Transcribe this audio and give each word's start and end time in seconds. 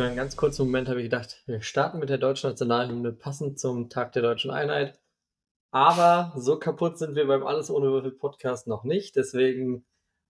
Für 0.00 0.06
einen 0.06 0.16
ganz 0.16 0.34
kurzen 0.34 0.64
Moment 0.64 0.88
habe 0.88 1.02
ich 1.02 1.10
gedacht, 1.10 1.42
wir 1.44 1.60
starten 1.60 1.98
mit 1.98 2.08
der 2.08 2.16
deutschen 2.16 2.48
Nationalhymne 2.48 3.12
passend 3.12 3.60
zum 3.60 3.90
Tag 3.90 4.12
der 4.12 4.22
deutschen 4.22 4.50
Einheit. 4.50 4.98
Aber 5.72 6.32
so 6.36 6.58
kaputt 6.58 6.96
sind 6.96 7.16
wir 7.16 7.26
beim 7.26 7.46
Alles 7.46 7.70
ohne 7.70 7.90
Würfel 7.90 8.12
Podcast 8.12 8.66
noch 8.66 8.82
nicht. 8.82 9.14
Deswegen 9.16 9.84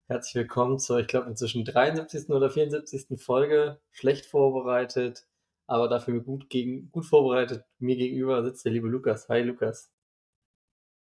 herzlich 0.08 0.36
willkommen 0.36 0.80
zur, 0.80 1.00
ich 1.00 1.08
glaube, 1.08 1.27
inzwischen 1.30 1.66
73. 1.66 2.30
oder 2.30 2.50
74. 2.50 3.22
Folge. 3.22 3.82
Schlecht 3.91 4.26
vorbereitet, 4.26 5.27
aber 5.68 5.90
dafür 5.90 6.22
gut, 6.22 6.49
gegen, 6.49 6.90
gut 6.91 7.05
vorbereitet. 7.05 7.66
Mir 7.77 7.98
gegenüber 7.98 8.45
sitzt 8.45 8.63
der 8.63 8.72
liebe 8.72 8.88
Lukas. 8.88 9.27
Hi, 9.27 9.41
Lukas. 9.41 9.91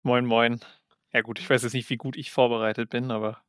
Moin, 0.04 0.24
moin. 0.24 0.60
Ja, 1.12 1.20
gut, 1.20 1.38
ich 1.38 1.50
weiß 1.50 1.64
jetzt 1.64 1.74
nicht, 1.74 1.90
wie 1.90 1.98
gut 1.98 2.16
ich 2.16 2.32
vorbereitet 2.32 2.88
bin, 2.88 3.10
aber 3.10 3.42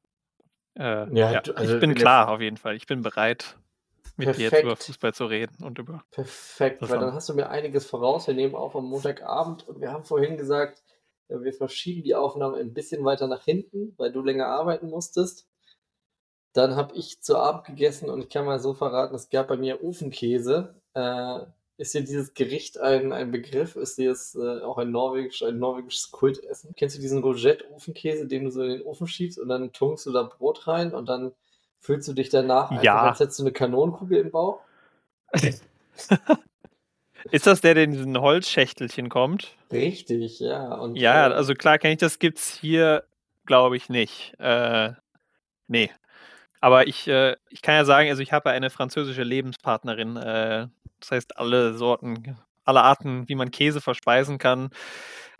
äh, 0.77 1.09
Ja, 1.17 1.31
ja, 1.31 1.39
du- 1.39 1.55
also 1.55 1.75
ich 1.75 1.79
bin 1.79 1.95
klar 1.95 2.27
auf 2.27 2.41
jeden 2.41 2.57
Fall. 2.57 2.75
Ich 2.75 2.85
bin 2.85 3.01
bereit, 3.01 3.57
mit 4.17 4.27
dir 4.27 4.31
jetzt 4.31 4.49
Perfekt. 4.51 4.63
über 4.63 4.75
Fußball 4.75 5.13
zu 5.13 5.25
reden 5.25 5.63
und 5.63 5.77
über. 5.79 6.03
Perfekt, 6.11 6.81
weil 6.81 6.99
dann 6.99 7.13
hast 7.13 7.29
du 7.29 7.33
mir 7.33 7.49
einiges 7.49 7.85
voraus. 7.85 8.27
Wir 8.27 8.33
nehmen 8.33 8.55
auf 8.55 8.75
am 8.75 8.85
Montagabend 8.85 9.67
und 9.67 9.81
wir 9.81 9.91
haben 9.91 10.05
vorhin 10.05 10.37
gesagt, 10.37 10.83
äh, 11.27 11.39
wir 11.41 11.53
verschieben 11.53 12.03
die 12.03 12.15
Aufnahme 12.15 12.57
ein 12.57 12.73
bisschen 12.73 13.03
weiter 13.03 13.27
nach 13.27 13.43
hinten, 13.43 13.93
weil 13.97 14.11
du 14.11 14.21
länger 14.21 14.47
arbeiten 14.47 14.89
musstest. 14.89 15.47
Dann 16.53 16.75
habe 16.75 16.95
ich 16.95 17.21
zu 17.21 17.37
Abend 17.37 17.65
gegessen 17.65 18.09
und 18.09 18.21
ich 18.21 18.29
kann 18.29 18.45
mal 18.45 18.59
so 18.59 18.73
verraten, 18.73 19.15
es 19.15 19.29
gab 19.29 19.49
bei 19.49 19.57
mir 19.57 19.83
Ofenkäse. 19.83 20.81
Äh, 20.93 21.39
ist 21.77 21.93
dir 21.93 22.01
dieses 22.01 22.33
Gericht 22.33 22.79
ein, 22.79 23.11
ein 23.11 23.31
Begriff? 23.31 23.75
Ist 23.75 23.97
dir 23.97 24.11
es 24.11 24.35
äh, 24.35 24.61
auch 24.61 24.77
ein, 24.77 24.91
norwegisch, 24.91 25.43
ein 25.43 25.59
norwegisches 25.59 26.11
Kultessen? 26.11 26.73
Kennst 26.77 26.95
du 26.95 27.01
diesen 27.01 27.21
Rougette-Ofenkäse, 27.21 28.27
den 28.27 28.45
du 28.45 28.51
so 28.51 28.63
in 28.63 28.69
den 28.69 28.81
Ofen 28.83 29.07
schiebst 29.07 29.37
und 29.37 29.49
dann 29.49 29.73
tunkst 29.73 30.05
du 30.05 30.13
da 30.13 30.23
Brot 30.23 30.67
rein 30.67 30.93
und 30.93 31.09
dann 31.09 31.33
fühlst 31.85 32.07
du 32.07 32.13
dich 32.13 32.29
danach 32.29 32.71
Ja. 32.83 33.01
als 33.03 33.19
hättest 33.19 33.39
du 33.39 33.43
eine 33.43 33.51
Kanonenkugel 33.51 34.19
im 34.19 34.31
Bauch? 34.31 34.59
Ist 37.31 37.47
das 37.47 37.61
der, 37.61 37.73
der 37.73 37.85
in 37.85 37.91
diesen 37.91 38.19
Holzschächtelchen 38.19 39.09
kommt? 39.09 39.55
Richtig, 39.71 40.39
ja. 40.39 40.75
Und, 40.75 40.95
Ja, 40.95 41.27
äh, 41.29 41.33
also 41.33 41.53
klar 41.55 41.79
kenne 41.79 41.93
ich 41.93 41.99
das, 41.99 42.19
gibt's 42.19 42.55
hier, 42.59 43.03
glaube 43.45 43.77
ich, 43.77 43.89
nicht. 43.89 44.33
Äh, 44.39 44.91
nee. 45.67 45.89
Aber 46.61 46.87
ich, 46.87 47.07
äh, 47.07 47.35
ich 47.49 47.61
kann 47.61 47.75
ja 47.75 47.85
sagen, 47.85 48.09
also 48.09 48.21
ich 48.21 48.31
habe 48.31 48.51
eine 48.51 48.69
französische 48.69 49.23
Lebenspartnerin. 49.23 50.17
Äh, 50.17 50.67
das 50.99 51.11
heißt, 51.11 51.37
alle 51.37 51.73
Sorten, 51.73 52.37
alle 52.63 52.81
Arten, 52.83 53.27
wie 53.27 53.35
man 53.35 53.51
Käse 53.51 53.81
verspeisen 53.81 54.37
kann, 54.37 54.69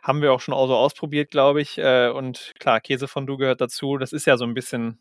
haben 0.01 0.21
wir 0.21 0.33
auch 0.33 0.41
schon 0.41 0.53
so 0.53 0.75
ausprobiert, 0.75 1.29
glaube 1.31 1.61
ich. 1.61 1.77
Äh, 1.77 2.09
und 2.09 2.53
klar, 2.59 2.79
Käsefondue 2.81 3.37
gehört 3.37 3.61
dazu. 3.61 3.97
Das 3.97 4.11
ist 4.11 4.25
ja 4.25 4.37
so 4.37 4.45
ein 4.45 4.53
bisschen 4.55 4.99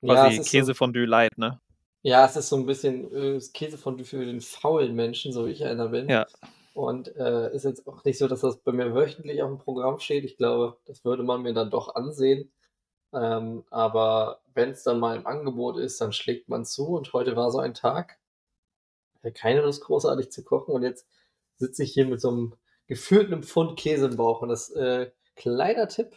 quasi 0.00 0.36
es 0.36 0.40
ist 0.40 0.50
so, 0.50 0.58
Käsefondue 0.58 1.04
light, 1.04 1.36
ne? 1.38 1.60
ja, 2.02 2.24
es 2.24 2.36
ist 2.36 2.48
so 2.48 2.56
ein 2.56 2.66
bisschen 2.66 3.12
äh, 3.12 3.34
das 3.34 3.52
Käsefondue 3.52 4.04
für 4.04 4.24
den 4.24 4.40
faulen 4.40 4.94
Menschen, 4.94 5.32
so 5.32 5.46
wie 5.46 5.50
ich 5.50 5.64
einer 5.64 5.88
bin. 5.88 6.08
Ja. 6.08 6.26
Und 6.72 7.14
äh, 7.16 7.54
ist 7.54 7.64
jetzt 7.64 7.86
auch 7.86 8.04
nicht 8.04 8.18
so, 8.18 8.28
dass 8.28 8.40
das 8.40 8.58
bei 8.58 8.72
mir 8.72 8.94
wöchentlich 8.94 9.42
auf 9.42 9.50
dem 9.50 9.58
Programm 9.58 9.98
steht. 9.98 10.24
Ich 10.24 10.36
glaube, 10.36 10.78
das 10.86 11.04
würde 11.04 11.22
man 11.22 11.42
mir 11.42 11.52
dann 11.52 11.70
doch 11.70 11.94
ansehen. 11.94 12.50
Ähm, 13.12 13.64
aber 13.70 14.40
wenn 14.54 14.70
es 14.70 14.84
dann 14.84 15.00
mal 15.00 15.16
im 15.16 15.26
Angebot 15.26 15.78
ist, 15.78 16.00
dann 16.00 16.12
schlägt 16.12 16.48
man 16.48 16.64
zu. 16.64 16.86
Und 16.88 17.12
heute 17.12 17.36
war 17.36 17.50
so 17.50 17.58
ein 17.58 17.74
Tag. 17.74 18.18
Ich 19.12 19.18
hatte 19.18 19.32
keine 19.32 19.62
Lust, 19.62 19.82
großartig 19.82 20.30
zu 20.30 20.42
kochen. 20.44 20.72
Und 20.72 20.84
jetzt 20.84 21.06
sitze 21.56 21.82
ich 21.82 21.92
hier 21.92 22.06
mit 22.06 22.20
so 22.20 22.30
einem 22.30 22.54
gefühlten 22.86 23.42
Pfund 23.42 23.78
Käse 23.78 24.06
im 24.06 24.16
Bauch. 24.16 24.40
Und 24.40 24.48
das 24.48 24.70
äh, 24.70 25.10
kleiner 25.36 25.88
Tipp 25.88 26.16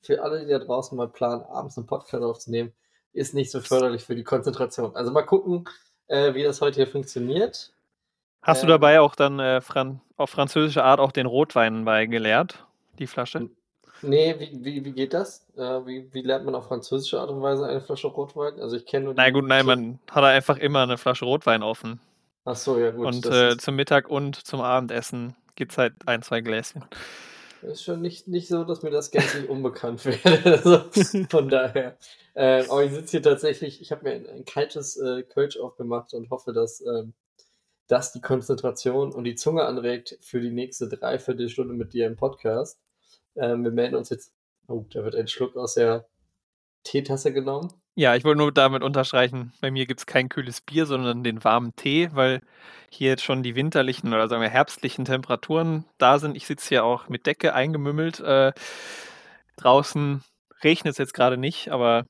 für 0.00 0.22
alle, 0.22 0.46
die 0.46 0.50
da 0.50 0.60
draußen 0.60 0.96
mal 0.96 1.08
planen, 1.08 1.42
abends 1.42 1.76
einen 1.76 1.86
Podcast 1.86 2.22
aufzunehmen, 2.22 2.72
ist 3.12 3.34
nicht 3.34 3.50
so 3.50 3.60
förderlich 3.60 4.04
für 4.04 4.14
die 4.14 4.24
Konzentration. 4.24 4.94
Also 4.96 5.10
mal 5.12 5.22
gucken, 5.22 5.68
äh, 6.08 6.34
wie 6.34 6.42
das 6.42 6.60
heute 6.60 6.76
hier 6.76 6.86
funktioniert. 6.86 7.72
Hast 8.42 8.62
du 8.62 8.66
Ähm, 8.66 8.70
dabei 8.70 9.00
auch 9.00 9.14
dann 9.14 9.38
äh, 9.38 9.60
Fran 9.60 10.00
auf 10.16 10.30
französische 10.30 10.84
Art 10.84 11.00
auch 11.00 11.12
den 11.12 11.26
Rotwein 11.26 11.84
bei 11.84 12.06
geleert, 12.06 12.66
die 12.98 13.06
Flasche? 13.06 13.46
Nee, 14.02 14.34
wie, 14.38 14.64
wie, 14.64 14.84
wie 14.84 14.92
geht 14.92 15.12
das? 15.14 15.46
Äh, 15.56 15.60
wie, 15.86 16.12
wie 16.12 16.22
lernt 16.22 16.44
man 16.46 16.54
auf 16.54 16.68
französische 16.68 17.20
Art 17.20 17.30
und 17.30 17.42
Weise 17.42 17.66
eine 17.66 17.80
Flasche 17.82 18.08
Rotwein? 18.08 18.60
Also 18.60 18.76
ich 18.76 18.86
kenne 18.86 19.06
nur 19.06 19.14
Na 19.14 19.24
die 19.26 19.32
gut, 19.32 19.46
nein, 19.46 19.66
man 19.66 19.98
hat 20.10 20.24
einfach 20.24 20.56
immer 20.56 20.82
eine 20.82 20.98
Flasche 20.98 21.24
Rotwein 21.24 21.62
offen. 21.62 22.00
Ach 22.44 22.56
so, 22.56 22.78
ja 22.78 22.90
gut, 22.90 23.06
Und 23.06 23.26
äh, 23.26 23.56
zum 23.56 23.76
Mittag 23.76 24.08
und 24.08 24.36
zum 24.36 24.60
Abendessen 24.60 25.36
gibt's 25.56 25.78
halt 25.78 25.94
ein, 26.06 26.22
zwei 26.22 26.40
Gläschen. 26.40 26.84
Ist 27.62 27.82
schon 27.82 28.00
nicht, 28.00 28.28
nicht 28.28 28.48
so, 28.48 28.64
dass 28.64 28.82
mir 28.82 28.90
das 28.90 29.10
gänzlich 29.10 29.48
unbekannt 29.48 30.04
wäre. 30.04 30.44
Also 30.44 30.84
von 31.28 31.48
daher. 31.48 31.96
Äh, 32.34 32.64
aber 32.68 32.84
ich 32.84 32.92
sitze 32.92 33.10
hier 33.12 33.22
tatsächlich, 33.22 33.80
ich 33.80 33.92
habe 33.92 34.04
mir 34.04 34.14
ein, 34.14 34.26
ein 34.28 34.44
kaltes 34.44 34.96
äh, 34.96 35.22
Kölsch 35.22 35.58
aufgemacht 35.58 36.14
und 36.14 36.30
hoffe, 36.30 36.52
dass 36.52 36.80
ähm, 36.80 37.14
das 37.88 38.12
die 38.12 38.20
Konzentration 38.20 39.12
und 39.12 39.24
die 39.24 39.34
Zunge 39.34 39.64
anregt 39.64 40.18
für 40.20 40.40
die 40.40 40.52
nächste 40.52 40.88
Dreiviertelstunde 40.88 41.74
mit 41.74 41.92
dir 41.92 42.06
im 42.06 42.16
Podcast. 42.16 42.80
Ähm, 43.36 43.64
wir 43.64 43.72
melden 43.72 43.96
uns 43.96 44.10
jetzt. 44.10 44.32
Oh, 44.68 44.84
da 44.90 45.02
wird 45.02 45.16
ein 45.16 45.26
Schluck 45.26 45.56
aus 45.56 45.74
der 45.74 46.06
Teetasse 46.84 47.32
genommen. 47.32 47.72
Ja, 47.96 48.14
ich 48.14 48.24
wollte 48.24 48.38
nur 48.38 48.52
damit 48.52 48.82
unterstreichen, 48.82 49.52
bei 49.60 49.70
mir 49.70 49.84
gibt's 49.86 50.06
kein 50.06 50.28
kühles 50.28 50.60
Bier, 50.60 50.86
sondern 50.86 51.22
den 51.24 51.42
warmen 51.44 51.74
Tee, 51.76 52.08
weil 52.12 52.40
hier 52.88 53.10
jetzt 53.10 53.24
schon 53.24 53.42
die 53.42 53.54
winterlichen 53.56 54.12
oder 54.14 54.28
sagen 54.28 54.42
wir 54.42 54.48
herbstlichen 54.48 55.04
Temperaturen 55.04 55.84
da 55.98 56.18
sind. 56.18 56.36
Ich 56.36 56.46
sitze 56.46 56.68
hier 56.68 56.84
auch 56.84 57.08
mit 57.08 57.26
Decke 57.26 57.52
eingemümmelt. 57.54 58.20
Äh, 58.20 58.52
draußen 59.56 60.22
regnet 60.62 60.92
es 60.92 60.98
jetzt 60.98 61.14
gerade 61.14 61.36
nicht, 61.36 61.70
aber 61.70 62.04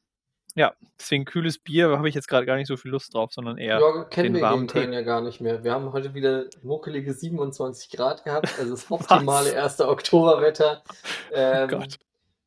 ja, 0.56 0.74
deswegen 0.98 1.24
kühles 1.24 1.58
Bier 1.58 1.96
habe 1.96 2.08
ich 2.08 2.14
jetzt 2.14 2.28
gerade 2.28 2.44
gar 2.46 2.56
nicht 2.56 2.66
so 2.66 2.76
viel 2.76 2.90
Lust 2.90 3.14
drauf, 3.14 3.32
sondern 3.32 3.56
eher 3.56 3.80
Ja, 3.80 4.04
kennen 4.04 4.34
den 4.34 4.34
wir 4.34 4.40
in 4.40 4.42
warmen 4.42 4.66
Köln 4.66 4.90
Tee. 4.90 4.96
ja 4.96 5.02
gar 5.02 5.20
nicht 5.22 5.40
mehr. 5.40 5.62
Wir 5.64 5.72
haben 5.72 5.92
heute 5.92 6.12
wieder 6.14 6.46
muckelige 6.62 7.14
27 7.14 7.90
Grad 7.90 8.24
gehabt, 8.24 8.58
also 8.58 8.72
das 8.72 8.90
optimale 8.90 9.46
Was? 9.46 9.52
erste 9.54 9.88
Oktoberwetter, 9.88 10.82
Oh 11.30 11.34
ähm, 11.34 11.68
Gott. 11.68 11.98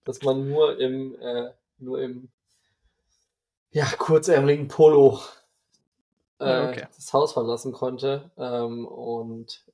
dass 0.06 0.22
man 0.22 0.48
nur 0.50 0.80
im, 0.80 1.16
äh, 1.20 1.52
nur 1.80 2.02
im, 2.02 2.30
ja, 3.74 3.86
kurzärmeligen 3.98 4.68
Polo 4.68 5.20
äh, 6.40 6.68
okay. 6.68 6.88
das 6.96 7.12
Haus 7.12 7.34
verlassen 7.34 7.74
konnte. 7.74 8.32
Ähm, 8.38 8.86
und 8.88 9.66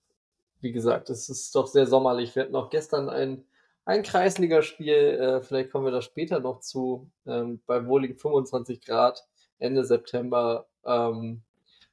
wie 0.61 0.71
gesagt, 0.71 1.09
es 1.09 1.29
ist 1.29 1.55
doch 1.55 1.67
sehr 1.67 1.85
sommerlich. 1.85 2.35
Wir 2.35 2.43
hatten 2.43 2.55
auch 2.55 2.69
gestern 2.69 3.09
ein, 3.09 3.45
ein 3.85 4.03
Kreisligaspiel, 4.03 4.93
äh, 4.93 5.41
vielleicht 5.41 5.71
kommen 5.71 5.85
wir 5.85 5.91
da 5.91 6.01
später 6.01 6.39
noch 6.39 6.61
zu, 6.61 7.09
ähm, 7.25 7.61
bei 7.65 7.85
wohligen 7.85 8.15
25 8.15 8.81
Grad 8.81 9.25
Ende 9.57 9.83
September, 9.83 10.67
ähm, 10.85 11.41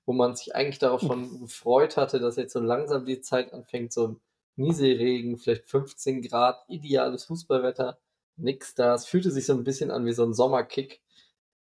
wo 0.04 0.12
man 0.12 0.36
sich 0.36 0.54
eigentlich 0.54 0.78
darauf 0.78 1.00
schon 1.00 1.40
gefreut 1.40 1.96
hatte, 1.96 2.20
dass 2.20 2.36
jetzt 2.36 2.52
so 2.52 2.60
langsam 2.60 3.04
die 3.04 3.20
Zeit 3.20 3.52
anfängt, 3.52 3.92
so 3.92 4.08
ein 4.08 4.20
Nieselregen, 4.56 5.36
vielleicht 5.38 5.68
15 5.68 6.22
Grad, 6.22 6.64
ideales 6.68 7.24
Fußballwetter, 7.24 7.98
nix 8.36 8.74
da. 8.74 8.94
Es 8.94 9.06
fühlte 9.06 9.30
sich 9.30 9.46
so 9.46 9.52
ein 9.52 9.64
bisschen 9.64 9.90
an 9.90 10.06
wie 10.06 10.12
so 10.12 10.24
ein 10.24 10.34
Sommerkick. 10.34 11.00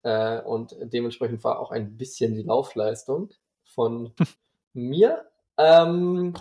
Äh, 0.06 0.40
und 0.42 0.76
dementsprechend 0.82 1.44
war 1.44 1.58
auch 1.60 1.72
ein 1.72 1.98
bisschen 1.98 2.36
die 2.36 2.44
Laufleistung 2.44 3.32
von 3.64 4.14
mir. 4.74 5.26
Ähm, 5.58 6.36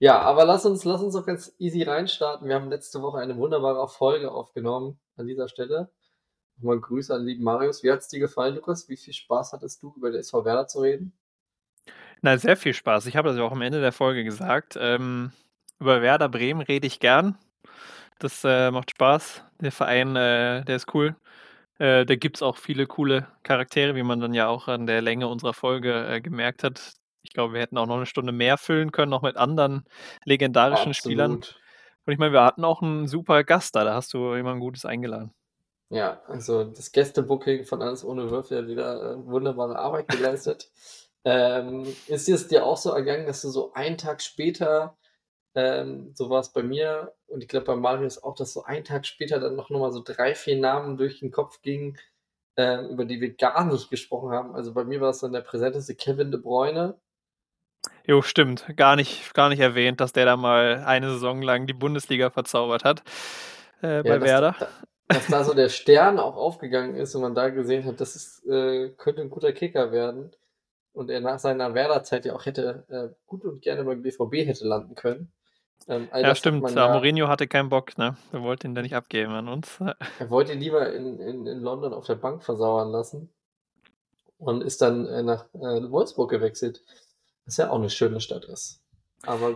ja, 0.00 0.20
aber 0.20 0.44
lass 0.44 0.66
uns, 0.66 0.84
lass 0.84 1.00
uns 1.00 1.14
doch 1.14 1.24
ganz 1.24 1.54
easy 1.58 1.84
reinstarten. 1.84 2.48
Wir 2.48 2.56
haben 2.56 2.70
letzte 2.70 3.00
Woche 3.02 3.18
eine 3.18 3.36
wunderbare 3.36 3.88
Folge 3.88 4.32
aufgenommen 4.32 4.98
an 5.16 5.28
dieser 5.28 5.46
Stelle. 5.46 5.92
Nochmal 6.56 6.80
Grüße 6.80 7.14
an 7.14 7.24
lieben 7.24 7.44
Marius. 7.44 7.84
Wie 7.84 7.92
hat 7.92 8.00
es 8.00 8.08
dir 8.08 8.18
gefallen, 8.18 8.56
Lukas? 8.56 8.88
Wie 8.88 8.96
viel 8.96 9.14
Spaß 9.14 9.52
hattest 9.52 9.84
du, 9.84 9.94
über 9.96 10.10
den 10.10 10.18
SV 10.18 10.44
Werder 10.44 10.66
zu 10.66 10.80
reden? 10.80 11.12
Na, 12.20 12.36
sehr 12.36 12.56
viel 12.56 12.74
Spaß. 12.74 13.06
Ich 13.06 13.16
habe 13.16 13.28
das 13.28 13.38
ja 13.38 13.44
auch 13.44 13.52
am 13.52 13.62
Ende 13.62 13.80
der 13.80 13.92
Folge 13.92 14.24
gesagt. 14.24 14.76
Ähm, 14.76 15.30
über 15.78 16.02
Werder 16.02 16.28
Bremen 16.28 16.62
rede 16.62 16.88
ich 16.88 16.98
gern. 16.98 17.38
Das 18.18 18.42
äh, 18.42 18.72
macht 18.72 18.90
Spaß. 18.90 19.44
Der 19.60 19.72
Verein, 19.72 20.16
äh, 20.16 20.64
der 20.64 20.74
ist 20.74 20.92
cool. 20.94 21.14
Äh, 21.78 22.06
da 22.06 22.14
gibt 22.14 22.36
es 22.36 22.42
auch 22.42 22.56
viele 22.56 22.86
coole 22.86 23.26
Charaktere, 23.42 23.94
wie 23.94 24.02
man 24.02 24.20
dann 24.20 24.34
ja 24.34 24.48
auch 24.48 24.68
an 24.68 24.86
der 24.86 25.02
Länge 25.02 25.28
unserer 25.28 25.54
Folge 25.54 26.06
äh, 26.06 26.20
gemerkt 26.20 26.62
hat. 26.62 26.94
Ich 27.22 27.32
glaube, 27.32 27.54
wir 27.54 27.60
hätten 27.60 27.78
auch 27.78 27.86
noch 27.86 27.96
eine 27.96 28.06
Stunde 28.06 28.32
mehr 28.32 28.58
füllen 28.58 28.92
können, 28.92 29.10
noch 29.10 29.22
mit 29.22 29.36
anderen 29.36 29.84
legendarischen 30.24 30.94
Spielern. 30.94 31.36
Absolut. 31.36 31.60
Und 32.06 32.12
ich 32.12 32.18
meine, 32.18 32.32
wir 32.32 32.44
hatten 32.44 32.64
auch 32.64 32.82
einen 32.82 33.08
super 33.08 33.44
Gast 33.44 33.74
da. 33.74 33.84
Da 33.84 33.94
hast 33.94 34.12
du 34.12 34.34
jemanden 34.36 34.60
Gutes 34.60 34.84
eingeladen. 34.84 35.32
Ja, 35.90 36.22
also 36.26 36.64
das 36.64 36.92
Gästebooking 36.92 37.64
von 37.64 37.82
Alles 37.82 38.04
ohne 38.04 38.30
Würfel 38.30 38.58
hat 38.58 38.68
wieder 38.68 39.12
äh, 39.12 39.26
wunderbare 39.26 39.78
Arbeit 39.78 40.08
geleistet. 40.08 40.70
ähm, 41.24 41.86
ist 42.06 42.28
es 42.28 42.48
dir 42.48 42.64
auch 42.64 42.76
so 42.76 42.90
ergangen, 42.90 43.26
dass 43.26 43.42
du 43.42 43.48
so 43.48 43.72
einen 43.72 43.96
Tag 43.96 44.22
später, 44.22 44.96
ähm, 45.54 46.12
so 46.14 46.30
war 46.30 46.40
es 46.40 46.52
bei 46.52 46.62
mir 46.62 47.14
und 47.26 47.42
ich 47.42 47.48
glaube 47.48 47.66
bei 47.66 47.76
Marius 47.76 48.22
auch, 48.22 48.34
dass 48.34 48.52
so 48.52 48.64
einen 48.64 48.84
Tag 48.84 49.06
später 49.06 49.40
dann 49.40 49.56
noch 49.56 49.70
mal 49.70 49.92
so 49.92 50.02
drei, 50.04 50.34
vier 50.34 50.58
Namen 50.58 50.96
durch 50.96 51.20
den 51.20 51.30
Kopf 51.30 51.62
gingen, 51.62 51.98
ähm, 52.56 52.88
über 52.90 53.04
die 53.04 53.20
wir 53.20 53.34
gar 53.34 53.64
nicht 53.66 53.90
gesprochen 53.90 54.30
haben. 54.32 54.54
Also 54.54 54.74
bei 54.74 54.84
mir 54.84 55.00
war 55.00 55.10
es 55.10 55.20
dann 55.20 55.32
der 55.32 55.40
präsenteste 55.42 55.94
Kevin 55.96 56.30
De 56.32 56.40
Bruyne. 56.40 56.98
Jo, 58.06 58.22
stimmt. 58.22 58.66
Gar 58.76 58.96
nicht, 58.96 59.34
gar 59.34 59.48
nicht 59.48 59.60
erwähnt, 59.60 60.00
dass 60.00 60.12
der 60.12 60.26
da 60.26 60.36
mal 60.36 60.82
eine 60.86 61.10
Saison 61.10 61.42
lang 61.42 61.66
die 61.66 61.72
Bundesliga 61.74 62.30
verzaubert 62.30 62.84
hat 62.84 63.02
äh, 63.82 64.02
bei 64.04 64.16
Ja, 64.16 64.18
dass, 64.18 64.42
Werder. 64.42 64.56
da, 64.58 64.68
dass 65.08 65.28
da 65.28 65.44
so 65.44 65.54
der 65.54 65.68
Stern 65.70 66.18
auch 66.18 66.36
aufgegangen 66.36 66.96
ist 66.96 67.14
und 67.14 67.22
man 67.22 67.34
da 67.34 67.48
gesehen 67.50 67.84
hat, 67.86 68.00
das 68.00 68.16
ist, 68.16 68.46
äh, 68.46 68.90
könnte 68.96 69.22
ein 69.22 69.30
guter 69.30 69.52
Kicker 69.52 69.92
werden. 69.92 70.34
und 70.94 71.10
er 71.10 71.20
nach 71.22 71.40
seiner 71.40 71.74
Werder-Zeit 71.74 72.26
ja 72.26 72.34
auch 72.36 72.46
hätte 72.46 72.86
äh, 72.90 73.14
gut 73.26 73.44
und 73.44 73.62
gerne 73.62 73.84
beim 73.84 74.02
BVB 74.02 74.46
hätte 74.46 74.66
landen 74.66 74.96
können. 74.96 75.33
Ähm, 75.86 76.08
ja, 76.14 76.34
stimmt. 76.34 76.70
Ja, 76.70 76.88
Mourinho 76.88 77.28
hatte 77.28 77.46
keinen 77.46 77.68
Bock, 77.68 77.98
ne? 77.98 78.16
Er 78.32 78.42
wollte 78.42 78.66
ihn 78.66 78.74
da 78.74 78.82
nicht 78.82 78.94
abgeben 78.94 79.32
an 79.32 79.48
uns. 79.48 79.78
Er 80.18 80.30
wollte 80.30 80.52
ihn 80.52 80.60
lieber 80.60 80.92
in, 80.92 81.18
in, 81.18 81.46
in 81.46 81.60
London 81.60 81.92
auf 81.92 82.06
der 82.06 82.14
Bank 82.14 82.42
versauern 82.42 82.90
lassen 82.90 83.30
und 84.38 84.62
ist 84.62 84.80
dann 84.82 85.06
äh, 85.06 85.22
nach 85.22 85.46
äh, 85.54 85.90
Wolfsburg 85.90 86.30
gewechselt. 86.30 86.82
Was 87.44 87.58
ja 87.58 87.70
auch 87.70 87.76
eine 87.76 87.90
schöne 87.90 88.20
Stadt 88.20 88.46
ist. 88.46 88.80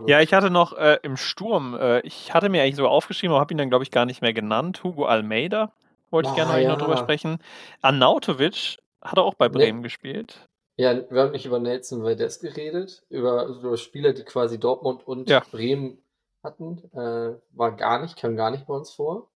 ja, 0.05 0.21
ich 0.21 0.33
hatte 0.33 0.51
noch 0.51 0.73
äh, 0.73 0.99
im 1.01 1.17
Sturm, 1.17 1.75
äh, 1.75 2.01
ich 2.01 2.33
hatte 2.33 2.49
mir 2.49 2.61
eigentlich 2.61 2.75
so 2.75 2.87
aufgeschrieben, 2.87 3.33
aber 3.33 3.41
habe 3.41 3.53
ihn 3.53 3.57
dann, 3.57 3.69
glaube 3.69 3.83
ich, 3.83 3.91
gar 3.91 4.05
nicht 4.05 4.21
mehr 4.21 4.33
genannt. 4.33 4.83
Hugo 4.83 5.05
Almeida 5.05 5.73
wollte 6.11 6.29
oh, 6.29 6.31
ich 6.31 6.35
gerne 6.35 6.53
ah, 6.53 6.59
ja. 6.59 6.69
noch 6.69 6.77
drüber 6.77 6.97
sprechen. 6.97 7.39
Arnautovic 7.81 8.77
hat 9.01 9.17
er 9.17 9.23
auch 9.23 9.33
bei 9.33 9.49
Bremen 9.49 9.79
nee. 9.79 9.83
gespielt. 9.83 10.47
Ja, 10.77 10.93
wir 11.09 11.21
haben 11.21 11.31
nicht 11.31 11.45
über 11.45 11.59
Nelson 11.59 12.03
Valdez 12.03 12.39
geredet, 12.39 13.03
über, 13.09 13.47
über 13.47 13.75
Spieler, 13.75 14.13
die 14.13 14.23
quasi 14.23 14.59
Dortmund 14.59 15.05
und 15.05 15.29
ja. 15.29 15.41
Bremen 15.51 15.97
hatten. 16.43 16.77
Äh, 16.93 17.39
war 17.51 17.75
gar 17.75 18.01
nicht, 18.01 18.17
kam 18.17 18.35
gar 18.35 18.51
nicht 18.51 18.67
bei 18.67 18.73
uns 18.73 18.91
vor. 18.91 19.29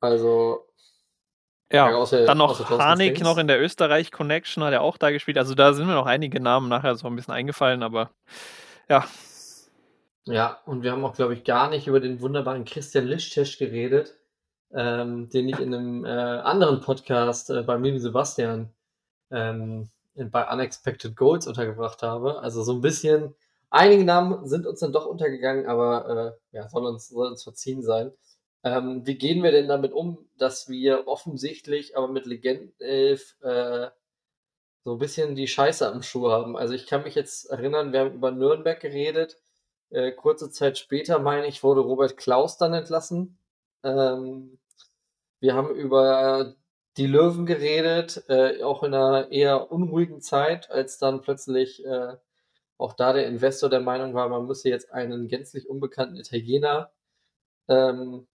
Also. 0.00 0.66
Ja, 1.72 1.94
außer, 1.94 2.26
dann 2.26 2.36
noch 2.36 2.68
Harnik 2.68 3.20
noch 3.22 3.38
in 3.38 3.46
der 3.46 3.58
Österreich-Connection 3.62 4.62
hat 4.62 4.74
er 4.74 4.82
auch 4.82 4.98
da 4.98 5.10
gespielt. 5.10 5.38
Also 5.38 5.54
da 5.54 5.72
sind 5.72 5.86
mir 5.86 5.94
noch 5.94 6.04
einige 6.04 6.38
Namen 6.38 6.68
nachher 6.68 6.94
so 6.96 7.06
ein 7.06 7.16
bisschen 7.16 7.32
eingefallen, 7.32 7.82
aber 7.82 8.10
ja. 8.90 9.06
Ja, 10.26 10.60
und 10.66 10.82
wir 10.82 10.92
haben 10.92 11.04
auch, 11.04 11.14
glaube 11.14 11.32
ich, 11.32 11.44
gar 11.44 11.70
nicht 11.70 11.86
über 11.86 11.98
den 11.98 12.20
wunderbaren 12.20 12.64
Christian 12.64 13.06
Lischtesch 13.06 13.58
geredet, 13.58 14.14
ähm, 14.72 15.30
den 15.30 15.48
ich 15.48 15.58
in 15.58 15.74
einem 15.74 16.04
äh, 16.04 16.08
anderen 16.08 16.80
Podcast 16.80 17.48
äh, 17.48 17.62
bei 17.62 17.78
Mimi 17.78 17.98
Sebastian 17.98 18.72
ähm, 19.30 19.88
in, 20.14 20.30
bei 20.30 20.46
Unexpected 20.52 21.16
Goals 21.16 21.46
untergebracht 21.46 22.02
habe. 22.02 22.40
Also 22.40 22.62
so 22.62 22.74
ein 22.74 22.82
bisschen, 22.82 23.34
einige 23.72 24.04
Namen 24.04 24.46
sind 24.46 24.66
uns 24.66 24.80
dann 24.80 24.92
doch 24.92 25.06
untergegangen, 25.06 25.66
aber 25.66 26.36
äh, 26.52 26.56
ja, 26.56 26.68
soll 26.68 26.86
uns, 26.86 27.08
soll 27.08 27.28
uns 27.28 27.42
verziehen 27.42 27.82
sein. 27.82 28.12
Ähm, 28.64 29.06
wie 29.06 29.16
gehen 29.16 29.42
wir 29.42 29.50
denn 29.50 29.68
damit 29.68 29.92
um, 29.92 30.28
dass 30.38 30.68
wir 30.68 31.08
offensichtlich 31.08 31.96
aber 31.96 32.08
mit 32.08 32.26
Legendenelf 32.26 33.36
äh, 33.42 33.88
so 34.84 34.92
ein 34.92 34.98
bisschen 34.98 35.34
die 35.34 35.48
Scheiße 35.48 35.90
am 35.90 36.02
Schuh 36.02 36.30
haben? 36.30 36.56
Also 36.56 36.74
ich 36.74 36.86
kann 36.86 37.02
mich 37.02 37.14
jetzt 37.14 37.50
erinnern, 37.50 37.92
wir 37.92 38.00
haben 38.00 38.14
über 38.14 38.30
Nürnberg 38.30 38.78
geredet. 38.78 39.38
Äh, 39.90 40.12
kurze 40.12 40.50
Zeit 40.50 40.78
später, 40.78 41.18
meine 41.18 41.46
ich, 41.46 41.62
wurde 41.62 41.80
Robert 41.80 42.16
Klaus 42.16 42.58
dann 42.58 42.74
entlassen. 42.74 43.38
Ähm, 43.82 44.58
wir 45.40 45.54
haben 45.54 45.74
über 45.74 46.54
die 46.96 47.06
Löwen 47.06 47.46
geredet, 47.46 48.24
äh, 48.28 48.62
auch 48.62 48.82
in 48.82 48.94
einer 48.94 49.30
eher 49.32 49.72
unruhigen 49.72 50.20
Zeit, 50.20 50.70
als 50.70 50.98
dann 50.98 51.22
plötzlich 51.22 51.84
äh, 51.84 52.16
auch 52.82 52.94
da 52.94 53.12
der 53.12 53.26
Investor 53.26 53.70
der 53.70 53.80
Meinung 53.80 54.14
war, 54.14 54.28
man 54.28 54.46
müsse 54.46 54.68
jetzt 54.68 54.92
einen 54.92 55.28
gänzlich 55.28 55.68
unbekannten 55.68 56.16
Italiener 56.16 56.92
ähm, 57.68 58.26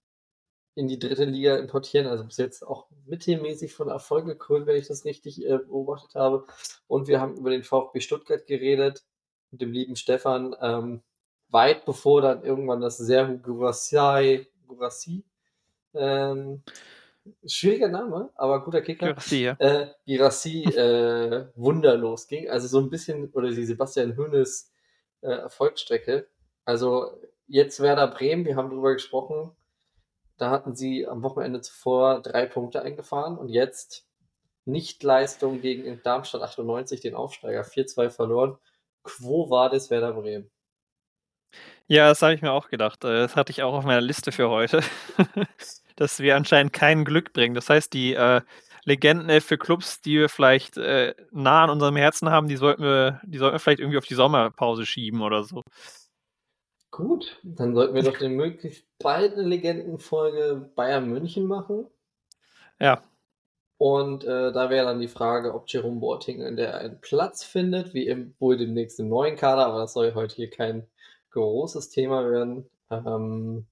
in 0.75 0.87
die 0.87 0.99
dritte 0.99 1.25
Liga 1.25 1.57
importieren. 1.57 2.07
Also 2.07 2.23
bis 2.25 2.37
jetzt 2.37 2.65
auch 2.65 2.87
mittelmäßig 3.05 3.73
von 3.73 3.89
Erfolg 3.89 4.25
gekrönt, 4.25 4.67
wenn 4.67 4.77
ich 4.77 4.87
das 4.87 5.05
richtig 5.05 5.45
äh, 5.45 5.57
beobachtet 5.57 6.15
habe. 6.15 6.45
Und 6.87 7.07
wir 7.07 7.19
haben 7.19 7.35
über 7.35 7.49
den 7.49 7.63
VfB 7.63 7.99
Stuttgart 7.99 8.45
geredet 8.45 9.03
mit 9.51 9.61
dem 9.61 9.71
lieben 9.71 9.95
Stefan, 9.95 10.55
ähm, 10.61 11.01
weit 11.49 11.85
bevor 11.85 12.21
dann 12.21 12.43
irgendwann 12.43 12.81
das 12.81 12.97
Serhu 12.97 13.37
Gurassi, 13.39 14.47
Gurassi 14.67 15.23
ähm, 15.93 16.63
schwieriger 17.45 17.89
Name, 17.89 18.29
aber 18.35 18.63
guter 18.63 18.81
Kicker. 18.81 19.07
Girassi, 19.07 19.43
ja. 19.43 19.53
Äh, 19.59 19.87
Girassi 20.05 20.63
äh, 20.63 21.47
wunderlos 21.55 22.27
ging. 22.27 22.49
Also 22.49 22.67
so 22.67 22.79
ein 22.79 22.89
bisschen, 22.89 23.31
oder 23.31 23.49
die 23.49 23.65
Sebastian 23.65 24.15
Hönes 24.15 24.71
äh, 25.21 25.29
Erfolgsstrecke. 25.29 26.27
Also 26.65 27.11
jetzt 27.47 27.79
Werder 27.79 28.07
Bremen, 28.07 28.45
wir 28.45 28.55
haben 28.55 28.69
darüber 28.69 28.93
gesprochen. 28.93 29.51
Da 30.37 30.51
hatten 30.51 30.75
sie 30.75 31.07
am 31.07 31.23
Wochenende 31.23 31.61
zuvor 31.61 32.21
drei 32.21 32.45
Punkte 32.45 32.81
eingefahren 32.81 33.37
und 33.37 33.49
jetzt 33.49 34.07
Nichtleistung 34.65 35.61
gegen 35.61 36.01
Darmstadt 36.03 36.41
98, 36.41 37.01
den 37.01 37.15
Aufsteiger, 37.15 37.61
4-2 37.61 38.09
verloren. 38.09 38.57
Quo 39.03 39.49
war 39.49 39.69
das 39.69 39.89
Werder 39.89 40.13
Bremen? 40.13 40.51
Ja, 41.87 42.09
das 42.09 42.21
habe 42.21 42.33
ich 42.33 42.41
mir 42.41 42.51
auch 42.51 42.67
gedacht. 42.69 43.03
Äh, 43.05 43.19
das 43.19 43.35
hatte 43.35 43.51
ich 43.51 43.63
auch 43.63 43.73
auf 43.73 43.85
meiner 43.85 44.01
Liste 44.01 44.31
für 44.31 44.49
heute. 44.49 44.81
dass 45.97 46.19
wir 46.19 46.35
anscheinend 46.35 46.71
kein 46.71 47.03
Glück 47.03 47.33
bringen. 47.33 47.55
Das 47.55 47.69
heißt, 47.69 47.93
die 47.93 48.13
äh, 48.13 48.41
Legenden 48.85 49.41
für 49.41 49.57
Clubs, 49.57 49.99
die 49.99 50.17
wir 50.17 50.29
vielleicht 50.29 50.77
äh, 50.77 51.13
nah 51.31 51.65
an 51.65 51.69
unserem 51.69 51.97
Herzen 51.97 52.29
haben, 52.29 52.47
die 52.47 52.55
sollten 52.55 52.83
wir, 52.83 53.19
die 53.25 53.37
sollten 53.37 53.55
wir 53.55 53.59
vielleicht 53.59 53.81
irgendwie 53.81 53.97
auf 53.97 54.05
die 54.05 54.15
Sommerpause 54.15 54.85
schieben 54.85 55.21
oder 55.21 55.43
so. 55.43 55.61
Gut, 56.89 57.37
dann 57.43 57.75
sollten 57.75 57.95
wir 57.95 58.03
doch 58.03 58.17
den 58.17 58.35
möglichst 58.35 58.85
bald 58.97 59.33
eine 59.33 59.43
Legendenfolge 59.43 60.71
Bayern 60.75 61.09
München 61.09 61.45
machen. 61.45 61.85
Ja. 62.79 63.03
Und 63.77 64.23
äh, 64.23 64.53
da 64.53 64.69
wäre 64.69 64.85
dann 64.85 65.01
die 65.01 65.09
Frage, 65.09 65.53
ob 65.53 65.65
Jerome 65.67 65.99
Boateng 65.99 66.41
in 66.41 66.55
der 66.55 66.77
einen 66.77 67.01
Platz 67.01 67.43
findet, 67.43 67.93
wie 67.93 68.07
im, 68.07 68.35
wohl 68.39 68.57
demnächst 68.57 68.99
im 68.99 69.09
neuen 69.09 69.35
Kader, 69.35 69.67
aber 69.67 69.79
das 69.79 69.93
soll 69.93 70.13
heute 70.15 70.35
hier 70.35 70.49
kein 70.49 70.87
großes 71.31 71.89
Thema 71.89 72.27
werden. 72.31 72.69
Ähm, 72.89 73.67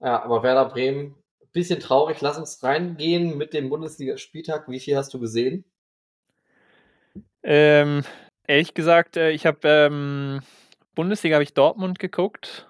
ja, 0.00 0.22
aber 0.22 0.42
Werder 0.42 0.68
Bremen 0.68 1.16
bisschen 1.54 1.80
traurig. 1.80 2.20
Lass 2.20 2.36
uns 2.36 2.62
reingehen 2.62 3.38
mit 3.38 3.54
dem 3.54 3.70
Bundesligaspieltag. 3.70 4.68
Wie 4.68 4.80
viel 4.80 4.96
hast 4.96 5.14
du 5.14 5.18
gesehen? 5.18 5.64
Ähm, 7.42 8.04
ehrlich 8.46 8.74
gesagt, 8.74 9.16
äh, 9.16 9.30
ich 9.30 9.46
habe 9.46 9.66
ähm, 9.66 10.40
Bundesliga 10.94 11.36
habe 11.36 11.44
ich 11.44 11.54
Dortmund 11.54 11.98
geguckt. 11.98 12.68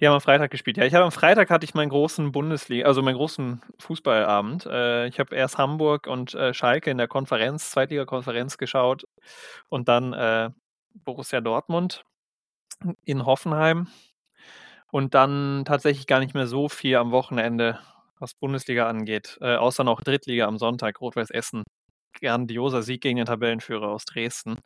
Die 0.00 0.06
haben 0.06 0.14
am 0.14 0.20
Freitag 0.20 0.50
gespielt. 0.50 0.78
Ja, 0.78 0.84
ich 0.84 0.94
habe 0.94 1.04
am 1.04 1.12
Freitag 1.12 1.48
hatte 1.48 1.64
ich 1.64 1.74
meinen 1.74 1.90
großen 1.90 2.32
Bundesliga, 2.32 2.86
also 2.86 3.02
meinen 3.02 3.16
großen 3.16 3.62
Fußballabend. 3.78 4.66
Äh, 4.66 5.06
ich 5.06 5.20
habe 5.20 5.36
erst 5.36 5.58
Hamburg 5.58 6.08
und 6.08 6.34
äh, 6.34 6.52
Schalke 6.52 6.90
in 6.90 6.98
der 6.98 7.08
Konferenz, 7.08 7.70
Zweitliga-Konferenz 7.70 8.58
geschaut 8.58 9.04
und 9.68 9.88
dann 9.88 10.12
äh, 10.12 10.50
Borussia 11.04 11.40
Dortmund 11.40 12.04
in 13.04 13.24
Hoffenheim 13.24 13.86
und 14.92 15.14
dann 15.14 15.64
tatsächlich 15.64 16.06
gar 16.06 16.20
nicht 16.20 16.34
mehr 16.34 16.46
so 16.46 16.68
viel 16.68 16.96
am 16.96 17.12
Wochenende, 17.12 17.78
was 18.18 18.34
Bundesliga 18.34 18.88
angeht. 18.88 19.38
Äh, 19.40 19.56
außer 19.56 19.84
noch 19.84 20.02
Drittliga 20.02 20.46
am 20.46 20.58
Sonntag, 20.58 21.00
Rot-Weiß 21.00 21.30
Essen. 21.30 21.64
Grandioser 22.20 22.82
Sieg 22.82 23.00
gegen 23.00 23.16
den 23.16 23.26
Tabellenführer 23.26 23.88
aus 23.88 24.04
Dresden. 24.04 24.58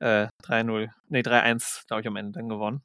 Äh, 0.00 0.28
3-0, 0.42 0.90
nee, 1.08 1.22
3-1, 1.22 1.86
glaube 1.86 2.02
ich, 2.02 2.06
am 2.06 2.16
Ende 2.16 2.32
dann 2.32 2.50
gewonnen. 2.50 2.82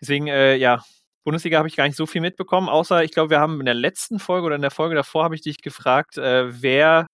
Deswegen, 0.00 0.28
äh, 0.28 0.54
ja, 0.56 0.84
Bundesliga 1.24 1.58
habe 1.58 1.68
ich 1.68 1.76
gar 1.76 1.86
nicht 1.86 1.96
so 1.96 2.06
viel 2.06 2.20
mitbekommen, 2.20 2.68
außer 2.68 3.02
ich 3.02 3.10
glaube, 3.12 3.30
wir 3.30 3.40
haben 3.40 3.58
in 3.58 3.66
der 3.66 3.74
letzten 3.74 4.20
Folge 4.20 4.46
oder 4.46 4.56
in 4.56 4.62
der 4.62 4.70
Folge 4.70 4.94
davor 4.94 5.24
habe 5.24 5.34
ich 5.34 5.42
dich 5.42 5.58
gefragt, 5.62 6.16
äh, 6.16 6.62
wer, 6.62 7.06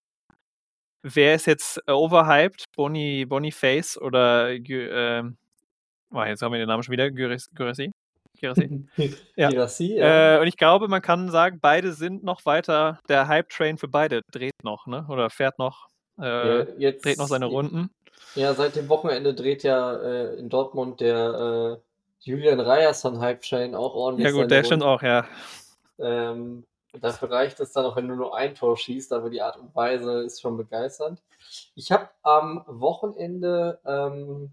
wer 1.03 1.35
ist 1.35 1.47
jetzt 1.47 1.81
overhyped, 1.89 2.67
Bonnie, 2.77 3.25
Boniface 3.25 3.99
oder 3.99 4.51
äh, 4.53 5.23
oh, 6.13 6.23
jetzt 6.23 6.43
haben 6.43 6.53
wir 6.53 6.59
den 6.59 6.69
Namen 6.69 6.83
schon 6.83 6.93
wieder, 6.93 7.11
Gyrissi? 7.11 7.91
Girassi. 8.39 8.87
ja. 9.37 9.49
Girassi, 9.49 9.95
ja. 9.95 10.37
Äh, 10.37 10.41
und 10.41 10.47
ich 10.47 10.57
glaube, 10.57 10.89
man 10.89 11.03
kann 11.03 11.31
sagen, 11.31 11.59
beide 11.61 11.93
sind 11.93 12.25
noch 12.25 12.45
weiter, 12.47 13.01
der 13.09 13.29
Hype-Train 13.29 13.79
für 13.79 13.89
beide 13.89 14.23
dreht 14.31 14.63
noch, 14.63 14.87
ne? 14.87 15.07
Oder 15.09 15.31
fährt 15.31 15.59
noch, 15.59 15.89
äh, 16.21 16.59
ja, 16.59 16.67
jetzt, 16.79 17.05
dreht 17.05 17.19
noch 17.19 17.29
seine 17.29 17.47
Runden. 17.47 17.91
Ja, 18.35 18.55
seit 18.55 18.77
dem 18.77 18.89
Wochenende 18.89 19.35
dreht 19.35 19.63
ja 19.63 19.95
äh, 19.97 20.35
in 20.37 20.49
Dortmund 20.49 21.01
der 21.01 21.81
äh, 21.81 21.85
Julian 22.21 22.61
Ryerson 22.61 23.21
Hype-Train 23.21 23.75
auch 23.75 23.95
ordentlich. 23.95 24.27
Ja 24.27 24.33
gut, 24.33 24.51
der 24.51 24.65
stimmt 24.65 24.83
auch, 24.83 25.03
ja. 25.03 25.27
Ähm, 25.99 26.65
dafür 27.01 27.31
reicht 27.31 27.61
es 27.61 27.73
dann 27.73 27.85
auch, 27.85 27.97
wenn 27.97 28.09
du 28.09 28.17
nur 28.17 28.37
ein 28.37 28.55
Tor 28.55 28.77
schießt, 28.77 29.13
aber 29.13 29.31
die 29.31 29.43
Art 29.43 29.57
und 29.57 29.75
Weise 29.75 30.23
ist 30.23 30.41
schon 30.41 30.57
begeisternd. 30.57 31.23
Ich 31.75 31.93
habe 31.93 32.09
am 32.23 32.65
Wochenende 32.67 33.79
ähm, 33.85 34.53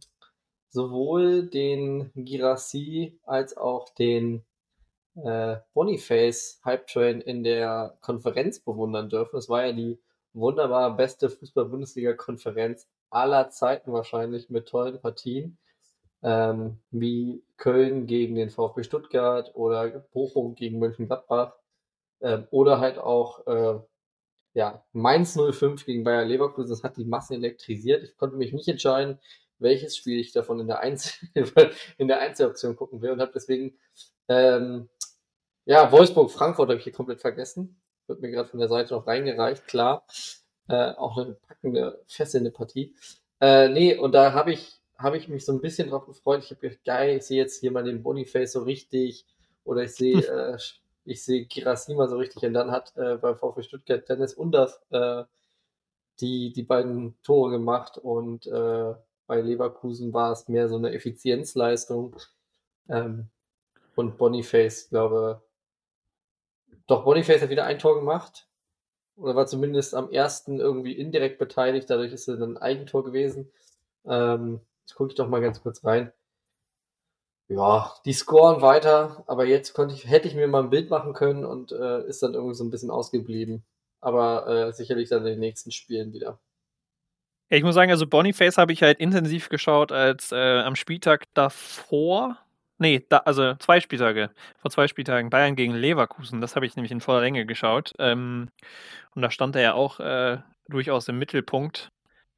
sowohl 0.72 1.48
den 1.48 2.12
Girassi 2.16 3.20
als 3.26 3.56
auch 3.58 3.90
den 3.90 4.44
äh, 5.16 5.58
Boniface 5.74 6.62
Hype 6.66 6.88
Train 6.88 7.22
in 7.22 7.44
der 7.44 7.98
Konferenz 8.02 8.60
bewundern 8.60 9.10
dürfen. 9.10 9.38
Es 9.38 9.50
war 9.50 9.66
ja 9.66 9.74
die 9.74 10.00
wunderbar 10.34 10.96
beste 10.96 11.30
Fußball-Bundesliga-Konferenz 11.30 12.88
aller 13.10 13.50
Zeiten 13.50 13.92
wahrscheinlich 13.92 14.50
mit 14.50 14.68
tollen 14.68 15.00
Partien. 15.00 15.58
Ähm, 16.24 16.80
wie 16.92 17.44
Köln 17.58 18.06
gegen 18.06 18.36
den 18.36 18.52
VfB 18.52 18.84
Stuttgart 18.84 19.56
oder 19.56 19.90
Bochum 20.14 20.56
gegen 20.56 20.78
Mönchengladbach 20.80 21.56
ähm, 22.22 22.48
oder 22.52 22.80
halt 22.80 23.00
auch 23.00 23.46
äh, 23.48 23.80
ja, 24.54 24.84
Mainz 24.94 25.36
05 25.36 25.86
gegen 25.86 26.04
Bayer 26.04 26.26
Leverkusen. 26.26 26.70
Das 26.70 26.84
hat 26.84 26.98
die 26.98 27.06
Masse 27.06 27.34
elektrisiert. 27.36 28.04
Ich 28.04 28.18
konnte 28.18 28.38
mich 28.38 28.54
nicht 28.54 28.68
entscheiden, 28.68 29.20
welches 29.62 29.98
Spiel 29.98 30.20
ich 30.20 30.32
davon 30.34 30.60
in 30.60 30.68
der, 30.68 30.80
Einzel 30.82 31.14
in 31.98 32.08
der 32.08 32.20
Einzeloption 32.22 32.76
gucken 32.76 33.02
will 33.02 33.12
und 33.12 33.22
habe 33.22 33.32
deswegen, 33.34 33.78
ähm, 34.30 34.90
ja, 35.66 35.92
Wolfsburg-Frankfurt 35.92 36.70
habe 36.70 36.78
ich 36.78 36.84
hier 36.84 36.94
komplett 36.94 37.22
vergessen. 37.22 37.82
Wird 38.08 38.22
mir 38.22 38.32
gerade 38.32 38.50
von 38.50 38.60
der 38.60 38.70
Seite 38.70 38.94
noch 38.94 39.08
reingereicht, 39.08 39.68
klar. 39.68 40.06
Äh, 40.68 40.92
auch 40.94 41.18
eine 41.18 41.34
packende, 41.36 42.04
fesselnde 42.08 42.52
Partie. 42.52 42.96
Äh, 43.40 43.70
ne, 43.70 43.98
und 44.00 44.14
da 44.14 44.34
habe 44.34 44.54
ich 44.54 44.80
habe 44.98 45.18
ich 45.18 45.28
mich 45.28 45.46
so 45.46 45.52
'n 45.54 45.62
bisschen 45.62 45.90
drauf 45.90 46.06
gefreut. 46.06 46.44
Ich 46.44 46.52
habe 46.52 46.62
gedacht: 46.62 46.84
„Geil, 46.86 47.18
ich 47.18 47.24
sehe 47.24 47.38
jetzt 47.42 47.60
hier 47.60 47.72
mal 47.72 47.84
den 47.84 48.04
Boniface 48.04 48.54
so 48.54 48.64
richtig 48.64 49.26
oder 49.64 49.84
ich 49.84 49.94
sehe, 49.96 50.14
äh, 50.56 50.58
ich 51.06 51.24
sehe 51.24 51.46
Guirassy 51.48 51.94
mal 51.96 52.10
so 52.10 52.18
richtig.“ 52.18 52.44
Und 52.44 52.54
dann 52.54 52.72
hat, 52.72 52.96
äh, 52.98 53.18
beim 53.18 53.38
VfB 53.38 53.64
Stuttgart 53.64 54.08
Dennis 54.10 54.34
Undaff, 54.36 54.80
äh, 54.92 55.24
die 56.20 56.54
die 56.54 56.64
beiden 56.64 57.16
Tore 57.24 57.52
gemacht 57.52 57.98
und, 57.98 58.46
äh, 58.48 58.94
bei 59.32 59.42
Leverkusen 59.42 60.14
war 60.14 60.34
es 60.34 60.50
mehr 60.50 60.70
so 60.70 60.78
'ne 60.78 60.92
Effizienzleistung. 60.94 62.18
Ähm, 62.90 63.30
und 63.96 64.18
Boniface, 64.18 64.90
glaube 64.90 65.42
doch, 66.90 67.04
Boniface 67.04 67.42
hat 67.42 67.50
wieder 67.50 67.66
ein 67.66 67.80
Tor 67.80 67.96
gemacht 67.96 68.48
oder 69.18 69.36
war 69.36 69.48
zumindest 69.48 69.96
am 69.96 70.12
ersten 70.12 70.60
irgendwie 70.60 70.94
indirekt 70.94 71.40
beteiligt, 71.40 71.90
dadurch 71.90 72.14
ist 72.14 72.28
es 72.30 72.40
dann 72.40 72.54
'n 72.56 72.58
Eigentor 72.58 73.04
gewesen. 73.06 73.52
Ähm, 74.06 74.62
jetzt 74.86 74.96
gucke 74.96 75.12
ich 75.12 75.16
doch 75.18 75.30
mal 75.30 75.42
ganz 75.42 75.62
kurz 75.64 75.84
rein. 75.86 76.14
Ja, 77.50 77.94
die 78.06 78.14
scoren 78.14 78.62
weiter, 78.62 79.24
aber 79.28 79.46
jetzt 79.46 79.74
konnte 79.74 79.94
ich 79.96 80.08
hätte 80.08 80.28
ich 80.28 80.36
mir 80.36 80.48
mal 80.48 80.62
'n 80.64 80.70
Bild 80.70 80.90
machen 80.90 81.14
können 81.14 81.44
und, 81.44 81.72
äh, 81.74 82.06
ist 82.08 82.24
dann 82.24 82.34
irgendwie 82.34 82.54
so 82.56 82.64
'n 82.64 82.70
bisschen 82.72 82.92
ausgeblieben. 82.92 83.64
Aber, 84.00 84.48
äh, 84.48 84.72
sicherlich 84.74 85.10
dann 85.10 85.22
in 85.26 85.34
den 85.34 85.40
nächsten 85.40 85.72
Spielen 85.72 86.14
wieder. 86.14 86.40
Ich 87.54 87.64
muss 87.64 87.76
sagen, 87.76 87.92
also 87.92 88.08
Boniface 88.08 88.58
habe 88.58 88.72
ich 88.72 88.82
halt 88.82 88.98
intensiv 89.00 89.50
geschaut, 89.50 89.92
als, 89.92 90.32
äh, 90.32 90.60
am 90.62 90.78
Spieltag 90.78 91.26
davor 91.34 92.38
ne, 92.80 93.02
da 93.10 93.18
also 93.18 93.56
2 93.56 93.82
Spieltage 93.82 94.30
vor 94.62 94.72
2 94.72 94.88
Spieltagen 94.88 95.30
Bayern 95.30 95.58
gegen 95.58 95.74
Leverkusen, 95.76 96.40
das 96.40 96.56
habe 96.56 96.66
ich 96.66 96.78
nämlich 96.78 96.94
in 96.94 97.02
voller 97.02 97.20
Länge 97.20 97.46
geschaut. 97.46 97.92
Ähm, 98.00 98.48
und 99.16 99.22
da 99.22 99.32
stand 99.32 99.56
er 99.58 99.62
ja 99.64 99.74
auch, 99.74 100.00
äh, 100.00 100.38
durchaus 100.70 101.08
im 101.10 101.20
Mittelpunkt. 101.20 101.90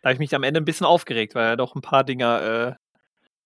Da 0.01 0.10
habe 0.10 0.13
ich 0.15 0.20
mich 0.20 0.34
am 0.36 0.43
Ende 0.43 0.60
'n 0.62 0.65
bisschen 0.65 0.88
aufgeregt, 0.88 1.36
weil 1.36 1.46
er 1.50 1.58
doch 1.58 1.75
'n 1.75 1.82
paar 1.84 2.03
Dinger, 2.03 2.41
äh, 2.72 2.75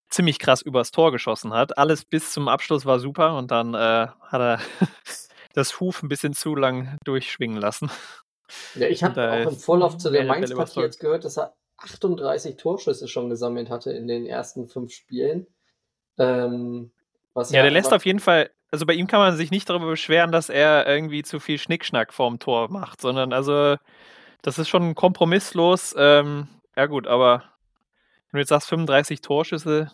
ziemlich 0.09 0.39
krass 0.39 0.61
übers 0.63 0.91
Tor 0.91 1.11
geschossen 1.13 1.53
hat. 1.53 1.77
Alles 1.77 2.05
bis 2.05 2.33
zum 2.33 2.47
Abschluss 2.49 2.85
war 2.85 2.99
super 2.99 3.37
und 3.37 3.51
dann, 3.51 3.73
äh, 3.75 4.07
hat 4.21 4.41
er 4.41 4.59
das 5.55 5.79
Huf 5.81 6.03
'n 6.03 6.09
bisschen 6.09 6.33
zu 6.33 6.55
lang 6.55 6.97
durchschwingen 7.05 7.57
lassen. 7.61 7.91
Ja, 8.75 8.87
ich 8.87 9.03
habe 9.03 9.31
auch 9.31 9.51
im 9.51 9.57
Vorlauf 9.57 9.97
zu 9.97 10.09
der 10.09 10.25
Mainz-Partie 10.25 10.81
jetzt 10.81 10.99
gehört, 10.99 11.25
dass 11.25 11.37
er 11.37 11.53
38 11.77 12.57
Torschüsse 12.57 13.07
schon 13.07 13.29
gesammelt 13.29 13.69
hatte 13.69 13.91
in 13.91 14.07
den 14.07 14.25
ersten 14.25 14.67
5 14.67 14.91
Spielen. 14.91 15.47
Ähm, 16.17 16.91
was 17.33 17.51
Ja, 17.51 17.61
der 17.61 17.71
lässt 17.71 17.93
auf 17.93 18.05
jeden 18.05 18.19
Fall 18.19 18.49
also 18.71 18.85
bei 18.85 18.93
ihm 18.93 19.07
kann 19.07 19.19
man 19.19 19.35
sich 19.35 19.51
nicht 19.51 19.69
darüber 19.69 19.87
beschweren, 19.87 20.31
dass 20.31 20.49
er 20.49 20.87
irgendwie 20.87 21.23
zu 21.23 21.39
viel 21.39 21.57
Schnickschnack 21.57 22.13
vorm 22.13 22.39
Tor 22.39 22.69
macht, 22.69 23.01
sondern 23.01 23.33
also, 23.33 23.77
das 24.41 24.59
ist 24.59 24.69
schon 24.69 24.95
kompromisslos. 24.95 25.95
Ähm, 25.97 26.47
ja 26.75 26.85
gut, 26.85 27.07
aber 27.07 27.43
wenn 28.31 28.37
du 28.37 28.39
jetzt 28.39 28.49
sagst 28.49 28.67
35 28.67 29.21
Torschüsse 29.21 29.91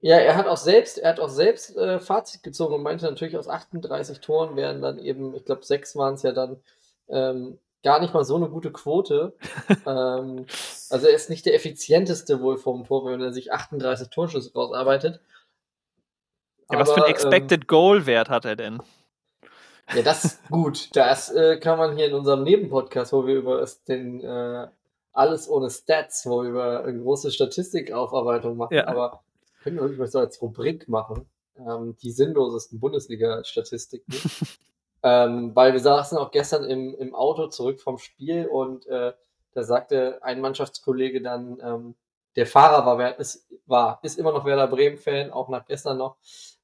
Ja, 0.00 0.16
er 0.16 0.36
hat 0.36 0.46
auch 0.46 0.56
selbst 0.56 0.98
er 0.98 1.10
hat 1.10 1.20
auch 1.20 1.28
selbst, 1.28 1.76
äh, 1.76 2.00
Fazit 2.00 2.42
gezogen 2.42 2.74
und 2.74 2.82
meinte 2.82 3.04
natürlich, 3.04 3.36
aus 3.36 3.48
38 3.48 4.20
Toren 4.20 4.56
wären 4.56 4.80
dann 4.80 4.98
eben 4.98 5.34
ich 5.34 5.44
glaube, 5.44 5.64
6 5.64 5.96
waren's 5.96 6.22
ja 6.22 6.32
dann, 6.32 6.56
ähm, 7.08 7.58
gar 7.84 8.00
nicht 8.00 8.14
mal 8.14 8.24
so 8.24 8.38
'ne 8.38 8.48
gute 8.50 8.72
Quote. 8.72 9.34
Ähm, 9.86 10.50
also 10.90 11.06
er 11.08 11.14
ist 11.14 11.30
nicht 11.30 11.46
der 11.46 11.54
effizienteste 11.54 12.40
wohl 12.42 12.56
vorm 12.58 12.84
Tor, 12.86 13.06
wenn 13.06 13.20
er 13.20 13.32
sich 13.34 13.52
38 13.52 14.08
Torschüsse 14.10 14.52
rausarbeitet. 14.54 15.20
Ja, 16.70 16.78
was 16.78 16.92
für 16.92 17.00
'n 17.00 17.04
Aber, 17.04 17.20
ähm 17.20 17.58
Expected 17.60 17.68
Goal 17.68 18.06
Wert 18.06 18.30
hat 18.30 18.44
er 18.44 18.56
denn? 18.56 18.82
Ja, 19.92 20.02
das 20.02 20.42
gut, 20.50 20.88
das, 20.96 21.30
äh, 21.30 21.58
kann 21.58 21.78
man 21.78 21.96
hier 21.96 22.06
in 22.06 22.14
unserem 22.14 22.42
Nebenpodcast, 22.42 23.12
wo 23.12 23.26
wir 23.26 23.36
über 23.36 23.64
den, 23.88 24.20
äh 24.22 24.68
alles 25.16 25.48
ohne 25.48 25.70
Stats, 25.70 26.26
wo 26.26 26.42
wir 26.42 26.50
über 26.50 26.82
'ne 26.84 26.98
große 27.00 27.30
Statistikaufarbeitung 27.30 28.56
machen, 28.56 28.72
Ja. 28.72 28.86
aber 28.86 29.22
können 29.62 29.76
wir 29.76 29.88
wirklich 29.90 30.10
so 30.10 30.18
als 30.18 30.42
Rubrik 30.42 30.88
machen, 30.88 31.28
ähm, 31.56 31.96
die 32.02 32.10
sinnlosesten 32.10 32.80
Bundesliga-Statistiken. 32.80 34.24
Ähm, 35.04 35.54
weil 35.56 35.74
wir 35.74 35.80
saßen 35.80 36.18
auch 36.18 36.32
gestern 36.32 36.64
im 36.64 36.94
im 36.96 37.14
Auto 37.14 37.48
zurück 37.48 37.80
vom 37.82 37.98
Spiel 37.98 38.46
und, 38.48 38.86
äh, 38.88 39.12
da 39.54 39.64
sagte 39.64 40.20
ein 40.22 40.40
Mannschaftskollege 40.40 41.22
dann, 41.22 41.60
ähm 41.64 41.96
der 42.36 42.46
Fahrer 42.48 42.86
war 42.86 42.98
Wer 42.98 43.18
ist 43.20 43.46
war 43.66 44.00
ist 44.02 44.18
immer 44.18 44.32
noch 44.32 44.44
Werder 44.46 44.66
Bremen-Fan, 44.68 45.30
auch 45.32 45.48
nach 45.50 45.66
gestern 45.66 45.98
noch 45.98 46.16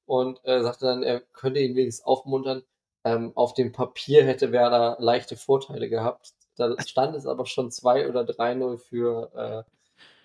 und, 0.06 0.40
äh, 0.44 0.62
sagte 0.62 0.86
dann, 0.86 1.02
er 1.04 1.20
könnte 1.20 1.60
ihn 1.60 1.76
wenigstens 1.76 2.06
aufmuntern. 2.06 2.64
Ähm, 3.04 3.32
auf 3.36 3.54
dem 3.54 3.72
Papier 3.72 4.24
hätte 4.24 4.52
Werder 4.52 4.96
leichte 5.00 5.36
Vorteile 5.36 5.88
gehabt. 5.90 6.32
Da 6.56 6.74
stand 6.86 7.16
es 7.16 7.26
aber 7.26 7.46
schon 7.46 7.70
2 7.70 8.08
oder 8.08 8.24
3:0 8.24 8.78
für, 8.78 9.30
äh, 9.66 9.70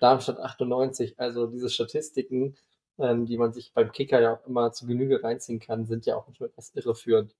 Darmstadt 0.00 0.38
98. 0.40 1.18
Also 1.20 1.46
diese 1.48 1.70
Statistiken, 1.70 2.56
ähm, 2.98 3.26
die 3.26 3.38
man 3.38 3.52
sich 3.52 3.72
beim 3.74 3.92
Kicker 3.92 4.20
ja 4.20 4.34
auch 4.36 4.46
immer 4.46 4.72
zu 4.72 4.86
Genüge 4.86 5.22
reinziehen 5.24 5.60
kann, 5.60 5.86
sind 5.86 6.06
ja 6.06 6.16
auch 6.16 6.26
manchmal 6.26 6.50
etwas 6.50 6.72
irreführend. 6.74 7.34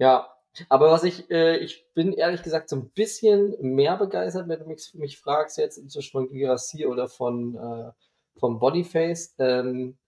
Ja, 0.00 0.28
aber 0.68 0.90
was 0.90 1.04
ich 1.04 1.30
äh, 1.30 1.58
ich 1.58 1.86
bin 1.94 2.12
ehrlich 2.12 2.42
gesagt 2.42 2.68
so 2.70 2.76
'n 2.76 2.90
bisschen 2.90 3.56
mehr 3.60 3.96
begeistert, 3.96 4.48
wenn 4.48 4.58
du 4.60 4.66
mich 4.66 4.92
mich 4.94 5.18
fragst 5.18 5.58
jetzt 5.58 5.78
inzwischen 5.78 6.12
von 6.12 6.28
Guirassy 6.28 6.86
oder 6.86 7.08
von, 7.08 7.56
äh 7.56 7.92
von 8.38 8.58
Boniface, 8.58 9.34
ähm, 9.38 9.98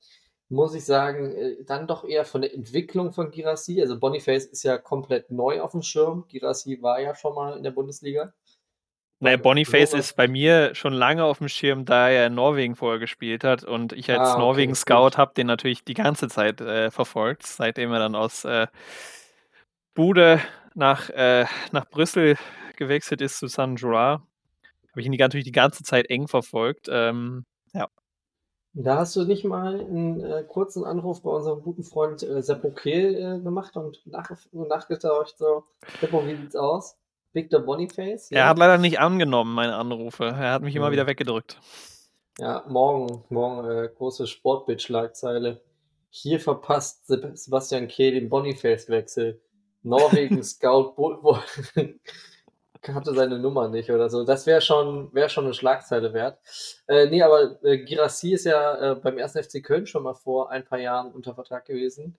muss 0.49 0.75
ich 0.75 0.85
sagen, 0.87 1.33
äh, 1.37 1.65
dann 1.67 1.87
doch 1.89 2.05
eher 2.05 2.25
von 2.25 2.43
der 2.43 2.55
Entwicklung 2.55 3.13
von 3.13 3.31
Guirassy. 3.31 3.81
Also 3.83 3.99
Boniface 4.01 4.47
ist 4.47 4.63
ja 4.65 4.79
komplett 4.79 5.31
neu 5.31 5.61
aufm 5.63 5.83
Schirm. 5.83 6.27
Guirassy 6.31 6.81
war 6.83 7.01
ja 7.01 7.15
schon 7.17 7.35
mal 7.35 7.57
in 7.59 7.63
der 7.65 7.73
Bundesliga. 7.73 8.33
Na 9.21 9.31
ja, 9.31 9.37
Bei 9.37 9.43
Boniface 9.43 9.95
ist 9.95 10.17
bei 10.17 10.27
mir 10.27 10.75
schon 10.75 10.93
lange 10.93 11.25
aufm 11.25 11.49
Schirm, 11.49 11.85
da 11.85 12.09
er 12.11 12.27
in 12.27 12.35
Norwegen 12.35 12.75
vorher 12.75 12.99
gespielt 12.99 13.45
hat 13.45 13.63
und 13.63 13.93
ich 13.93 14.11
als 14.11 14.35
Ah, 14.35 14.43
okay, 14.45 14.77
Norwegen-Scout 14.77 15.17
habe 15.17 15.33
den 15.35 15.47
natürlich 15.47 15.85
die 15.85 15.95
ganze 15.95 16.27
Zeit, 16.29 16.61
äh, 16.61 16.91
verfolgt, 16.91 17.47
seitdem 17.47 17.93
er 17.93 18.01
dann 18.01 18.17
aus, 18.17 18.45
äh, 18.45 18.67
Bude 19.97 20.41
nach 20.75 21.11
äh, 21.11 21.45
nach 21.71 21.85
Brüssel 21.89 22.37
gewechselt 22.77 23.21
ist 23.21 23.39
zu 23.39 23.47
Saint-Gilloise. 23.47 24.23
Habe 24.93 25.01
ich 25.01 25.07
ihn 25.07 25.13
die 25.13 25.19
natürlich 25.19 25.45
die 25.47 25.53
ganze 25.53 25.85
Zeit 25.85 26.11
eng 26.11 26.29
verfolgt. 26.29 26.89
Ähm, 26.91 27.45
ja. 27.75 27.89
Da 28.75 28.97
hast 28.99 29.17
du 29.17 29.25
nicht 29.25 29.45
mal 29.45 29.81
'n, 29.81 30.25
äh, 30.25 30.45
kurzen 30.45 30.85
Anruf 30.85 31.23
bei 31.23 31.31
unserem 31.31 31.63
guten 31.63 31.83
Freund, 31.85 32.23
äh, 32.23 32.43
Seppo 32.43 32.71
Kehl, 32.71 33.15
äh, 33.17 33.39
gemacht 33.43 33.77
und 33.77 34.07
nachgef 34.07 34.49
nachgetauscht 34.53 35.37
so: 35.37 35.65
„Seppo, 36.01 36.27
wie 36.27 36.37
sieht's 36.37 36.57
aus? 36.57 36.97
Victor 37.35 37.61
Boniface, 37.61 38.31
Er 38.35 38.47
hat 38.47 38.57
ja?“ 38.57 38.59
leider 38.59 38.79
nicht 38.79 38.99
angenommen, 38.99 39.55
meine 39.55 39.77
Anrufe. 39.77 40.25
Er 40.25 40.53
hat 40.53 40.63
mich 40.63 40.75
immer 40.75 40.91
wieder 40.91 41.05
Mhm. 41.05 41.07
weggedrückt. 41.07 41.61
Ja, 42.39 42.65
morgen 42.69 43.25
morgen, 43.31 43.69
äh, 43.71 43.89
große 43.89 44.27
Sportbild-Schlagzeile: 44.27 45.61
„Hier 46.11 46.41
verpasst 46.41 47.07
Seb 47.07 47.37
Sebastian 47.37 47.89
Kehl 47.89 48.13
den 48.13 48.29
Boniface-Wechsel. 48.31 49.41
Norwegen-Scout 49.85 50.95
hatte 52.89 53.15
seine 53.15 53.39
Nummer 53.41 53.69
nicht“ 53.69 53.91
oder 53.91 54.11
so. 54.11 54.25
Das 54.25 54.47
wäre 54.47 54.61
schon 54.63 55.13
wäre 55.15 55.29
schon 55.31 55.47
'ne 55.47 55.55
Schlagzeile 55.55 56.13
wert. 56.15 56.39
Äh, 56.89 57.07
ne, 57.09 57.23
aber, 57.25 57.63
äh, 57.65 57.79
Guirassy 57.85 58.35
ist 58.35 58.45
ja, 58.47 58.93
äh, 58.93 58.97
beim 58.97 59.19
1. 59.19 59.43
FC 59.43 59.63
Köln 59.63 59.87
schon 59.87 60.03
mal 60.05 60.15
vor 60.15 60.51
ein 60.51 60.65
paar 60.65 60.81
Jahren 60.81 61.13
unter 61.13 61.35
Vertrag 61.35 61.67
gewesen 61.67 62.19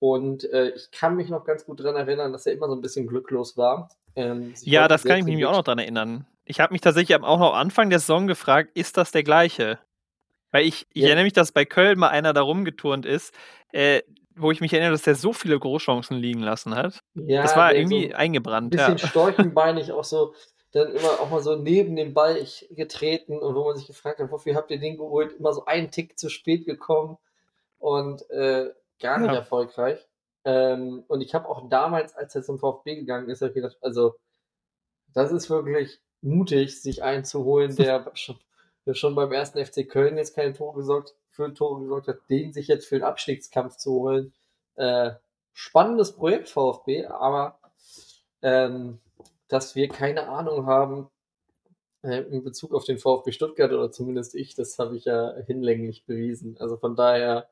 und, 0.00 0.44
äh, 0.52 0.70
ich 0.70 0.90
kann 0.92 1.16
mich 1.16 1.30
noch 1.30 1.44
ganz 1.44 1.66
gut 1.66 1.80
dran 1.82 1.96
erinnern, 1.96 2.32
dass 2.32 2.46
er 2.46 2.54
immer 2.54 2.68
so 2.68 2.74
'n 2.74 2.82
bisschen 2.82 3.06
glücklos 3.08 3.56
war, 3.58 3.90
ähm, 4.16 4.54
Ja, 4.66 4.88
das 4.88 5.04
kann 5.04 5.18
ich 5.18 5.24
mich 5.26 5.44
auch 5.44 5.52
noch 5.52 5.62
dran 5.62 5.78
erinnern. 5.78 6.26
Ich 6.46 6.58
habe 6.58 6.72
mich 6.72 6.80
tatsächlich 6.80 7.14
am 7.14 7.22
auch 7.24 7.38
noch 7.38 7.52
Anfang 7.54 7.90
der 7.90 7.98
Saison 7.98 8.26
gefragt: 8.26 8.70
„Ist 8.74 8.96
das 8.96 9.10
der 9.12 9.22
Gleiche?“ 9.22 9.78
Weil 10.52 10.66
ich 10.66 10.86
ich 10.94 11.04
Ja. 11.04 11.06
erinnere 11.06 11.24
mich, 11.24 11.34
dass 11.34 11.52
bei 11.52 11.64
Köln 11.66 11.98
mal 11.98 12.08
einer 12.10 12.32
da 12.34 12.42
rumgeturnt 12.42 13.06
ist, 13.06 13.34
äh, 13.72 14.02
wo 14.36 14.50
ich 14.50 14.60
mich 14.60 14.72
erinnere, 14.72 14.92
dass 14.92 15.02
der 15.02 15.14
so 15.16 15.32
viele 15.32 15.58
Großchancen 15.58 16.16
liegen 16.18 16.40
lassen 16.40 16.74
hat. 16.74 17.00
Das 17.40 17.56
Ja, 17.56 17.56
war 17.56 17.74
der 17.74 17.76
irgendwie 17.76 17.86
so 17.86 18.14
eingebrannt, 18.14 18.76
ja. 18.76 18.94
bisschen 18.94 18.98
storchenbeinig 18.98 19.92
auch 19.92 20.04
so 20.04 20.34
dann 20.72 20.92
immer 20.92 21.20
auch 21.20 21.30
mal 21.30 21.40
so 21.42 21.56
neben 21.56 21.96
den 21.96 22.14
Ball 22.14 22.44
getreten 22.70 23.38
und 23.38 23.54
wo 23.54 23.64
man 23.64 23.76
sich 23.76 23.86
gefragt 23.86 24.18
hat: 24.20 24.30
„Wofür 24.32 24.56
habt 24.56 24.70
ihr 24.72 24.80
den 24.80 24.96
geholt?“ 24.96 25.32
Immer 25.34 25.52
so 25.52 25.64
einen 25.66 25.90
Tick 25.92 26.18
zu 26.18 26.28
spät 26.30 26.66
gekommen 26.66 27.18
und, 27.78 28.28
äh, 28.30 28.72
gar 29.00 29.20
nicht 29.20 29.32
Ja. 29.32 29.34
erfolgreich. 29.34 30.08
Ähm, 30.44 31.04
und 31.08 31.20
ich 31.22 31.34
habe 31.34 31.48
auch 31.48 31.68
damals, 31.70 32.14
als 32.16 32.34
er 32.36 32.42
zum 32.44 32.58
VfB 32.58 32.96
gegangen 32.96 33.28
ist, 33.30 33.42
habe 33.42 33.50
ich 33.50 33.56
gedacht: 33.56 33.78
„Also, 33.82 34.16
das 35.14 35.32
ist 35.32 35.50
wirklich 35.50 36.00
mutig, 36.22 36.82
sich 36.82 37.02
einen 37.04 37.24
zu 37.24 37.44
holen, 37.44 37.76
der 37.76 38.10
schon 38.14 38.38
der 38.86 38.94
schon 38.94 39.14
beim 39.16 39.32
1. 39.32 39.58
FC 39.60 39.84
Köln 39.88 40.18
jetzt 40.18 40.34
keine 40.36 40.54
Tore 40.54 40.76
gesorgt 40.78 41.14
für 41.34 41.52
Tore 41.54 41.80
gesorgt 41.82 42.08
hat, 42.08 42.18
den 42.30 42.52
sich 42.52 42.68
jetzt 42.68 42.86
für 42.86 42.96
'n 42.96 43.02
Abstiegskampf 43.04 43.76
zu 43.76 43.92
holen.“ 43.92 44.32
Äh, 44.76 45.12
spannendes 45.52 46.12
Projekt 46.16 46.48
VfB, 46.48 47.06
aber, 47.06 47.58
ähm, 48.42 49.00
dass 49.48 49.74
wir 49.76 49.88
keine 49.88 50.28
Ahnung 50.28 50.66
haben, 50.66 51.10
äh, 52.02 52.22
in 52.22 52.44
Bezug 52.44 52.74
auf 52.74 52.84
den 52.84 52.98
VfB 52.98 53.32
Stuttgart 53.32 53.72
oder 53.72 53.90
zumindest 53.92 54.34
ich, 54.34 54.54
das 54.54 54.78
habe 54.78 54.96
ich 54.96 55.04
ja 55.06 55.34
hinlänglich 55.46 56.04
bewiesen. 56.06 56.56
Also 56.60 56.76
von 56.76 56.96
daher, 56.96 57.48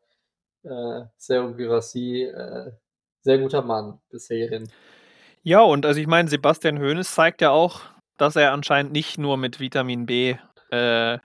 äh, 0.65 1.03
Serhou 1.19 1.55
Guirassy, 1.55 2.25
äh, 2.25 2.73
sehr 3.23 3.39
guter 3.39 3.63
Mann 3.63 4.01
bis 4.11 4.29
hierhin. 4.29 4.71
Ja, 5.43 5.63
und 5.63 5.87
also 5.87 6.01
ich 6.01 6.07
meine, 6.07 6.29
Sebastian 6.29 6.81
Hoeneß 6.81 7.15
zeigt 7.15 7.41
ja 7.41 7.51
auch, 7.51 7.81
dass 8.19 8.37
er 8.37 8.53
anscheinend 8.53 8.93
nicht 8.93 9.19
nur 9.19 9.37
mit 9.37 9.61
Vitamin 9.61 10.07
B, 10.07 10.37
äh, 10.71 11.19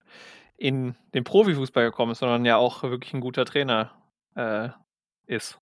in 0.57 0.95
den 1.13 1.23
Profifußball 1.23 1.85
gekommen 1.85 2.11
ist, 2.13 2.19
sondern 2.19 2.45
ja 2.45 2.57
auch 2.57 2.83
wirklich 2.83 3.13
ein 3.13 3.21
guter 3.21 3.45
Trainer 3.45 3.91
äh, 4.35 4.69
ist. 5.27 5.59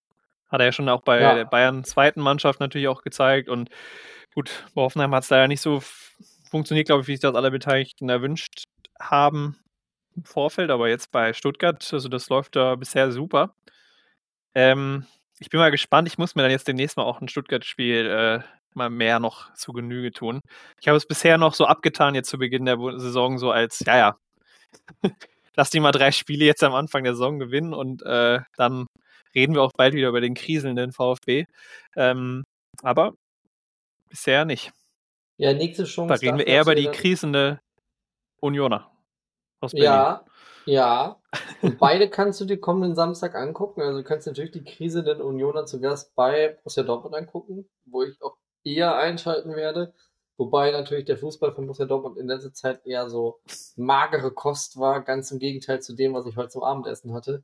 Hat 0.50 0.62
er 0.62 0.68
ja 0.68 0.72
schon 0.72 0.90
auch 0.90 1.02
bei 1.02 1.22
Ja. 1.22 1.36
der 1.36 1.46
Bayern 1.46 1.84
zweiten 1.84 2.22
Mannschaft 2.22 2.60
natürlich 2.60 2.88
auch 2.88 3.02
gezeigt. 3.02 3.50
Und 3.50 3.70
gut, 4.34 4.66
bei 4.76 4.82
Hoffenheim 4.82 5.14
hat 5.16 5.24
es 5.24 5.30
da 5.30 5.38
ja 5.40 5.48
nicht 5.48 5.62
so 5.62 5.82
funktioniert, 6.50 6.88
glaube 6.88 7.02
ich, 7.02 7.08
wie 7.08 7.14
sich 7.14 7.22
das 7.22 7.36
alle 7.36 7.52
Beteiligten 7.52 8.10
erwünscht 8.10 8.64
haben 9.00 9.58
im 10.16 10.24
Vorfeld. 10.26 10.72
Aber 10.72 10.88
jetzt 10.90 11.12
bei 11.12 11.34
Stuttgart, 11.34 11.88
also 11.94 12.08
das 12.10 12.30
läuft 12.30 12.56
da 12.56 12.76
bisher 12.76 13.12
super. 13.12 13.54
Ähm, 14.54 15.06
ich 15.40 15.50
bin 15.50 15.60
mal 15.60 15.72
gespannt. 15.72 16.08
Ich 16.08 16.18
muss 16.18 16.36
mir 16.36 16.44
dann 16.44 16.52
jetzt 16.52 16.68
demnächst 16.68 16.98
mal 16.98 17.04
auch 17.04 17.22
ein 17.22 17.28
Stuttgart-Spiel 17.28 18.06
äh, 18.08 18.40
mal 18.74 18.90
mehr 18.90 19.20
noch 19.20 19.54
zu 19.54 19.74
Genüge 19.74 20.12
tun. 20.12 20.40
Ich 20.80 20.88
habe 20.88 20.98
es 20.98 21.08
bisher 21.08 21.38
noch 21.38 21.54
so 21.54 21.66
abgetan, 21.66 22.16
jetzt 22.16 22.30
zu 22.30 22.38
Beginn 22.38 22.66
der 22.66 22.78
Saison, 22.98 23.38
so 23.38 23.52
als, 23.52 23.82
ja, 23.86 23.98
ja, 23.98 24.18
lass 25.56 25.70
die 25.70 25.80
mal 25.80 25.92
drei 25.92 26.12
Spiele 26.12 26.46
jetzt 26.46 26.64
am 26.64 26.74
Anfang 26.74 27.04
der 27.04 27.14
Saison 27.14 27.40
gewinnen 27.40 27.74
und 27.74 28.04
äh, 28.04 28.40
dann 28.58 28.86
reden 29.34 29.54
wir 29.54 29.62
auch 29.62 29.72
bald 29.76 29.94
wieder 29.94 30.10
über 30.10 30.22
den 30.22 30.34
kriselnden 30.34 30.92
VfB. 30.92 31.46
Ähm, 31.96 32.44
aber 32.82 33.14
bisher 34.10 34.46
nicht. 34.46 34.72
Ja, 35.38 35.54
nächste 35.54 35.84
Chance. 35.84 36.14
Da 36.14 36.20
reden 36.20 36.38
wir 36.38 36.48
eher 36.48 36.62
über 36.62 36.76
die 36.76 36.88
krisende 36.88 37.60
Unioner 38.40 38.90
aus 39.60 39.72
Berlin. 39.72 39.86
Ja, 39.86 40.26
ja. 40.66 41.22
Und 41.62 41.78
beide 41.80 42.10
kannst 42.10 42.40
du 42.40 42.46
dir 42.46 42.60
kommenden 42.60 42.96
Samstag 42.96 43.36
angucken. 43.36 43.82
Also 43.82 44.00
du 44.00 44.04
kannst 44.04 44.28
natürlich 44.28 44.52
die 44.52 44.64
Krise 44.64 45.04
der 45.04 45.24
Unioner 45.24 45.66
zu 45.66 45.82
Gast 45.82 46.16
bei 46.16 46.58
Borussia 46.58 46.84
Dortmund 46.84 47.16
angucken, 47.16 47.70
wo 47.86 48.04
ich 48.04 48.22
auch 48.22 48.38
eher 48.64 48.96
einschalten 48.96 49.56
werde. 49.56 49.94
Wobei 50.38 50.72
natürlich 50.72 51.06
der 51.06 51.18
Fußball 51.18 51.54
von 51.54 51.66
Borussia 51.66 51.86
Dortmund 51.86 52.18
in 52.18 52.28
letzter 52.28 52.54
Zeit 52.54 52.86
eher 52.86 53.10
so 53.10 53.40
magere 53.78 54.32
Kost 54.32 54.78
war, 54.78 55.02
ganz 55.02 55.32
im 55.32 55.40
Gegenteil 55.40 55.82
zu 55.82 55.94
dem, 55.94 56.14
was 56.14 56.26
ich 56.26 56.36
heute 56.36 56.50
zum 56.50 56.64
Abendessen 56.64 57.14
hatte. 57.14 57.44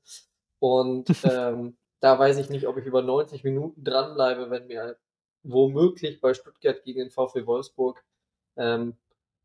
Und 0.59 1.09
ähm, 1.23 1.77
da 2.01 2.19
weiß 2.19 2.37
ich 2.37 2.49
nicht, 2.49 2.67
ob 2.67 2.77
ich 2.77 2.85
über 2.85 3.01
90 3.01 3.43
Minuten 3.43 3.83
dranbleibe, 3.83 4.49
wenn 4.49 4.67
mir 4.67 4.97
womöglich 5.43 6.19
bei 6.19 6.33
Stuttgart 6.33 6.83
gegen 6.83 6.99
den 6.99 7.11
VfB 7.11 7.45
Wolfsburg 7.45 8.03
ähm, 8.57 8.97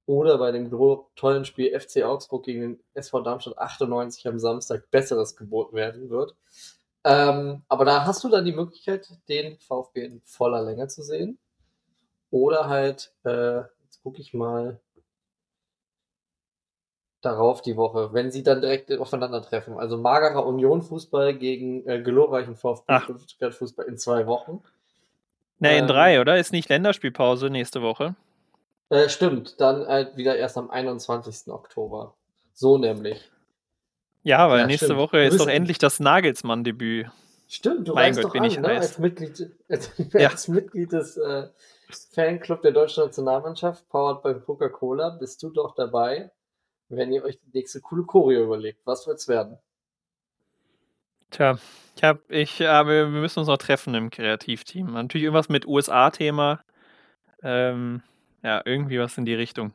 oder 0.07 0.39
bei 0.39 0.53
dem 0.53 0.71
tollen 1.17 1.45
Spiel 1.45 1.79
FC 1.79 2.03
Augsburg 2.03 2.45
gegen 2.45 2.61
den 2.61 2.81
SV 2.95 3.21
Darmstadt 3.21 3.59
98 3.59 4.27
am 4.27 4.39
Samstag 4.39 4.91
Besseres 4.91 5.37
geboten 5.37 5.77
werden 5.77 6.11
wird. 6.11 6.37
Ähm, 7.05 7.63
aber 7.69 7.85
da 7.85 8.05
hast 8.05 8.25
du 8.25 8.29
dann 8.29 8.45
die 8.45 8.53
Möglichkeit, 8.53 9.09
den 9.29 9.59
VfB 9.59 10.05
in 10.05 10.21
voller 10.23 10.63
Länge 10.63 10.89
zu 10.89 11.03
sehen. 11.03 11.39
Oder 12.37 12.69
halt, 12.69 13.15
äh, 13.25 13.61
jetzt 13.85 14.03
gucke 14.03 14.21
ich 14.21 14.35
mal 14.35 14.79
darauf 17.23 17.63
die 17.63 17.77
Woche, 17.79 18.13
wenn 18.13 18.31
sie 18.31 18.43
dann 18.43 18.61
direkt 18.61 18.93
aufeinandertreffen. 18.93 19.79
Also 19.79 19.97
magerer 19.97 20.45
Union-Fußball 20.45 21.35
gegen 21.35 21.89
äh, 21.89 22.03
glorreichen 22.03 22.55
VfB 22.55 22.85
Ach. 22.89 23.05
Stuttgart-Fußball 23.05 23.87
in 23.87 23.97
zwei 23.97 24.27
Wochen. 24.27 24.63
Ne, 25.61 25.79
in 25.79 25.85
Ähm, 25.85 25.89
drei, 25.89 26.21
oder? 26.21 26.37
Ist 26.37 26.53
nicht 26.53 26.69
Länderspielpause 26.69 27.49
nächste 27.49 27.81
Woche? 27.81 28.15
Äh, 28.91 29.09
stimmt, 29.09 29.59
dann 29.59 29.87
halt 29.87 30.19
wieder 30.19 30.37
erst 30.37 30.59
am 30.59 30.69
21. 30.69 31.51
Oktober. 31.51 32.15
So 32.53 32.77
nämlich. 32.77 33.31
Ja, 34.25 34.51
weil 34.51 34.61
Ja, 34.61 34.67
nächste 34.67 34.87
stimmt. 34.87 35.01
Woche 35.01 35.21
ist 35.21 35.41
doch 35.41 35.49
endlich 35.49 35.79
das 35.79 36.01
Nagelsmann-Debüt. 36.01 37.07
Stimmt, 37.49 37.89
du 37.89 37.95
Mein 37.95 38.15
Gott, 38.15 38.25
doch 38.25 38.33
bin 38.35 38.43
an, 38.43 38.51
ich 38.51 38.59
ne? 38.59 38.69
heiß. 38.69 38.83
als 38.83 38.99
Mitglied, 38.99 39.51
als, 39.71 39.91
Ja. 40.13 40.29
als 40.29 40.49
Mitglied 40.49 40.93
des 40.93 41.17
äh, 41.17 41.49
Fanclub 42.13 42.63
der 42.63 42.73
deutschen 42.73 43.05
Nationalmannschaft, 43.05 43.89
powered 43.89 44.23
bei 44.23 44.35
Coca-Cola, 44.35 45.11
bist 45.11 45.43
du 45.43 45.51
doch 45.51 45.75
dabei, 45.75 46.31
wenn 46.89 47.13
ihr 47.13 47.25
euch 47.25 47.39
die 47.41 47.51
nächste 47.53 47.81
coole 47.81 48.05
Choreo 48.05 48.45
überlegt. 48.45 48.81
Was 48.85 49.07
wird's 49.07 49.29
werden? 49.29 49.59
Tja, 51.31 51.59
ich 51.97 52.05
hab, 52.05 52.31
ich, 52.31 52.61
äh, 52.61 52.87
wir 52.87 53.13
wir 53.13 53.21
müssen 53.21 53.41
uns 53.41 53.49
noch 53.49 53.59
treffen 53.59 53.95
im 53.95 54.11
Kreativteam. 54.11 54.93
Natürlich 54.93 55.25
irgendwas 55.25 55.49
mit 55.49 55.67
USA-Thema. 55.67 56.61
Ähm, 57.43 58.03
ja, 58.43 58.63
irgendwie 58.65 58.99
was 58.99 59.19
in 59.19 59.25
die 59.25 59.35
Richtung. 59.35 59.73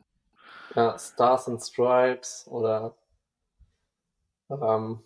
Ja, 0.74 0.98
Stars 0.98 1.48
and 1.48 1.62
Stripes 1.62 2.46
oder 2.48 2.96
ähm, 4.50 5.02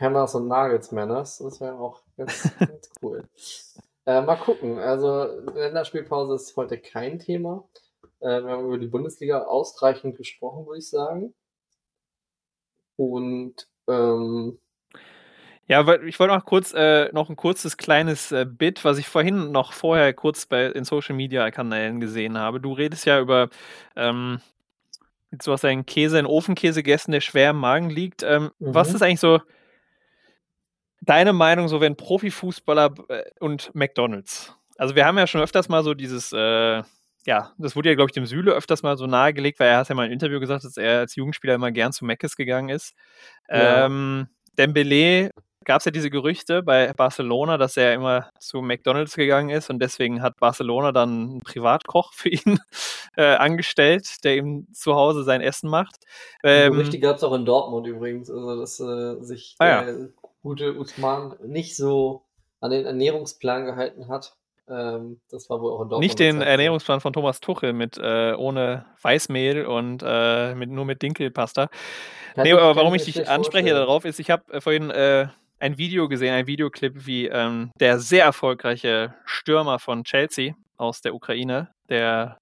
Hammers 0.00 0.34
und 0.34 0.48
Nagels 0.48 0.92
Manners. 0.92 1.38
Das 1.38 1.60
wäre 1.60 1.78
auch 1.78 2.02
ganz, 2.16 2.50
ganz 2.58 2.90
cool. 3.02 3.28
Äh, 4.10 4.22
mal 4.22 4.34
gucken. 4.34 4.78
Also 4.80 5.24
Länderspielpause 5.54 6.34
ist 6.34 6.56
heute 6.56 6.78
kein 6.78 7.20
Thema. 7.20 7.68
Äh, 8.18 8.42
wir 8.42 8.50
haben 8.50 8.64
über 8.64 8.78
die 8.78 8.88
Bundesliga 8.88 9.42
ausreichend 9.44 10.16
gesprochen, 10.16 10.66
würde 10.66 10.80
ich 10.80 10.90
sagen. 10.90 11.32
Und 12.96 13.68
ähm, 13.86 14.58
Ja, 15.68 15.86
ich 16.02 16.18
wollte 16.18 16.34
noch 16.34 16.44
kurz 16.44 16.74
äh, 16.74 17.08
noch 17.12 17.30
ein 17.30 17.36
kurzes 17.36 17.76
kleines 17.76 18.32
äh, 18.32 18.46
Bit, 18.46 18.84
was 18.84 18.98
ich 18.98 19.06
vorhin 19.06 19.52
noch 19.52 19.72
vorher 19.72 20.12
kurz 20.12 20.44
bei 20.44 20.66
in 20.66 20.84
Social 20.84 21.14
Media 21.14 21.48
Kanälen 21.52 22.00
gesehen 22.00 22.36
habe. 22.36 22.60
Du 22.60 22.72
redest 22.72 23.06
ja 23.06 23.20
über 23.20 23.48
ähm, 23.94 24.40
du 25.30 25.52
hast 25.52 25.64
einen 25.64 25.86
Käse, 25.86 26.18
einen 26.18 26.26
Ofenkäse 26.26 26.82
gegessen, 26.82 27.12
der 27.12 27.20
schwer 27.20 27.50
im 27.50 27.58
Magen 27.58 27.90
liegt. 27.90 28.24
Ähm, 28.24 28.50
Was 28.58 28.88
Mhm. 28.88 28.96
ist 28.96 29.02
eigentlich 29.02 29.20
so 29.20 29.40
deine 31.00 31.32
Meinung, 31.32 31.68
so 31.68 31.80
wenn 31.80 31.96
Profifußballer 31.96 32.94
äh, 33.08 33.22
und 33.40 33.74
McDonalds? 33.74 34.54
Also 34.76 34.94
wir 34.94 35.04
haben 35.06 35.18
ja 35.18 35.26
schon 35.26 35.40
öfters 35.40 35.68
mal 35.68 35.82
so 35.82 35.94
dieses, 35.94 36.32
äh, 36.32 36.82
ja, 37.26 37.52
das 37.58 37.76
wurde 37.76 37.90
ja, 37.90 37.94
glaube 37.94 38.08
ich, 38.08 38.14
dem 38.14 38.26
Süle 38.26 38.52
öfters 38.52 38.82
mal 38.82 38.96
so 38.96 39.06
nahegelegt, 39.06 39.60
weil 39.60 39.68
er 39.68 39.78
hat 39.78 39.88
ja 39.88 39.94
mal 39.94 40.06
im 40.06 40.12
Interview 40.12 40.40
gesagt, 40.40 40.64
dass 40.64 40.76
er 40.76 41.00
als 41.00 41.16
Jugendspieler 41.16 41.54
immer 41.54 41.70
gern 41.70 41.92
zu 41.92 42.04
Mc's 42.04 42.36
gegangen 42.36 42.70
ist. 42.70 42.94
Ja. 43.48 43.86
Ähm, 43.86 44.28
Dembele 44.56 45.30
gab 45.64 45.80
es 45.80 45.84
ja 45.84 45.90
diese 45.90 46.10
Gerüchte 46.10 46.62
bei 46.62 46.92
Barcelona, 46.94 47.58
dass 47.58 47.76
er 47.76 47.92
immer 47.94 48.30
zu 48.38 48.62
McDonalds 48.62 49.14
gegangen 49.14 49.50
ist 49.50 49.68
und 49.68 49.78
deswegen 49.78 50.22
hat 50.22 50.38
Barcelona 50.40 50.92
dann 50.92 51.10
einen 51.10 51.40
Privatkoch 51.42 52.14
für 52.14 52.30
ihn 52.30 52.58
äh, 53.16 53.34
angestellt, 53.34 54.24
der 54.24 54.36
ihm 54.36 54.66
zu 54.72 54.94
Hause 54.94 55.22
sein 55.22 55.42
Essen 55.42 55.68
macht. 55.68 55.96
die 56.42 56.48
Ähm, 56.48 56.72
Gerüchte 56.72 56.98
gab 56.98 57.16
es 57.16 57.24
auch 57.24 57.34
in 57.34 57.44
Dortmund 57.44 57.86
übrigens, 57.86 58.30
also 58.30 58.58
dass 58.58 58.80
äh, 58.80 59.22
sich 59.22 59.56
Ah, 59.58 59.66
ja. 59.66 59.94
Gute 60.42 60.78
Usman 60.78 61.34
nicht 61.44 61.76
so 61.76 62.22
an 62.60 62.70
den 62.70 62.86
Ernährungsplan 62.86 63.64
gehalten 63.64 64.08
hat. 64.08 64.36
Ähm, 64.68 65.20
das 65.30 65.50
war 65.50 65.60
wohl 65.60 65.72
auch 65.72 65.82
in 65.82 65.88
Dortmund. 65.88 66.04
Nicht 66.04 66.18
den 66.18 66.38
Zeit. 66.38 66.48
Ernährungsplan 66.48 67.00
von 67.00 67.12
Thomas 67.12 67.40
Tuchel 67.40 67.72
mit 67.72 67.98
äh, 67.98 68.34
ohne 68.34 68.86
Weißmehl 69.02 69.66
und 69.66 70.02
äh, 70.06 70.54
mit, 70.54 70.70
nur 70.70 70.84
mit 70.84 71.02
Dinkelpasta. 71.02 71.68
Kann 72.34 72.44
nee, 72.44 72.52
aber 72.52 72.76
warum 72.76 72.94
ich 72.94 73.04
dich 73.04 73.28
anspreche 73.28 73.68
vorstellen. 73.68 73.76
darauf 73.76 74.04
ist, 74.04 74.20
ich 74.20 74.30
habe 74.30 74.52
äh, 74.52 74.60
vorhin 74.60 74.90
äh, 74.90 75.28
ein 75.58 75.78
Video 75.78 76.08
gesehen, 76.08 76.32
ein 76.34 76.46
Videoclip, 76.46 77.06
wie 77.06 77.26
ähm, 77.26 77.72
der 77.80 77.98
sehr 77.98 78.24
erfolgreiche 78.24 79.14
Stürmer 79.24 79.78
von 79.78 80.04
Chelsea 80.04 80.54
aus 80.76 81.00
der 81.00 81.14
Ukraine, 81.14 81.68
der 81.88 82.38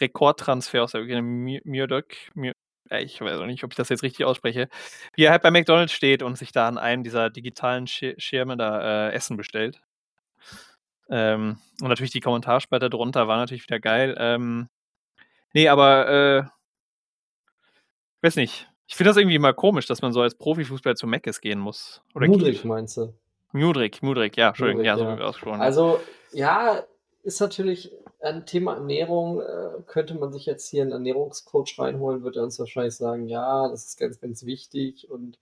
Rekordtransfer 0.00 0.84
aus 0.84 0.92
der 0.92 1.02
Ukraine, 1.02 1.58
äh, 1.58 2.52
ich 2.98 3.20
weiß 3.20 3.38
auch 3.38 3.46
nicht, 3.46 3.62
ob 3.64 3.72
ich 3.72 3.76
das 3.76 3.88
jetzt 3.88 4.02
richtig 4.02 4.24
ausspreche, 4.24 4.68
wie 5.14 5.24
er 5.24 5.30
halt 5.32 5.42
bei 5.42 5.50
McDonalds 5.50 5.92
steht 5.92 6.22
und 6.22 6.36
sich 6.36 6.52
da 6.52 6.66
an 6.68 6.78
einem 6.78 7.04
dieser 7.04 7.30
digitalen 7.30 7.86
Schir 7.86 8.14
Schirme 8.18 8.56
da 8.56 9.08
äh, 9.08 9.12
Essen 9.12 9.36
bestellt. 9.36 9.80
Ähm, 11.08 11.58
und 11.80 11.88
natürlich 11.88 12.12
die 12.12 12.20
Kommentarspalte 12.20 12.90
drunter 12.90 13.28
war 13.28 13.36
natürlich 13.36 13.64
wieder 13.64 13.80
geil. 13.80 14.16
Ähm, 14.18 14.68
nee, 15.52 15.68
aber 15.68 16.08
äh, 16.08 16.42
weiß 18.22 18.36
nicht. 18.36 18.68
Ich 18.86 18.96
finde 18.96 19.10
das 19.10 19.16
irgendwie 19.16 19.38
mal 19.38 19.54
komisch, 19.54 19.86
dass 19.86 20.02
man 20.02 20.12
so 20.12 20.20
als 20.20 20.34
Profifußballer 20.36 20.96
zu 20.96 21.06
Meckes 21.06 21.40
gehen 21.40 21.60
muss. 21.60 22.02
Oder 22.14 22.26
Mudrik 22.26 22.56
geht. 22.56 22.64
meinst 22.64 22.96
du? 22.96 23.14
Mudrik, 23.52 24.02
Mudrik, 24.02 24.36
ja, 24.36 24.48
Entschuldigung, 24.48 24.82
Mudrik, 24.82 24.98
ja, 24.98 25.14
so 25.14 25.20
ja. 25.20 25.26
ausgesprochen. 25.26 25.60
Also, 25.60 26.00
ja, 26.32 26.82
ist 27.22 27.40
natürlich 27.40 27.92
ein 28.22 28.46
Thema 28.46 28.74
Ernährung. 28.74 29.40
Äh, 29.40 29.82
könnte 29.86 30.14
man 30.14 30.32
sich 30.32 30.46
jetzt 30.46 30.68
hier 30.68 30.82
einen 30.82 30.92
Ernährungscoach 30.92 31.78
reinholen, 31.78 32.22
wird 32.22 32.36
er 32.36 32.44
uns 32.44 32.58
wahrscheinlich 32.58 32.96
sagen, 32.96 33.28
ja, 33.28 33.68
das 33.68 33.86
ist 33.86 33.98
ganz, 33.98 34.20
ganz 34.20 34.44
wichtig 34.44 35.10
und 35.10 35.38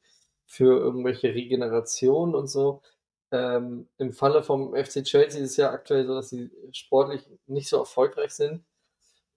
für 0.46 0.78
irgendwelche 0.78 1.34
Regeneration 1.34 2.34
und 2.34 2.48
so. 2.48 2.82
Ähm, 3.30 3.88
Im 3.98 4.12
Falle 4.12 4.42
vom 4.42 4.74
FC 4.74 5.04
Chelsea 5.04 5.42
ist 5.42 5.50
es 5.52 5.56
ja 5.58 5.70
aktuell 5.70 6.06
so, 6.06 6.14
dass 6.14 6.30
sie 6.30 6.50
sportlich 6.72 7.28
nicht 7.46 7.68
so 7.68 7.78
erfolgreich 7.78 8.32
sind. 8.32 8.64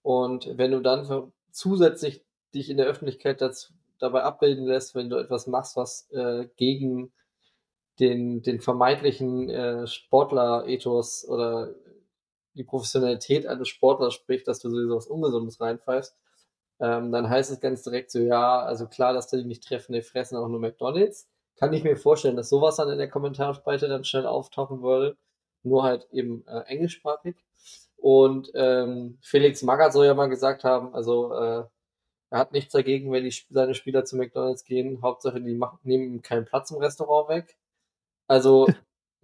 Und 0.04 0.58
wenn 0.58 0.72
du 0.72 0.80
dann 0.80 1.32
zusätzlich 1.52 2.24
dich 2.54 2.70
in 2.70 2.78
der 2.78 2.88
Öffentlichkeit 2.88 3.42
dazu, 3.42 3.74
dabei 4.00 4.24
abbilden 4.24 4.66
lässt, 4.66 4.96
wenn 4.96 5.10
du 5.10 5.18
etwas 5.18 5.48
machst, 5.48 5.76
was 5.76 6.10
äh, 6.12 6.48
gegen 6.56 7.12
den, 8.00 8.42
den 8.42 8.60
vermeintlichen 8.62 9.50
äh, 9.50 9.86
Sportler-Ethos 9.86 11.28
oder 11.28 11.76
die 12.56 12.64
Professionalität 12.64 13.48
eines 13.48 13.70
Sportlers 13.70 14.14
spricht, 14.14 14.48
dass 14.48 14.60
du 14.60 14.70
sowieso 14.70 14.96
was 14.98 15.08
Ungesundes 15.08 15.60
reinpfeifst, 15.62 16.16
ähm, 16.80 17.12
dann 17.12 17.30
heißt 17.30 17.52
es 17.52 17.60
ganz 17.62 17.84
direkt 17.84 18.12
so, 18.12 18.20
ja, 18.20 18.62
also 18.62 18.88
klar, 18.88 19.14
dass 19.14 19.28
die 19.28 19.44
nicht 19.44 19.64
treffen, 19.68 19.94
die 19.94 20.02
fressen 20.02 20.38
auch 20.38 20.48
nur 20.48 20.60
McDonalds. 20.60 21.30
Kann 21.58 21.74
ich 21.74 21.84
mir 21.84 21.96
vorstellen, 21.98 22.36
dass 22.36 22.50
sowas 22.50 22.78
dann 22.78 22.90
in 22.90 22.98
der 22.98 23.10
Kommentarspalte 23.10 23.88
dann 23.88 24.04
schnell 24.04 24.26
auftauchen 24.26 24.82
würde, 24.82 25.18
nur 25.64 25.84
halt 25.84 26.08
eben 26.12 26.46
äh, 26.48 26.62
englischsprachig. 26.68 27.36
Und 27.98 28.52
ähm, 28.56 29.20
Felix 29.22 29.62
Magath 29.64 29.94
soll 29.94 30.08
ja 30.08 30.16
mal 30.16 30.28
gesagt 30.28 30.64
haben, 30.64 30.94
also 30.96 31.34
äh, 31.34 31.66
Er 32.32 32.40
hat 32.40 32.54
nichts 32.54 32.74
dagegen, 32.74 33.12
wenn 33.12 33.26
die, 33.26 33.36
seine 33.52 33.76
Spieler 33.76 34.06
zu 34.06 34.18
McDonalds 34.18 34.66
gehen. 34.66 35.02
Hauptsache, 35.04 35.42
die 35.42 35.56
machen, 35.56 35.80
nehmen 35.84 36.06
ihm 36.16 36.22
keinen 36.24 36.46
Platz 36.46 36.72
im 36.72 36.78
Restaurant 36.80 37.30
weg. 37.30 37.58
Also, 38.28 38.68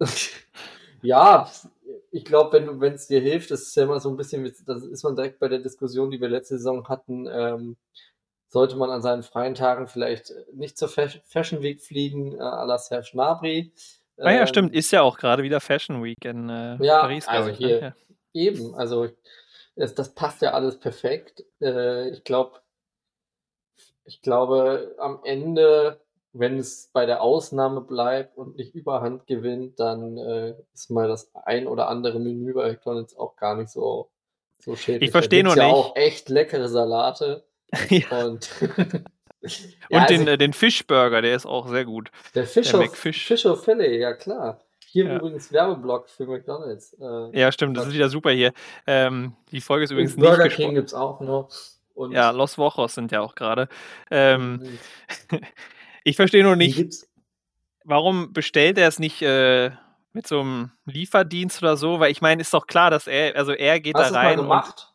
ja, 1.02 1.50
ich 2.10 2.24
glaube, 2.24 2.52
wenn 2.52 2.66
du, 2.66 2.80
wenn 2.80 2.94
es 2.94 3.06
dir 3.06 3.20
hilft, 3.20 3.50
das 3.50 3.62
ist 3.62 3.76
ja 3.76 3.84
immer 3.84 4.00
so 4.00 4.08
ein 4.10 4.16
bisschen, 4.16 4.44
das 4.66 4.84
ist 4.84 5.02
man 5.02 5.16
direkt 5.16 5.38
bei 5.38 5.48
der 5.48 5.58
Diskussion, 5.58 6.10
die 6.10 6.20
wir 6.20 6.28
letzte 6.28 6.56
Saison 6.56 6.88
hatten, 6.88 7.26
ähm, 7.30 7.76
sollte 8.48 8.76
man 8.76 8.90
an 8.90 9.02
seinen 9.02 9.22
freien 9.22 9.54
Tagen 9.54 9.88
vielleicht 9.88 10.32
nicht 10.54 10.78
zur 10.78 10.88
Fashion 10.88 11.62
Week 11.62 11.82
fliegen, 11.82 12.34
äh, 12.34 12.40
à 12.40 12.64
la 12.64 12.78
Serge 12.78 13.10
Gnabry. 13.12 13.72
Ah 14.18 14.32
ja, 14.32 14.40
ähm, 14.40 14.46
stimmt, 14.46 14.74
ist 14.74 14.90
ja 14.90 15.02
auch 15.02 15.18
gerade 15.18 15.42
wieder 15.42 15.60
Fashion 15.60 16.02
Week 16.02 16.24
in 16.24 16.48
äh, 16.48 16.76
ja, 16.84 17.00
Paris, 17.00 17.28
also 17.28 17.50
ich. 17.50 17.60
Ne? 17.60 17.66
Hier, 17.66 17.80
ja. 17.80 17.94
Eben, 18.34 18.74
also 18.74 19.08
das, 19.76 19.94
das 19.94 20.14
passt 20.14 20.42
ja 20.42 20.52
alles 20.52 20.78
perfekt. 20.78 21.44
Äh, 21.60 22.10
ich 22.10 22.24
glaube, 22.24 22.60
ich 24.04 24.22
glaube, 24.22 24.94
am 24.98 25.20
Ende 25.24 26.00
wenn 26.38 26.58
es 26.58 26.90
bei 26.92 27.06
der 27.06 27.22
Ausnahme 27.22 27.80
bleibt 27.80 28.36
und 28.36 28.56
nicht 28.56 28.74
überhand 28.74 29.26
gewinnt, 29.26 29.80
dann 29.80 30.16
äh, 30.16 30.54
ist 30.72 30.90
mal 30.90 31.08
das 31.08 31.30
ein 31.34 31.66
oder 31.66 31.88
andere 31.88 32.20
Menü 32.20 32.54
bei 32.54 32.68
McDonalds 32.68 33.16
auch 33.16 33.36
gar 33.36 33.56
nicht 33.56 33.70
so, 33.70 34.10
so 34.60 34.76
schädlich. 34.76 35.08
Ich 35.08 35.10
verstehe 35.10 35.42
nur 35.42 35.56
ja 35.56 35.64
nicht. 35.64 35.74
auch 35.74 35.96
echt 35.96 36.28
leckere 36.28 36.68
Salate. 36.68 37.44
ja. 37.88 38.24
Und, 38.24 38.50
ja, 39.90 40.00
und 40.00 40.10
den, 40.10 40.20
also, 40.20 40.30
äh, 40.30 40.38
den 40.38 40.52
Fischburger, 40.52 41.22
der 41.22 41.34
ist 41.34 41.46
auch 41.46 41.68
sehr 41.68 41.84
gut. 41.84 42.10
Der 42.34 42.46
Fisch 42.46 42.70
der 42.70 42.88
Fish. 42.90 43.26
Fischer 43.26 43.56
Filet, 43.56 43.98
ja 43.98 44.14
klar. 44.14 44.60
Hier 44.90 45.04
ja. 45.04 45.16
übrigens 45.16 45.52
Werbeblock 45.52 46.08
für 46.08 46.26
McDonalds. 46.26 46.94
Äh, 46.94 47.38
ja, 47.38 47.52
stimmt, 47.52 47.76
das 47.76 47.88
ist 47.88 47.94
wieder 47.94 48.08
super 48.08 48.30
hier. 48.30 48.52
Ähm, 48.86 49.34
die 49.52 49.60
Folge 49.60 49.84
ist 49.84 49.90
übrigens 49.90 50.16
Burger 50.16 50.44
nicht 50.44 50.56
King 50.56 50.74
gibt 50.74 50.88
es 50.88 50.94
auch 50.94 51.20
noch. 51.20 51.50
Und 51.94 52.12
ja, 52.12 52.30
Los 52.30 52.56
Wochos 52.58 52.94
sind 52.94 53.12
ja 53.12 53.20
auch 53.20 53.34
gerade. 53.34 53.68
Ähm, 54.10 54.62
mhm. 55.30 55.40
Ich 56.08 56.16
verstehe 56.16 56.42
nur 56.42 56.56
nicht, 56.56 57.06
warum 57.84 58.32
bestellt 58.32 58.78
er 58.78 58.88
es 58.88 58.98
nicht 58.98 59.20
äh, 59.22 59.70
mit 60.12 60.26
so 60.26 60.40
einem 60.40 60.72
Lieferdienst 60.86 61.62
oder 61.62 61.76
so? 61.76 62.00
Weil 62.00 62.10
ich 62.10 62.22
meine, 62.22 62.40
ist 62.40 62.54
doch 62.54 62.66
klar, 62.66 62.90
dass 62.90 63.06
er, 63.06 63.36
also 63.36 63.52
er 63.52 63.78
geht 63.80 63.94
Hast 63.94 64.12
da 64.12 64.16
rein. 64.16 64.36
Mal 64.36 64.42
gemacht? 64.42 64.94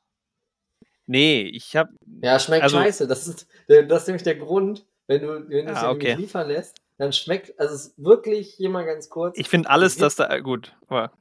nee, 1.05 1.41
ich 1.41 1.75
habe. 1.75 1.91
Ja, 2.21 2.39
schmeckt 2.39 2.63
also, 2.63 2.77
scheiße. 2.77 3.07
Das 3.07 3.27
ist, 3.27 3.47
das 3.67 4.01
ist 4.01 4.07
nämlich 4.07 4.23
der 4.23 4.35
Grund, 4.35 4.87
wenn 5.07 5.21
du, 5.21 5.49
wenn 5.49 5.67
du 5.67 5.71
es 5.71 5.77
ah, 5.77 5.91
okay. 5.91 6.15
liefern 6.15 6.47
lässt, 6.47 6.77
dann 6.97 7.13
schmeckt, 7.13 7.59
also 7.59 7.75
es 7.75 7.87
ist 7.87 8.03
wirklich 8.03 8.53
hier 8.55 8.69
mal 8.69 8.85
ganz 8.85 9.09
kurz. 9.09 9.37
Ich 9.37 9.49
finde 9.49 9.69
alles, 9.69 9.95
dass 9.97 10.15
da, 10.15 10.39
gut, 10.39 10.75
aber 10.87 11.11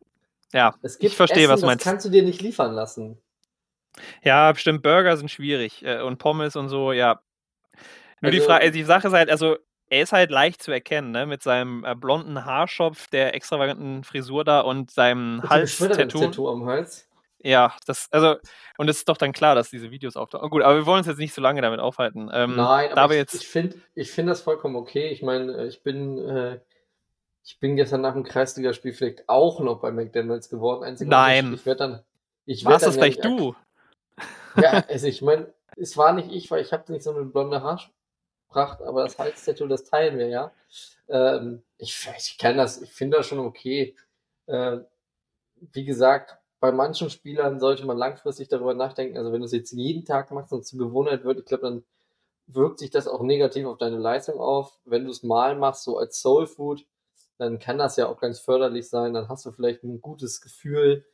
ja, 0.52 0.74
es 0.82 0.98
gibt 0.98 1.12
ich 1.12 1.16
verstehe, 1.16 1.44
Essen, 1.44 1.52
was 1.52 1.60
du 1.60 1.66
meinst. 1.66 1.84
Das 1.84 1.90
kannst 1.90 2.06
du 2.06 2.10
dir 2.10 2.22
nicht 2.22 2.40
liefern 2.40 2.72
lassen. 2.72 3.18
Ja, 4.22 4.52
bestimmt, 4.52 4.82
Burger 4.82 5.16
sind 5.16 5.30
schwierig 5.30 5.82
äh, 5.84 6.00
und 6.00 6.18
Pommes 6.18 6.56
und 6.56 6.68
so, 6.68 6.92
ja. 6.92 7.20
Nur 8.20 8.30
also, 8.30 8.38
die 8.38 8.40
Frage, 8.40 8.70
die 8.70 8.84
Sache 8.84 9.08
ist 9.08 9.14
halt, 9.14 9.30
also 9.30 9.58
er 9.92 10.02
ist 10.02 10.12
halt 10.12 10.30
leicht 10.30 10.62
zu 10.62 10.72
erkennen, 10.72 11.10
ne? 11.10 11.26
Mit 11.26 11.42
seinem 11.42 11.84
äh, 11.84 11.94
blonden 11.94 12.46
Haarschopf, 12.46 13.08
der 13.08 13.34
extravaganten 13.34 14.04
Frisur 14.04 14.42
da 14.42 14.60
und 14.60 14.90
seinem 14.90 15.42
Hals-Tattoo. 15.46 16.48
am 16.48 16.64
Hals. 16.64 17.06
Ja, 17.40 17.74
das, 17.86 18.08
also, 18.10 18.36
und 18.78 18.88
es 18.88 18.98
ist 18.98 19.08
doch 19.10 19.18
dann 19.18 19.32
klar, 19.32 19.54
dass 19.54 19.68
diese 19.68 19.90
Videos 19.90 20.16
auftauchen. 20.16 20.48
Gut, 20.48 20.62
aber 20.62 20.76
wir 20.76 20.86
wollen 20.86 20.98
uns 20.98 21.08
jetzt 21.08 21.18
nicht 21.18 21.34
so 21.34 21.42
lange 21.42 21.60
damit 21.60 21.78
aufhalten. 21.78 22.30
Ähm, 22.32 22.56
Nein, 22.56 22.94
aber 22.94 23.12
ich, 23.12 23.18
jetzt... 23.18 23.34
ich 23.34 23.46
finde 23.46 23.76
ich 23.94 24.10
find 24.10 24.30
das 24.30 24.40
vollkommen 24.40 24.76
okay. 24.76 25.08
Ich 25.08 25.20
meine, 25.20 25.52
äh, 25.58 25.66
ich 25.66 25.82
bin, 25.82 26.18
äh, 26.18 26.60
ich 27.44 27.60
bin 27.60 27.76
gestern 27.76 28.00
nach 28.00 28.14
dem 28.14 28.24
Kreisligaspiel 28.24 28.94
vielleicht 28.94 29.28
auch 29.28 29.60
noch 29.60 29.80
bei 29.80 29.90
McDonalds 29.90 30.48
geworden. 30.48 30.84
Einzig 30.84 31.06
Nein. 31.06 31.52
Ich 31.52 31.66
werde 31.66 31.78
dann. 31.78 32.02
Ich 32.46 32.64
werd 32.64 32.72
Warst 32.72 32.86
das 32.86 32.94
vielleicht 32.94 33.22
du? 33.26 33.54
Ja, 34.56 34.84
also 34.88 35.06
ich 35.06 35.20
meine, 35.20 35.52
es 35.76 35.98
war 35.98 36.14
nicht 36.14 36.32
ich, 36.32 36.50
weil 36.50 36.62
ich 36.62 36.72
habe 36.72 36.90
nicht 36.90 37.04
so 37.04 37.14
eine 37.14 37.26
blonde 37.26 37.62
Haarspur 37.62 37.92
gebracht, 38.52 38.82
aber 38.82 39.04
das 39.04 39.18
Halstattoo, 39.18 39.66
das 39.66 39.84
teilen 39.84 40.18
wir 40.18 40.28
ja. 40.28 40.52
Ähm, 41.08 41.62
ich, 41.78 42.08
ich 42.16 42.38
kann 42.38 42.56
das, 42.56 42.80
ich 42.82 42.92
finde 42.92 43.18
das 43.18 43.26
schon 43.26 43.38
okay. 43.38 43.96
Äh, 44.46 44.78
wie 45.56 45.84
gesagt, 45.84 46.36
bei 46.60 46.72
manchen 46.72 47.10
Spielern 47.10 47.60
sollte 47.60 47.86
man 47.86 47.96
langfristig 47.96 48.48
darüber 48.48 48.74
nachdenken. 48.74 49.16
Also 49.16 49.32
wenn 49.32 49.40
du 49.40 49.46
es 49.46 49.52
jetzt 49.52 49.72
jeden 49.72 50.04
Tag 50.04 50.30
machst 50.30 50.52
und 50.52 50.64
zur 50.66 50.78
Gewohnheit 50.78 51.24
wird, 51.24 51.40
ich 51.40 51.44
glaube, 51.46 51.64
dann 51.64 51.84
wirkt 52.46 52.78
sich 52.78 52.90
das 52.90 53.08
auch 53.08 53.22
negativ 53.22 53.66
auf 53.66 53.78
deine 53.78 53.98
Leistung 53.98 54.38
auf. 54.38 54.78
Wenn 54.84 55.04
du 55.04 55.10
es 55.10 55.22
mal 55.22 55.56
machst, 55.56 55.84
so 55.84 55.98
als 55.98 56.20
Soul 56.20 56.46
Food, 56.46 56.86
dann 57.38 57.58
kann 57.58 57.78
das 57.78 57.96
ja 57.96 58.06
auch 58.08 58.20
ganz 58.20 58.40
förderlich 58.40 58.88
sein. 58.88 59.14
Dann 59.14 59.28
hast 59.28 59.46
du 59.46 59.52
vielleicht 59.52 59.82
ein 59.84 60.00
gutes 60.00 60.40
Gefühl 60.40 61.04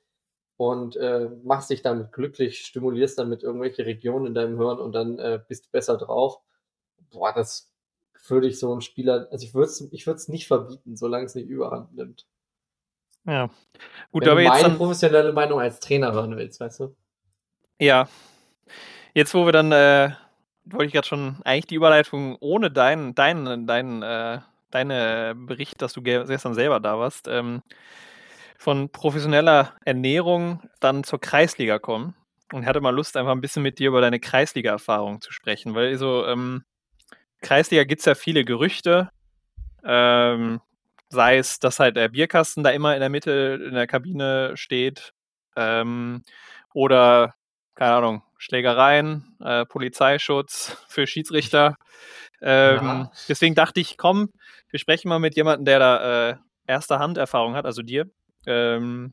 und 0.57 0.97
äh, 0.97 1.31
machst 1.45 1.71
dich 1.71 1.83
damit 1.83 2.13
glücklich, 2.13 2.67
stimulierst 2.67 3.19
damit 3.19 3.43
irgendwelche 3.43 3.87
Regionen 3.87 4.27
in 4.27 4.35
deinem 4.35 4.59
Hirn 4.59 4.81
und 4.81 4.93
dann 4.93 5.19
äh, 5.19 5.41
bist 5.47 5.67
du 5.67 5.71
besser 5.71 5.97
drauf 5.97 6.41
boah, 7.11 7.33
das 7.33 7.71
würde 8.27 8.49
ich 8.49 8.59
so 8.59 8.75
ein 8.75 8.81
Spieler, 8.81 9.29
also 9.31 9.45
ich 9.45 9.55
würde 9.55 9.69
es 9.69 9.81
ich 9.93 10.07
würd's 10.07 10.29
nicht 10.29 10.47
verbieten, 10.47 10.97
solange 10.97 11.27
es 11.27 11.35
nicht 11.35 11.49
überhand 11.49 11.95
nimmt. 11.95 12.27
Ja. 13.25 13.51
Gut, 14.11 14.23
Wenn 14.23 14.31
aber 14.31 14.41
du 14.41 14.45
jetzt 14.47 14.53
meine 14.53 14.69
dann, 14.69 14.77
professionelle 14.77 15.33
Meinung 15.33 15.61
als 15.61 15.81
Trainer 15.81 16.13
hören 16.13 16.37
willst, 16.37 16.61
weißt 16.61 16.81
du? 16.81 16.97
Ja. 17.79 18.09
Jetzt, 19.15 19.35
wo 19.35 19.45
wir 19.45 19.53
dann, 19.53 19.73
äh, 19.73 20.13
wollte 20.65 20.87
ich 20.87 20.93
gerade 20.93 21.07
schon 21.07 21.37
eigentlich 21.45 21.67
die 21.67 21.75
Überleitung 21.75 22.37
ohne 22.41 22.71
deinen, 22.71 23.15
deinen, 23.15 23.67
deinen, 23.67 24.03
äh, 24.03 24.41
deine 24.71 25.35
Bericht, 25.37 25.81
dass 25.83 25.93
du 25.93 26.03
gestern 26.03 26.55
selber 26.55 26.81
da 26.81 26.99
warst, 26.99 27.29
ähm, 27.29 27.63
von 28.59 28.91
professioneller 28.91 29.75
Ernährung 29.85 30.63
dann 30.81 31.05
zur 31.05 31.21
Kreisliga 31.21 31.79
kommen 31.79 32.15
und 32.53 32.67
hatte 32.67 32.81
mal 32.81 32.95
Lust, 32.95 33.17
einfach 33.17 33.33
ein 33.33 33.41
bisschen 33.41 33.63
mit 33.63 33.79
dir 33.79 33.89
über 33.89 34.01
deine 34.01 34.21
Kreisliga-Erfahrung 34.21 35.21
zu 35.21 35.33
sprechen, 35.33 35.75
weil 35.75 35.97
so 35.97 36.27
ähm, 36.27 36.65
Kreisliga 37.41 37.85
gibt 37.85 38.01
es 38.01 38.07
ja 38.07 38.15
viele 38.15 38.45
Gerüchte, 38.45 39.11
ähm, 39.85 40.61
sei 41.09 41.39
es, 41.39 41.59
dass 41.59 41.81
halt 41.81 41.97
der 41.97 42.09
Bierkasten 42.09 42.63
da 42.63 42.71
immer 42.71 42.95
in 42.95 43.01
der 43.01 43.09
Mitte 43.09 43.63
in 43.67 43.75
der 43.75 43.87
Kabine 43.87 44.53
steht 44.57 45.13
ähm, 45.57 46.23
oder, 46.75 47.35
keine 47.75 47.95
Ahnung, 47.95 48.23
Schlägereien, 48.37 49.37
äh, 49.41 49.65
Polizeischutz 49.67 50.77
für 50.89 51.07
Schiedsrichter. 51.07 51.77
Ähm, 52.41 52.77
ja. 52.83 53.13
Deswegen 53.29 53.55
dachte 53.55 53.81
ich, 53.81 53.97
komm, 53.97 54.31
wir 54.71 54.79
sprechen 54.79 55.09
mal 55.09 55.19
mit 55.19 55.35
jemandem, 55.35 55.65
der 55.65 55.79
da 55.79 56.31
äh, 56.31 56.37
erste 56.67 56.99
Hand 56.99 57.19
Erfahrung 57.19 57.55
hat, 57.55 57.65
also 57.65 57.83
dir. 57.83 58.07
Ähm, 58.47 59.13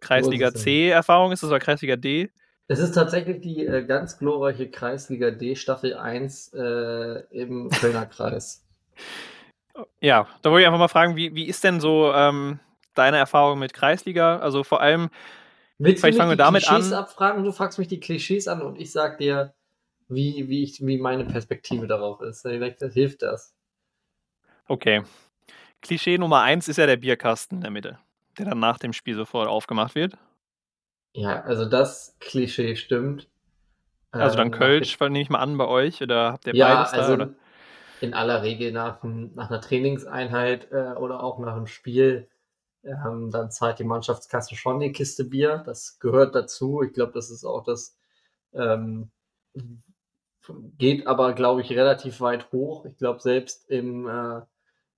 Kreisliga 0.00 0.52
C 0.52 0.90
Erfahrung 0.90 1.32
ist 1.32 1.42
das 1.42 1.50
oder 1.50 1.60
Kreisliga 1.60 1.96
D? 1.96 2.30
Es 2.66 2.78
ist 2.78 2.92
tatsächlich 2.92 3.40
die 3.40 3.66
äh, 3.66 3.84
ganz 3.84 4.18
glorreiche 4.18 4.70
Kreisliga 4.70 5.30
D 5.30 5.54
Staffel 5.54 5.94
1 5.94 6.54
äh, 6.54 7.20
im 7.30 7.68
Kölner 7.80 8.06
Kreis. 8.06 8.64
Ja, 10.00 10.28
da 10.42 10.50
wollte 10.50 10.62
ich 10.62 10.66
einfach 10.66 10.78
mal 10.78 10.88
fragen, 10.88 11.16
wie, 11.16 11.34
wie 11.34 11.46
ist 11.46 11.64
denn 11.64 11.80
so 11.80 12.12
ähm, 12.12 12.60
deine 12.94 13.18
Erfahrung 13.18 13.58
mit 13.58 13.74
Kreisliga? 13.74 14.38
Also 14.38 14.64
vor 14.64 14.80
allem, 14.80 15.10
Willst 15.78 16.00
vielleicht 16.00 16.16
fangen 16.16 16.30
wir 16.30 16.36
damit 16.36 16.64
Klischees 16.64 16.92
an. 16.92 16.98
abfragen? 17.00 17.44
Du 17.44 17.52
fragst 17.52 17.78
mich 17.78 17.88
die 17.88 18.00
Klischees 18.00 18.48
an 18.48 18.62
und 18.62 18.80
ich 18.80 18.92
sag 18.92 19.18
dir, 19.18 19.52
wie, 20.08 20.48
wie, 20.48 20.62
ich, 20.62 20.80
wie 20.80 20.98
meine 20.98 21.24
Perspektive 21.24 21.86
darauf 21.86 22.20
ist. 22.20 22.42
Vielleicht 22.42 22.80
hilft 22.80 23.22
das. 23.22 23.54
Okay. 24.68 25.02
Klischee 25.82 26.16
Nummer 26.16 26.40
1 26.42 26.68
ist 26.68 26.76
ja 26.78 26.86
der 26.86 26.96
Bierkasten 26.96 27.58
in 27.58 27.62
der 27.62 27.70
Mitte, 27.70 27.98
der 28.38 28.46
dann 28.46 28.60
nach 28.60 28.78
dem 28.78 28.92
Spiel 28.92 29.16
sofort 29.16 29.48
aufgemacht 29.48 29.94
wird. 29.94 30.16
Ja, 31.14 31.42
also 31.42 31.64
das 31.64 32.16
Klischee 32.18 32.74
stimmt. 32.74 33.28
Also 34.10 34.36
dann 34.36 34.48
ähm, 34.48 34.52
Kölsch, 34.52 34.98
nehme 35.00 35.20
ich 35.20 35.30
mal 35.30 35.38
an, 35.38 35.56
bei 35.56 35.66
euch? 35.66 36.02
Oder 36.02 36.32
habt 36.32 36.46
ihr 36.46 36.54
ja, 36.54 36.74
beides 36.74 36.90
da? 36.90 36.98
Also 36.98 37.12
oder? 37.14 37.30
In 38.00 38.14
aller 38.14 38.42
Regel 38.42 38.72
nach, 38.72 39.02
nach 39.02 39.48
einer 39.48 39.60
Trainingseinheit 39.60 40.70
äh, 40.72 40.94
oder 40.96 41.22
auch 41.22 41.38
nach 41.38 41.54
einem 41.54 41.68
Spiel, 41.68 42.28
ähm, 42.82 43.30
dann 43.30 43.50
zahlt 43.50 43.78
die 43.78 43.84
Mannschaftskasse 43.84 44.56
schon 44.56 44.80
die 44.80 44.92
Kiste 44.92 45.24
Bier. 45.24 45.62
Das 45.64 45.98
gehört 46.00 46.34
dazu. 46.34 46.82
Ich 46.82 46.92
glaube, 46.92 47.12
das 47.12 47.30
ist 47.30 47.44
auch 47.44 47.62
das, 47.62 47.96
ähm, 48.52 49.10
geht 50.76 51.06
aber, 51.06 51.32
glaube 51.32 51.60
ich, 51.60 51.70
relativ 51.70 52.20
weit 52.20 52.50
hoch. 52.50 52.84
Ich 52.86 52.96
glaube, 52.96 53.20
selbst 53.20 53.70
im 53.70 54.08
äh, 54.08 54.42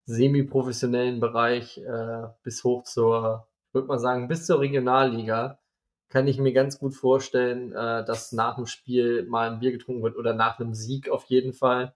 semi-professionellen 0.07 1.21
Bereich 1.21 1.79
äh, 1.79 2.23
bis 2.43 2.65
hoch 2.65 2.85
zur, 2.85 3.47
ich 3.69 3.75
würde 3.75 3.89
mal 3.89 3.99
sagen, 3.99 4.29
bis 4.29 4.47
zur 4.47 4.61
Regionalliga 4.61 5.59
kann 6.09 6.29
ich 6.29 6.39
mir 6.39 6.53
ganz 6.53 6.79
gut 6.79 6.95
vorstellen, 6.95 7.73
äh, 7.73 8.05
dass 8.05 8.33
nach 8.33 8.57
dem 8.57 8.67
Spiel 8.67 9.25
mal 9.27 9.51
ein 9.51 9.61
Bier 9.61 9.73
getrunken 9.73 10.03
wird 10.03 10.17
oder 10.17 10.35
nach 10.35 10.59
einem 10.59 10.75
Sieg 10.75 11.09
auf 11.11 11.25
jeden 11.27 11.53
Fall. 11.53 11.95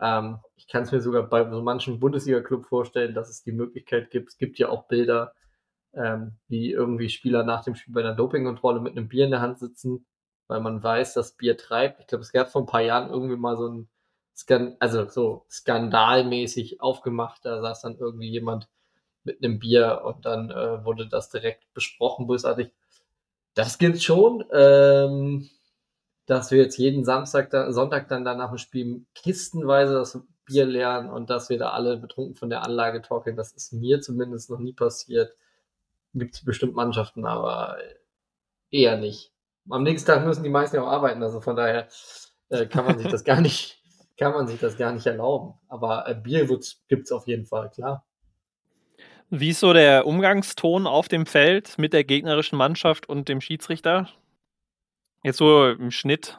Ähm, 0.00 0.38
ich 0.56 0.68
kann 0.68 0.82
es 0.84 0.92
mir 0.92 1.00
sogar 1.00 1.24
bei 1.24 1.48
so 1.50 1.62
manchen 1.62 2.00
Bundesliga-Club 2.00 2.66
vorstellen, 2.66 3.14
dass 3.14 3.30
es 3.30 3.42
die 3.42 3.52
Möglichkeit 3.52 4.10
gibt. 4.10 4.30
Es 4.30 4.38
gibt 4.38 4.58
ja 4.58 4.68
auch 4.68 4.88
Bilder, 4.88 5.34
ähm, 5.94 6.38
wie 6.48 6.72
irgendwie 6.72 7.08
Spieler 7.10 7.44
nach 7.44 7.64
dem 7.64 7.74
Spiel 7.76 7.94
bei 7.94 8.00
einer 8.00 8.14
Dopingkontrolle 8.14 8.80
mit 8.80 8.96
einem 8.96 9.08
Bier 9.08 9.26
in 9.26 9.30
der 9.32 9.40
Hand 9.40 9.58
sitzen, 9.58 10.06
weil 10.48 10.60
man 10.60 10.82
weiß, 10.82 11.14
dass 11.14 11.36
Bier 11.36 11.56
treibt. 11.56 12.00
Ich 12.00 12.06
glaube, 12.08 12.22
es 12.22 12.32
gab 12.32 12.50
vor 12.50 12.62
ein 12.62 12.66
paar 12.66 12.82
Jahren 12.82 13.10
irgendwie 13.10 13.36
mal 13.36 13.56
so 13.56 13.68
ein 13.68 13.88
Skan 14.36 14.76
also 14.80 15.08
so 15.08 15.46
skandalmäßig 15.50 16.80
aufgemacht. 16.80 17.44
Da 17.44 17.60
saß 17.62 17.82
dann 17.82 17.96
irgendwie 17.98 18.28
jemand 18.30 18.68
mit 19.24 19.42
einem 19.42 19.58
Bier 19.58 20.02
und 20.04 20.26
dann 20.26 20.50
äh, 20.50 20.84
wurde 20.84 21.08
das 21.08 21.30
direkt 21.30 21.72
besprochen, 21.74 22.26
bösartig. 22.26 22.72
Das 23.54 23.78
gilt 23.78 24.02
schon. 24.02 24.44
Ähm, 24.52 25.48
dass 26.26 26.50
wir 26.50 26.58
jetzt 26.58 26.78
jeden 26.78 27.04
Samstag, 27.04 27.50
da, 27.50 27.72
Sonntag 27.72 28.08
dann 28.08 28.24
danach 28.24 28.52
im 28.52 28.58
Spiel 28.58 29.04
kistenweise 29.14 29.94
das 29.94 30.18
Bier 30.46 30.66
lernen 30.66 31.10
und 31.10 31.30
dass 31.30 31.48
wir 31.48 31.58
da 31.58 31.70
alle 31.70 31.96
betrunken 31.96 32.34
von 32.34 32.50
der 32.50 32.62
Anlage 32.62 33.02
talken. 33.02 33.36
Das 33.36 33.52
ist 33.52 33.72
mir 33.72 34.00
zumindest 34.00 34.50
noch 34.50 34.58
nie 34.58 34.72
passiert. 34.72 35.34
Gibt 36.14 36.34
es 36.34 36.44
bestimmt 36.44 36.74
Mannschaften, 36.74 37.26
aber 37.26 37.78
eher 38.70 38.96
nicht. 38.96 39.32
Am 39.70 39.82
nächsten 39.82 40.06
Tag 40.06 40.24
müssen 40.24 40.44
die 40.44 40.50
meisten 40.50 40.76
ja 40.76 40.82
auch 40.82 40.88
arbeiten, 40.88 41.22
also 41.22 41.40
von 41.40 41.56
daher 41.56 41.88
äh, 42.50 42.66
kann 42.66 42.84
man 42.84 42.98
sich 42.98 43.08
das 43.08 43.24
gar 43.24 43.40
nicht, 43.40 43.82
kann 44.18 44.32
man 44.32 44.46
sich 44.46 44.60
das 44.60 44.76
gar 44.76 44.92
nicht 44.92 45.06
erlauben. 45.06 45.54
Aber 45.68 46.08
äh, 46.08 46.14
Bier 46.14 46.46
gibt 46.46 47.04
es 47.04 47.12
auf 47.12 47.26
jeden 47.26 47.46
Fall, 47.46 47.70
klar. 47.70 48.04
Wie 49.30 49.50
ist 49.50 49.60
so 49.60 49.72
der 49.72 50.06
Umgangston 50.06 50.86
auf 50.86 51.08
dem 51.08 51.26
Feld 51.26 51.78
mit 51.78 51.92
der 51.92 52.04
gegnerischen 52.04 52.56
Mannschaft 52.56 53.08
und 53.08 53.28
dem 53.28 53.40
Schiedsrichter? 53.40 54.08
Jetzt 55.22 55.38
so 55.38 55.68
im 55.68 55.90
Schnitt. 55.90 56.38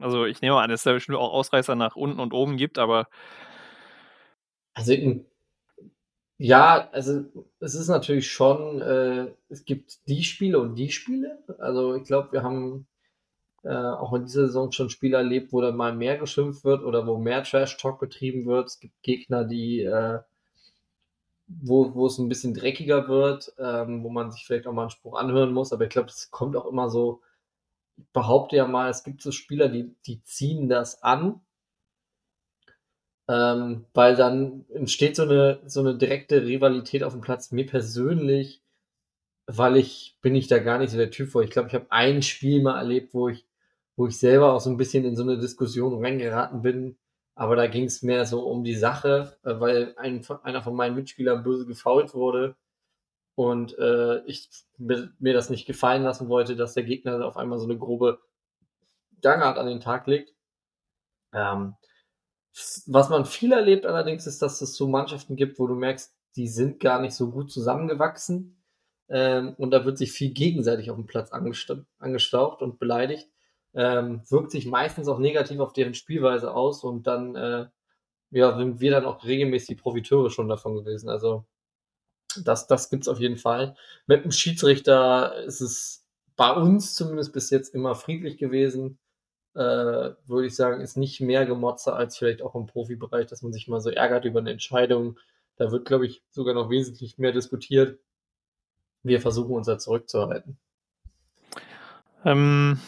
Also 0.00 0.24
ich 0.24 0.40
nehme 0.40 0.56
an, 0.56 0.70
dass 0.70 0.80
es 0.80 0.84
da 0.84 0.92
bestimmt 0.92 1.18
auch 1.18 1.32
Ausreißer 1.32 1.74
nach 1.74 1.96
unten 1.96 2.20
und 2.20 2.32
oben 2.32 2.56
gibt, 2.56 2.78
aber. 2.78 3.08
Also 4.74 4.94
ja, 6.38 6.88
also 6.92 7.24
es 7.60 7.74
ist 7.74 7.88
natürlich 7.88 8.30
schon, 8.30 8.80
äh, 8.80 9.26
es 9.50 9.64
gibt 9.64 10.08
die 10.08 10.22
Spiele 10.22 10.58
und 10.58 10.74
die 10.76 10.90
Spiele. 10.90 11.38
Also 11.58 11.94
ich 11.94 12.04
glaube, 12.04 12.32
wir 12.32 12.42
haben 12.42 12.86
äh, 13.62 13.74
auch 13.74 14.14
in 14.14 14.24
dieser 14.24 14.46
Saison 14.46 14.72
schon 14.72 14.88
Spiele 14.88 15.18
erlebt, 15.18 15.52
wo 15.52 15.60
dann 15.60 15.76
mal 15.76 15.94
mehr 15.94 16.16
geschimpft 16.16 16.64
wird 16.64 16.82
oder 16.82 17.06
wo 17.06 17.18
mehr 17.18 17.44
Trash-Talk 17.44 18.00
betrieben 18.00 18.46
wird. 18.46 18.68
Es 18.68 18.80
gibt 18.80 19.02
Gegner, 19.02 19.44
die 19.44 19.80
äh, 19.80 20.20
wo, 21.62 21.94
wo 21.94 22.06
es 22.06 22.18
ein 22.18 22.28
bisschen 22.28 22.54
dreckiger 22.54 23.08
wird, 23.08 23.52
ähm, 23.58 24.04
wo 24.04 24.10
man 24.10 24.30
sich 24.30 24.44
vielleicht 24.46 24.66
auch 24.66 24.72
mal 24.72 24.82
einen 24.82 24.90
Spruch 24.90 25.16
anhören 25.18 25.52
muss. 25.52 25.72
Aber 25.72 25.84
ich 25.84 25.90
glaube, 25.90 26.08
es 26.08 26.30
kommt 26.30 26.56
auch 26.56 26.66
immer 26.66 26.90
so, 26.90 27.22
ich 27.96 28.08
behaupte 28.12 28.56
ja 28.56 28.66
mal, 28.66 28.90
es 28.90 29.04
gibt 29.04 29.22
so 29.22 29.32
Spieler, 29.32 29.68
die, 29.68 29.94
die 30.06 30.22
ziehen 30.22 30.68
das 30.68 31.02
an, 31.02 31.40
ähm, 33.28 33.86
weil 33.94 34.16
dann 34.16 34.64
entsteht 34.70 35.16
so 35.16 35.22
eine, 35.24 35.60
so 35.66 35.80
eine 35.80 35.96
direkte 35.96 36.44
Rivalität 36.44 37.02
auf 37.04 37.12
dem 37.12 37.20
Platz. 37.20 37.52
Mir 37.52 37.66
persönlich, 37.66 38.62
weil 39.46 39.76
ich 39.76 40.18
bin 40.22 40.34
ich 40.34 40.48
da 40.48 40.58
gar 40.58 40.78
nicht 40.78 40.90
so 40.90 40.96
der 40.96 41.10
Typ 41.10 41.30
vor. 41.30 41.42
Ich 41.42 41.50
glaube, 41.50 41.68
ich 41.68 41.74
habe 41.74 41.86
ein 41.90 42.22
Spiel 42.22 42.62
mal 42.62 42.78
erlebt, 42.78 43.14
wo 43.14 43.28
ich, 43.28 43.46
wo 43.96 44.06
ich 44.06 44.18
selber 44.18 44.52
auch 44.54 44.60
so 44.60 44.70
ein 44.70 44.76
bisschen 44.76 45.04
in 45.04 45.16
so 45.16 45.22
eine 45.22 45.38
Diskussion 45.38 46.02
reingeraten 46.04 46.62
bin, 46.62 46.96
aber 47.40 47.56
da 47.56 47.68
ging 47.68 47.84
es 47.84 48.02
mehr 48.02 48.26
so 48.26 48.42
um 48.46 48.64
die 48.64 48.74
Sache, 48.74 49.38
äh, 49.44 49.58
weil 49.58 49.94
ein, 49.96 50.22
einer 50.42 50.62
von 50.62 50.74
meinen 50.74 50.94
Mitspielern 50.94 51.42
böse 51.42 51.64
gefault 51.64 52.12
wurde 52.12 52.54
und 53.34 53.78
äh, 53.78 54.22
ich 54.26 54.50
mir 54.76 55.32
das 55.32 55.48
nicht 55.48 55.64
gefallen 55.64 56.02
lassen 56.02 56.28
wollte, 56.28 56.54
dass 56.54 56.74
der 56.74 56.82
Gegner 56.82 57.24
auf 57.24 57.38
einmal 57.38 57.58
so 57.58 57.64
eine 57.64 57.78
grobe 57.78 58.20
Gangart 59.22 59.56
an 59.56 59.68
den 59.68 59.80
Tag 59.80 60.06
legt. 60.06 60.34
Ähm, 61.32 61.76
was 62.84 63.08
man 63.08 63.24
viel 63.24 63.52
erlebt 63.52 63.86
allerdings 63.86 64.26
ist, 64.26 64.42
dass 64.42 64.60
es 64.60 64.76
so 64.76 64.86
Mannschaften 64.86 65.34
gibt, 65.34 65.58
wo 65.58 65.66
du 65.66 65.74
merkst, 65.74 66.14
die 66.36 66.46
sind 66.46 66.78
gar 66.78 67.00
nicht 67.00 67.14
so 67.14 67.30
gut 67.30 67.50
zusammengewachsen. 67.50 68.62
Ähm, 69.08 69.54
und 69.56 69.70
da 69.70 69.86
wird 69.86 69.96
sich 69.96 70.12
viel 70.12 70.34
gegenseitig 70.34 70.90
auf 70.90 70.98
dem 70.98 71.06
Platz 71.06 71.30
angestaucht 71.32 72.60
und 72.60 72.78
beleidigt 72.78 73.30
ähm, 73.74 74.22
wirkt 74.28 74.50
sich 74.50 74.66
meistens 74.66 75.08
auch 75.08 75.18
negativ 75.18 75.60
auf 75.60 75.72
deren 75.72 75.94
Spielweise 75.94 76.52
aus 76.52 76.84
und 76.84 77.06
dann 77.06 77.36
äh, 77.36 77.66
ja, 78.30 78.56
sind 78.56 78.80
wir 78.80 78.90
dann 78.90 79.04
auch 79.04 79.24
regelmäßig 79.24 79.78
Profiteure 79.78 80.30
schon 80.30 80.48
davon 80.48 80.74
gewesen. 80.76 81.08
Also 81.08 81.44
das, 82.44 82.66
das 82.66 82.90
gibt 82.90 83.04
es 83.04 83.08
auf 83.08 83.18
jeden 83.18 83.36
Fall. 83.36 83.76
Mit 84.06 84.24
dem 84.24 84.32
Schiedsrichter 84.32 85.42
ist 85.44 85.60
es 85.60 86.06
bei 86.36 86.52
uns 86.52 86.94
zumindest 86.94 87.32
bis 87.32 87.50
jetzt 87.50 87.74
immer 87.74 87.94
friedlich 87.94 88.38
gewesen. 88.38 88.98
Äh, 89.54 89.58
würde 90.26 90.46
ich 90.46 90.54
sagen, 90.54 90.80
ist 90.80 90.96
nicht 90.96 91.20
mehr 91.20 91.44
Gemotze 91.44 91.92
als 91.92 92.16
vielleicht 92.16 92.40
auch 92.40 92.54
im 92.54 92.66
Profibereich, 92.66 93.26
dass 93.26 93.42
man 93.42 93.52
sich 93.52 93.66
mal 93.66 93.80
so 93.80 93.90
ärgert 93.90 94.24
über 94.24 94.38
eine 94.38 94.52
Entscheidung. 94.52 95.18
Da 95.56 95.72
wird, 95.72 95.86
glaube 95.86 96.06
ich, 96.06 96.22
sogar 96.30 96.54
noch 96.54 96.70
wesentlich 96.70 97.18
mehr 97.18 97.32
diskutiert. 97.32 97.98
Wir 99.02 99.20
versuchen 99.20 99.54
uns 99.54 99.66
da 99.66 99.78
zurückzuhalten. 99.78 100.56
Ähm, 102.24 102.78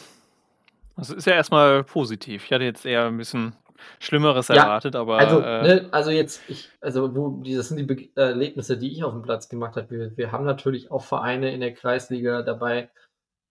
das 0.96 1.10
ist 1.10 1.26
ja 1.26 1.34
erstmal 1.34 1.84
positiv. 1.84 2.44
Ich 2.44 2.52
hatte 2.52 2.64
jetzt 2.64 2.84
eher 2.86 3.06
ein 3.06 3.16
bisschen 3.16 3.56
Schlimmeres 3.98 4.48
ja, 4.48 4.56
erwartet, 4.56 4.96
aber. 4.96 5.18
Also, 5.18 5.40
äh, 5.40 5.62
ne, 5.62 5.88
also 5.90 6.10
jetzt, 6.10 6.42
ich, 6.48 6.68
also 6.80 7.14
wo, 7.14 7.42
das 7.44 7.68
sind 7.68 7.78
die 7.78 7.82
Be 7.82 8.08
Erlebnisse, 8.14 8.78
die 8.78 8.92
ich 8.92 9.04
auf 9.04 9.12
dem 9.12 9.22
Platz 9.22 9.48
gemacht 9.48 9.76
habe. 9.76 9.90
Wir, 9.90 10.16
wir 10.16 10.32
haben 10.32 10.44
natürlich 10.44 10.90
auch 10.90 11.02
Vereine 11.02 11.52
in 11.52 11.60
der 11.60 11.74
Kreisliga 11.74 12.42
dabei, 12.42 12.90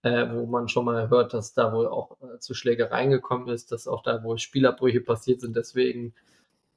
äh, 0.04 0.28
wo 0.32 0.46
man 0.46 0.68
schon 0.68 0.86
mal 0.86 1.10
hört, 1.10 1.34
dass 1.34 1.54
da 1.54 1.74
wohl 1.74 1.88
auch 1.88 2.18
äh, 2.22 2.40
zu 2.40 2.54
Schlägereien 2.54 3.12
gekommen 3.12 3.50
ist, 3.50 3.72
dass 3.72 3.88
auch 3.88 4.04
da 4.04 4.24
wohl 4.24 4.38
Spielabbrüche 4.38 5.02
passiert 5.02 5.42
sind, 5.42 5.56
deswegen, 5.56 6.14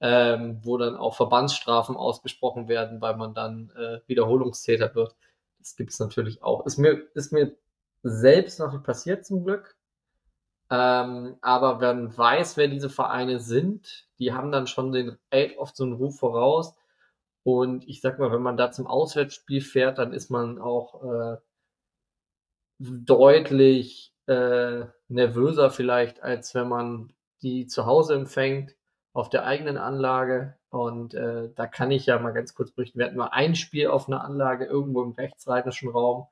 ähm, 0.01 0.61
wo 0.63 0.77
dann 0.77 0.97
auch 0.97 1.15
Verbandsstrafen 1.15 1.97
ausgesprochen 1.97 2.69
werden, 2.69 3.01
weil 3.01 3.17
man 3.17 3.35
dann 3.35 3.71
äh, 3.77 4.01
Wiederholungstäter 4.07 4.95
wird. 4.95 5.15
Das 5.59 5.77
gibt 5.77 5.91
es 5.93 5.99
natürlich 5.99 6.43
auch. 6.43 6.67
Ist 6.67 6.79
mir, 6.79 7.03
ist 7.15 7.33
mir 7.33 7.57
selbst 8.03 8.61
noch 8.61 8.73
nicht 8.73 8.85
passiert 8.85 9.25
zum 9.25 9.45
Glück. 9.45 9.74
Ähm, 10.75 11.37
aber 11.41 11.79
man 11.79 12.17
weiß, 12.17 12.57
wer 12.57 12.67
diese 12.67 12.91
Vereine 12.91 13.39
sind, 13.39 14.09
die 14.19 14.33
haben 14.33 14.51
dann 14.51 14.67
schon 14.67 14.91
den 14.91 15.17
oft 15.57 15.77
so 15.77 15.85
einen 15.85 15.93
Ruf 15.93 16.19
voraus. 16.19 16.75
Und 17.45 17.87
ich 17.89 18.01
sag 18.01 18.19
mal, 18.19 18.33
wenn 18.33 18.43
man 18.43 18.57
da 18.57 18.73
zum 18.73 18.87
Auswärtsspiel 18.87 19.61
fährt, 19.61 19.99
dann 19.99 20.13
ist 20.13 20.31
man 20.31 20.59
auch 20.59 21.05
äh, 21.05 21.37
deutlich 22.79 24.13
äh, 24.27 24.87
nervöser 25.09 25.71
vielleicht, 25.71 26.23
als 26.23 26.55
wenn 26.55 26.69
man 26.69 27.13
die 27.43 27.67
zu 27.67 27.87
Hause 27.87 28.15
empfängt 28.15 28.75
auf 29.13 29.29
der 29.31 29.45
eigenen 29.47 29.77
Anlage. 29.79 30.57
Und 30.71 31.15
äh, 31.15 31.51
da 31.55 31.67
kann 31.69 31.93
ich 31.93 32.07
ja 32.07 32.19
mal 32.19 32.33
ganz 32.33 32.55
kurz 32.55 32.73
berichten. 32.73 32.99
Wir 32.99 33.07
hatten 33.07 33.17
mal 33.17 33.29
ein 33.29 33.55
Spiel 33.55 33.89
auf 33.89 34.09
einer 34.09 34.25
Anlage 34.25 34.65
irgendwo 34.65 35.03
im 35.05 35.13
rechtsrheinischen 35.13 35.91
Raum 35.91 36.27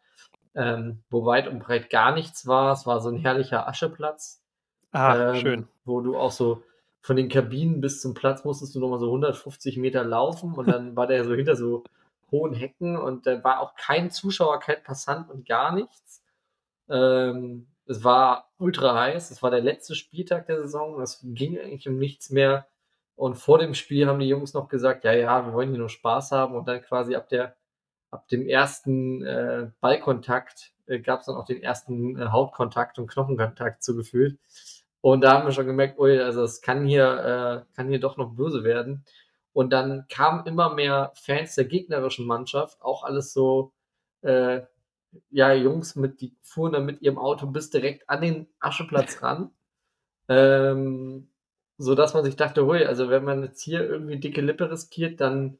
ähm, 0.55 1.03
wo 1.11 1.25
weit 1.25 1.49
und 1.49 1.61
breit 1.61 1.91
gar 1.91 2.13
nichts 2.13 2.47
war. 2.47 2.73
Es 2.73 2.87
war 2.87 3.01
so 3.01 3.09
ein 3.09 3.19
herrlicher 3.19 3.69
Ascheplatz. 3.69 4.43
Ah, 4.93 5.31
ähm, 5.31 5.37
schön. 5.37 5.69
Wo 5.85 6.01
du 6.01 6.17
auch 6.17 6.33
so 6.33 6.63
von 7.01 7.17
den 7.17 7.29
Kabinen 7.29 7.81
bis 7.81 8.01
zum 8.01 8.15
Platz 8.15 8.45
musstest 8.45 8.75
du 8.75 8.81
nochmal 8.81 8.99
so 8.99 9.07
150 9.07 9.77
Meter 9.79 10.05
laufen 10.05 10.55
und 10.55 10.69
dann 10.69 10.95
war 10.95 11.07
der 11.07 11.25
so 11.25 11.35
hinter 11.35 11.57
so 11.57 11.85
hohen 12.31 12.55
Hecken 12.55 12.97
und 12.97 13.27
da 13.27 13.43
war 13.43 13.61
auch 13.61 13.75
kein 13.75 14.11
Zuschauer, 14.11 14.61
kein 14.61 14.83
Passant 14.83 15.31
und 15.31 15.47
gar 15.47 15.75
nichts. 15.75 16.23
Ähm, 16.89 17.67
es 17.87 18.05
war 18.05 18.51
ultra 18.59 18.99
heiß. 18.99 19.31
Es 19.31 19.43
war 19.43 19.51
der 19.51 19.61
letzte 19.61 19.95
Spieltag 19.95 20.47
der 20.47 20.63
Saison. 20.63 21.01
Es 21.01 21.21
ging 21.23 21.59
eigentlich 21.59 21.89
um 21.89 21.99
nichts 21.99 22.31
mehr. 22.31 22.67
Und 23.17 23.35
vor 23.35 23.59
dem 23.59 23.75
Spiel 23.75 24.07
haben 24.07 24.21
die 24.21 24.29
Jungs 24.29 24.55
noch 24.55 24.69
gesagt, 24.69 25.05
ja, 25.05 25.13
ja, 25.13 25.45
wir 25.47 25.53
wollen 25.53 25.71
hier 25.71 25.79
nur 25.79 25.89
Spaß 25.89 26.33
haben. 26.33 26.55
Und 26.55 26.67
dann 26.69 26.83
quasi 26.83 27.15
ab 27.15 27.29
der 27.29 27.57
ab 28.13 28.29
dem 28.29 28.47
ersten 28.47 29.25
äh, 29.25 29.71
Ballkontakt 29.81 30.73
äh, 30.87 31.01
gab 31.01 31.21
es 31.21 31.27
dann 31.27 31.37
auch 31.37 31.47
den 31.47 31.63
ersten 31.63 32.19
äh, 32.19 32.27
Hautkontakt 32.27 32.99
und 32.99 33.09
Knochenkontakt 33.09 33.83
zugefühlt. 33.83 34.39
Und 35.01 35.23
da 35.23 35.33
haben 35.33 35.47
wir 35.47 35.53
schon 35.53 35.67
gemerkt, 35.67 35.99
ui, 35.99 36.21
also 36.21 36.45
es 36.45 36.61
kann 36.61 36.85
hier, 36.87 37.65
äh, 37.67 37.75
kann 37.75 37.89
hier 37.89 38.01
doch 38.01 38.17
noch 38.17 38.35
böse 38.35 38.63
werden. 38.63 39.05
Und 39.53 39.73
dann 39.73 40.07
kamen 40.09 40.47
immer 40.47 40.75
mehr 40.75 41.13
Fans 41.15 41.55
der 41.57 41.65
gegnerischen 41.65 42.27
Mannschaft, 42.27 42.81
auch 42.81 43.03
alles 43.03 43.33
so, 43.33 43.73
äh, 44.23 44.63
ja, 45.31 45.53
Jungs, 45.53 45.97
mit, 45.97 46.21
die 46.21 46.37
fuhren 46.43 46.73
dann 46.73 46.87
mit 46.87 47.03
ihrem 47.03 47.19
Auto 47.19 47.47
bis 47.47 47.71
direkt 47.71 48.09
an 48.09 48.23
den 48.23 48.49
Ascheplatz 48.61 49.23
ran. 49.23 49.51
Ähm, 50.29 51.29
so 51.79 51.97
dass 51.97 52.15
man 52.15 52.25
sich 52.25 52.37
dachte, 52.37 52.65
hui, 52.65 52.85
also 52.85 53.11
wenn 53.11 53.25
man 53.25 53.43
jetzt 53.43 53.61
hier 53.61 53.85
irgendwie 53.85 54.21
dicke 54.21 54.41
Lippe 54.41 54.71
riskiert, 54.71 55.21
dann 55.21 55.59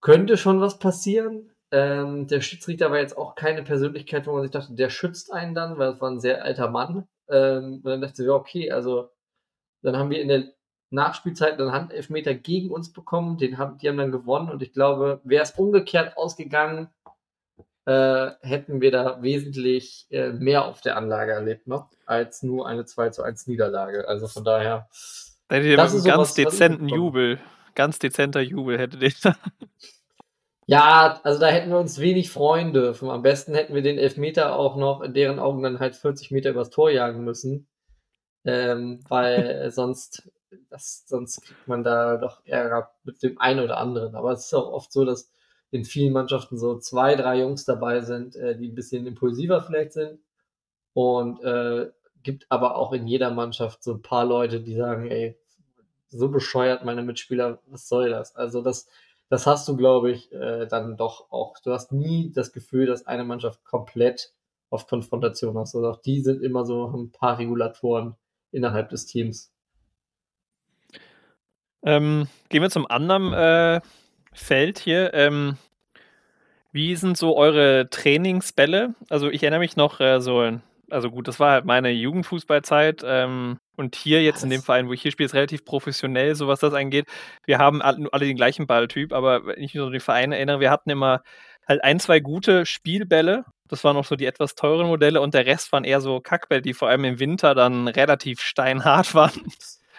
könnte 0.00 0.36
schon 0.36 0.60
was 0.60 0.78
passieren. 0.78 1.50
Ähm, 1.72 2.26
der 2.26 2.40
Schiedsrichter 2.40 2.90
war 2.90 2.98
jetzt 2.98 3.16
auch 3.16 3.34
keine 3.34 3.62
Persönlichkeit, 3.62 4.26
wo 4.26 4.32
man 4.32 4.42
sich 4.42 4.50
dachte, 4.50 4.74
der 4.74 4.90
schützt 4.90 5.32
einen 5.32 5.54
dann, 5.54 5.78
weil 5.78 5.90
es 5.90 6.00
war 6.00 6.10
ein 6.10 6.20
sehr 6.20 6.44
alter 6.44 6.68
Mann. 6.70 7.06
Ähm, 7.28 7.80
und 7.82 7.84
dann 7.84 8.00
dachte 8.00 8.22
ich, 8.22 8.26
ja, 8.28 8.34
okay, 8.34 8.72
also 8.72 9.10
dann 9.82 9.96
haben 9.96 10.10
wir 10.10 10.20
in 10.20 10.28
der 10.28 10.52
Nachspielzeit 10.90 11.60
einen 11.60 11.72
Handelfmeter 11.72 12.34
gegen 12.34 12.70
uns 12.70 12.92
bekommen, 12.92 13.38
den 13.38 13.58
haben, 13.58 13.78
die 13.78 13.88
haben 13.88 13.96
dann 13.96 14.10
gewonnen 14.10 14.50
und 14.50 14.60
ich 14.62 14.72
glaube, 14.72 15.20
wäre 15.22 15.44
es 15.44 15.52
umgekehrt 15.52 16.16
ausgegangen, 16.16 16.88
äh, 17.86 18.30
hätten 18.40 18.80
wir 18.80 18.90
da 18.90 19.22
wesentlich 19.22 20.06
äh, 20.10 20.32
mehr 20.32 20.64
auf 20.64 20.80
der 20.80 20.96
Anlage 20.96 21.32
erlebt 21.32 21.68
noch, 21.68 21.88
als 22.06 22.42
nur 22.42 22.66
eine 22.66 22.84
2 22.84 23.10
zu 23.10 23.22
1 23.22 23.46
Niederlage. 23.46 24.08
Also 24.08 24.26
von 24.26 24.44
daher. 24.44 24.88
Da 25.48 25.56
hättet 25.56 25.70
ihr 25.70 25.82
mit 25.82 25.90
einem 25.90 26.04
ganz 26.04 26.34
dezenten 26.34 26.88
Jubel 26.88 27.38
ganz 27.74 27.98
dezenter 27.98 28.40
Jubel 28.40 28.78
hätte 28.78 28.98
den. 28.98 29.12
ja, 30.66 31.20
also 31.22 31.40
da 31.40 31.48
hätten 31.48 31.70
wir 31.70 31.78
uns 31.78 31.98
wenig 31.98 32.30
freuen 32.30 32.72
dürfen. 32.72 33.10
Am 33.10 33.22
besten 33.22 33.54
hätten 33.54 33.74
wir 33.74 33.82
den 33.82 33.98
Elfmeter 33.98 34.56
auch 34.56 34.76
noch 34.76 35.00
in 35.02 35.14
deren 35.14 35.38
Augen 35.38 35.62
dann 35.62 35.80
halt 35.80 35.96
40 35.96 36.30
Meter 36.30 36.50
übers 36.50 36.70
Tor 36.70 36.90
jagen 36.90 37.24
müssen. 37.24 37.68
Ähm, 38.44 39.00
weil 39.08 39.70
sonst, 39.72 40.30
das, 40.70 41.04
sonst 41.06 41.42
kriegt 41.42 41.68
man 41.68 41.84
da 41.84 42.16
doch 42.16 42.42
Ärger 42.46 42.90
mit 43.04 43.22
dem 43.22 43.40
einen 43.40 43.60
oder 43.60 43.78
anderen. 43.78 44.14
Aber 44.14 44.32
es 44.32 44.46
ist 44.46 44.54
auch 44.54 44.72
oft 44.72 44.92
so, 44.92 45.04
dass 45.04 45.32
in 45.70 45.84
vielen 45.84 46.12
Mannschaften 46.12 46.58
so 46.58 46.78
zwei, 46.78 47.14
drei 47.16 47.40
Jungs 47.40 47.64
dabei 47.64 48.00
sind, 48.02 48.36
äh, 48.36 48.56
die 48.56 48.68
ein 48.68 48.74
bisschen 48.74 49.06
impulsiver 49.06 49.62
vielleicht 49.62 49.92
sind. 49.92 50.20
Und 50.94 51.42
äh, 51.42 51.90
gibt 52.22 52.46
aber 52.50 52.76
auch 52.76 52.92
in 52.92 53.06
jeder 53.06 53.30
Mannschaft 53.30 53.82
so 53.82 53.94
ein 53.94 54.02
paar 54.02 54.24
Leute, 54.24 54.60
die 54.60 54.76
sagen: 54.76 55.10
„Ey, 55.10 55.39
so 56.10 56.28
bescheuert 56.28 56.84
meine 56.84 57.02
Mitspieler, 57.02 57.60
was 57.66 57.88
soll 57.88 58.10
das?“ 58.10 58.36
Also, 58.36 58.62
das 58.62 58.88
das 59.30 59.46
hast 59.46 59.68
du, 59.68 59.76
glaube 59.76 60.10
ich, 60.10 60.32
äh, 60.32 60.66
dann 60.66 60.96
doch 60.96 61.30
auch. 61.30 61.54
Du 61.62 61.72
hast 61.72 61.92
nie 61.92 62.32
das 62.32 62.52
Gefühl, 62.52 62.86
dass 62.86 63.06
eine 63.06 63.24
Mannschaft 63.24 63.64
komplett 63.64 64.34
auf 64.70 64.88
Konfrontation 64.88 65.56
hast. 65.56 65.74
Also, 65.74 65.88
auch 65.88 66.02
die 66.02 66.20
sind 66.20 66.42
immer 66.42 66.66
so 66.66 66.86
ein 66.88 67.12
paar 67.12 67.38
Regulatoren 67.38 68.16
innerhalb 68.50 68.90
des 68.90 69.06
Teams. 69.06 69.52
Ähm, 71.82 72.26
gehen 72.48 72.62
wir 72.62 72.70
zum 72.70 72.90
anderen, 72.90 73.32
äh, 73.32 73.80
Feld 74.32 74.80
hier. 74.80 75.14
Ähm, 75.14 75.56
wie 76.72 76.96
sind 76.96 77.16
so 77.16 77.36
eure 77.36 77.88
Trainingsbälle? 77.88 78.94
Also, 79.08 79.30
ich 79.30 79.44
erinnere 79.44 79.60
mich 79.60 79.76
noch, 79.76 80.00
äh, 80.00 80.20
so 80.20 80.58
also 80.90 81.10
gut, 81.10 81.28
das 81.28 81.38
war 81.38 81.52
halt 81.52 81.64
meine 81.64 81.90
Jugendfußballzeit, 81.90 83.02
ähm, 83.04 83.58
und 83.80 83.96
hier 83.96 84.22
jetzt 84.22 84.44
in 84.44 84.50
dem 84.50 84.62
Verein, 84.62 84.88
wo 84.88 84.92
ich 84.92 85.02
hier 85.02 85.10
spiele, 85.10 85.26
ist 85.26 85.34
relativ 85.34 85.64
professionell, 85.64 86.34
so 86.36 86.46
was 86.46 86.60
das 86.60 86.74
angeht. 86.74 87.06
Wir 87.46 87.58
haben 87.58 87.82
all 87.82 88.08
alle 88.12 88.26
den 88.26 88.36
gleichen 88.36 88.66
Balltyp, 88.66 89.12
aber 89.12 89.46
wenn 89.46 89.56
ich 89.56 89.74
mich 89.74 89.80
so 89.80 89.86
an 89.86 89.92
den 89.92 90.00
Verein 90.00 90.32
erinnere, 90.32 90.60
wir 90.60 90.70
hatten 90.70 90.90
immer 90.90 91.22
halt 91.66 91.82
ein, 91.84 91.98
2 92.00 92.20
gute 92.20 92.66
Spielbälle. 92.66 93.44
Das 93.68 93.84
waren 93.84 93.96
auch 93.96 94.04
so 94.04 94.16
die 94.16 94.26
etwas 94.26 94.54
teureren 94.54 94.88
Modelle 94.88 95.20
und 95.20 95.34
der 95.34 95.46
Rest 95.46 95.72
waren 95.72 95.84
eher 95.84 96.00
so 96.00 96.20
Kackbälle, 96.20 96.62
die 96.62 96.74
vor 96.74 96.88
allem 96.88 97.04
im 97.04 97.18
Winter 97.20 97.54
dann 97.54 97.88
relativ 97.88 98.40
steinhart 98.40 99.14
waren. 99.14 99.52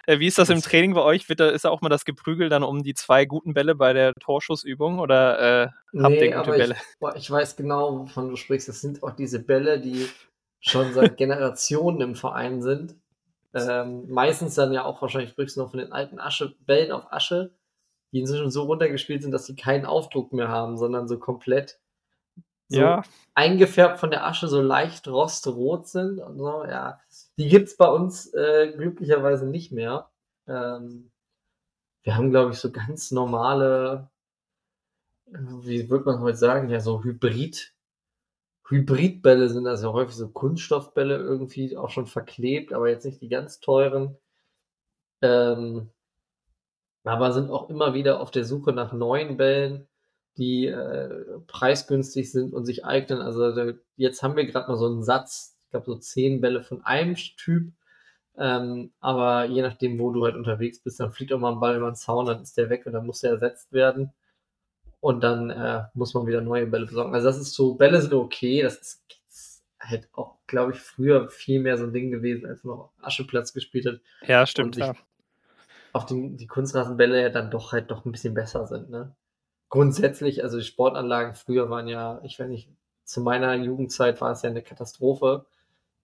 Äh, 0.05 0.19
wie 0.19 0.27
ist 0.27 0.37
das 0.37 0.49
im 0.49 0.61
Training 0.61 0.93
bei 0.93 1.01
euch? 1.01 1.29
Wird 1.29 1.39
da 1.39 1.49
ist 1.49 1.65
da 1.65 1.69
auch 1.69 1.81
mal 1.81 1.89
das 1.89 2.05
Geprügel 2.05 2.49
dann 2.49 2.63
um 2.63 2.83
die 2.83 2.93
2 2.93 3.25
guten 3.25 3.53
Bälle 3.53 3.75
bei 3.75 3.93
der 3.93 4.13
Torschussübung 4.15 4.99
oder, 4.99 5.63
äh, 5.63 5.67
habt 6.01 6.21
ihr 6.21 6.29
Ne, 6.29 6.31
gute 6.31 6.51
ich 6.51 6.57
Bälle? 6.57 6.75
boah, 6.99 7.15
ich 7.15 7.29
weiß 7.29 7.55
genau, 7.55 7.99
wovon 7.99 8.29
du 8.29 8.35
sprichst. 8.35 8.67
Das 8.67 8.81
sind 8.81 9.03
auch 9.03 9.15
diese 9.15 9.39
Bälle, 9.43 9.79
die 9.79 10.07
schon 10.59 10.93
seit 10.93 11.17
Generationen 11.17 12.01
im 12.01 12.15
Verein 12.15 12.61
sind. 12.61 12.95
Ähm, 13.53 14.09
meistens 14.09 14.55
dann 14.55 14.71
ja 14.73 14.85
auch 14.85 15.01
wahrscheinlich 15.01 15.31
sprichst 15.31 15.57
du 15.57 15.61
noch 15.61 15.71
von 15.71 15.79
den 15.79 15.91
alten 15.91 16.19
Asche 16.19 16.55
Bällen 16.61 16.91
auf 16.91 17.11
Asche, 17.11 17.53
die 18.13 18.19
inzwischen 18.19 18.51
so 18.51 18.63
runtergespielt 18.63 19.21
sind, 19.23 19.31
dass 19.31 19.45
sie 19.45 19.55
keinen 19.55 19.85
Aufdruck 19.85 20.33
mehr 20.33 20.49
haben, 20.49 20.77
sondern 20.77 21.07
so 21.07 21.19
komplett 21.19 21.79
so 22.69 22.79
Ja. 22.79 23.03
eingefärbt 23.35 23.99
von 23.99 24.11
der 24.11 24.25
Asche, 24.25 24.47
so 24.47 24.61
leicht 24.61 25.07
rostrot 25.07 25.87
sind 25.87 26.19
und 26.19 26.37
so, 26.37 26.63
ja. 26.65 26.99
Die 27.37 27.49
gibt's 27.49 27.75
bei 27.75 27.89
uns, 27.89 28.33
äh, 28.33 28.71
glücklicherweise 28.75 29.45
nicht 29.45 29.71
mehr. 29.73 30.09
Ähm, 30.47 31.11
wir 32.03 32.15
haben, 32.15 32.31
glaube 32.31 32.51
ich, 32.53 32.59
so 32.59 32.71
ganz 32.71 33.11
normale, 33.11 34.09
äh, 35.27 35.37
wie 35.63 35.89
würde 35.89 36.05
man 36.05 36.21
heute 36.21 36.37
sagen, 36.37 36.69
ja, 36.69 36.79
so 36.79 37.03
Hybrid 37.03 37.73
Hybridbälle 38.71 39.49
sind 39.49 39.65
ja 39.67 39.75
häufig 39.93 40.15
so 40.15 40.29
Kunststoffbälle 40.29 41.17
irgendwie 41.17 41.77
auch 41.77 41.89
schon 41.91 42.07
verklebt, 42.07 42.73
aber 42.73 42.89
jetzt 42.89 43.05
nicht 43.05 43.21
die 43.21 43.29
ganz 43.29 43.59
teuren. 43.59 44.17
Ähm, 45.21 45.91
aber 47.03 47.31
sind 47.33 47.49
auch 47.49 47.69
immer 47.69 47.93
wieder 47.93 48.19
auf 48.21 48.31
der 48.31 48.45
Suche 48.45 48.73
nach 48.73 48.93
neuen 48.93 49.37
Bällen, 49.37 49.87
die, 50.37 50.67
äh, 50.67 51.25
preisgünstig 51.47 52.31
sind 52.31 52.53
und 52.53 52.65
sich 52.65 52.85
eignen. 52.85 53.19
Also, 53.21 53.51
da 53.55 53.73
jetzt 53.97 54.21
haben 54.23 54.35
wir 54.35 54.45
grad 54.45 54.67
mal 54.67 54.77
so 54.77 54.87
'n 54.87 55.03
Satz, 55.03 55.57
ich 55.65 55.71
glaube, 55.71 55.85
so 55.87 55.95
10 55.97 56.41
Bälle 56.41 56.61
von 56.63 56.83
einem 56.85 57.15
Typ, 57.15 57.73
ähm, 58.37 58.93
aber 59.01 59.45
je 59.47 59.61
nachdem, 59.63 59.99
wo 59.99 60.11
du 60.11 60.25
halt 60.25 60.35
unterwegs 60.35 60.81
bist, 60.81 60.99
dann 60.99 61.11
fliegt 61.13 61.33
auch 61.33 61.39
mal 61.39 61.53
'n 61.53 61.59
Ball 61.61 61.77
über 61.77 61.87
'n 61.89 61.95
Zaun, 61.95 62.25
dann 62.27 62.41
ist 62.43 62.57
der 62.57 62.69
weg 62.69 62.85
und 62.87 62.93
dann 62.93 63.05
muss 63.07 63.21
der 63.21 63.31
ersetzt 63.33 63.73
werden. 63.73 64.13
Und 65.03 65.21
dann, 65.23 65.49
äh, 65.49 65.83
muss 65.95 66.13
man 66.13 66.27
wieder 66.27 66.41
neue 66.41 66.67
Bälle 66.67 66.85
besorgen. 66.85 67.15
Also, 67.15 67.27
das 67.27 67.37
ist 67.39 67.53
so 67.55 67.73
Bälle 67.73 67.99
sind 68.01 68.13
okay, 68.13 68.61
das 68.61 68.77
ist 68.77 69.63
halt 69.79 70.07
auch, 70.13 70.37
glaube 70.45 70.73
ich, 70.73 70.79
früher 70.79 71.27
viel 71.29 71.59
mehr 71.59 71.77
so 71.79 71.85
'n 71.85 71.93
Ding 71.93 72.11
gewesen, 72.11 72.45
als 72.45 72.63
man 72.63 72.77
noch 72.77 72.83
auf 72.85 72.91
Ascheplatz 73.01 73.51
gespielt 73.53 73.87
hat 73.87 73.99
Ja, 74.23 74.45
stimmt, 74.45 74.77
ja. 74.77 74.95
auf 75.93 76.05
den 76.05 76.37
die 76.37 76.47
Kunstrasenbälle 76.47 77.21
ja 77.21 77.29
dann 77.29 77.51
doch 77.51 77.73
halt 77.73 77.91
doch 77.91 78.05
'n 78.05 78.11
bisschen 78.13 78.33
besser 78.33 78.65
sind, 78.67 78.89
ne? 78.89 79.15
Grundsätzlich 79.69 80.43
also, 80.43 80.57
die 80.59 80.65
Sportanlagen 80.65 81.35
früher 81.35 81.69
waren 81.69 81.87
ja 81.89 82.21
ich 82.25 82.39
weiß 82.39 82.49
nicht, 82.49 82.69
zu 83.05 83.21
meiner 83.21 83.55
Jugendzeit 83.55 84.21
war 84.21 84.31
es 84.33 84.43
ja 84.43 84.51
'ne 84.51 84.63
Katastrophe. 84.63 85.45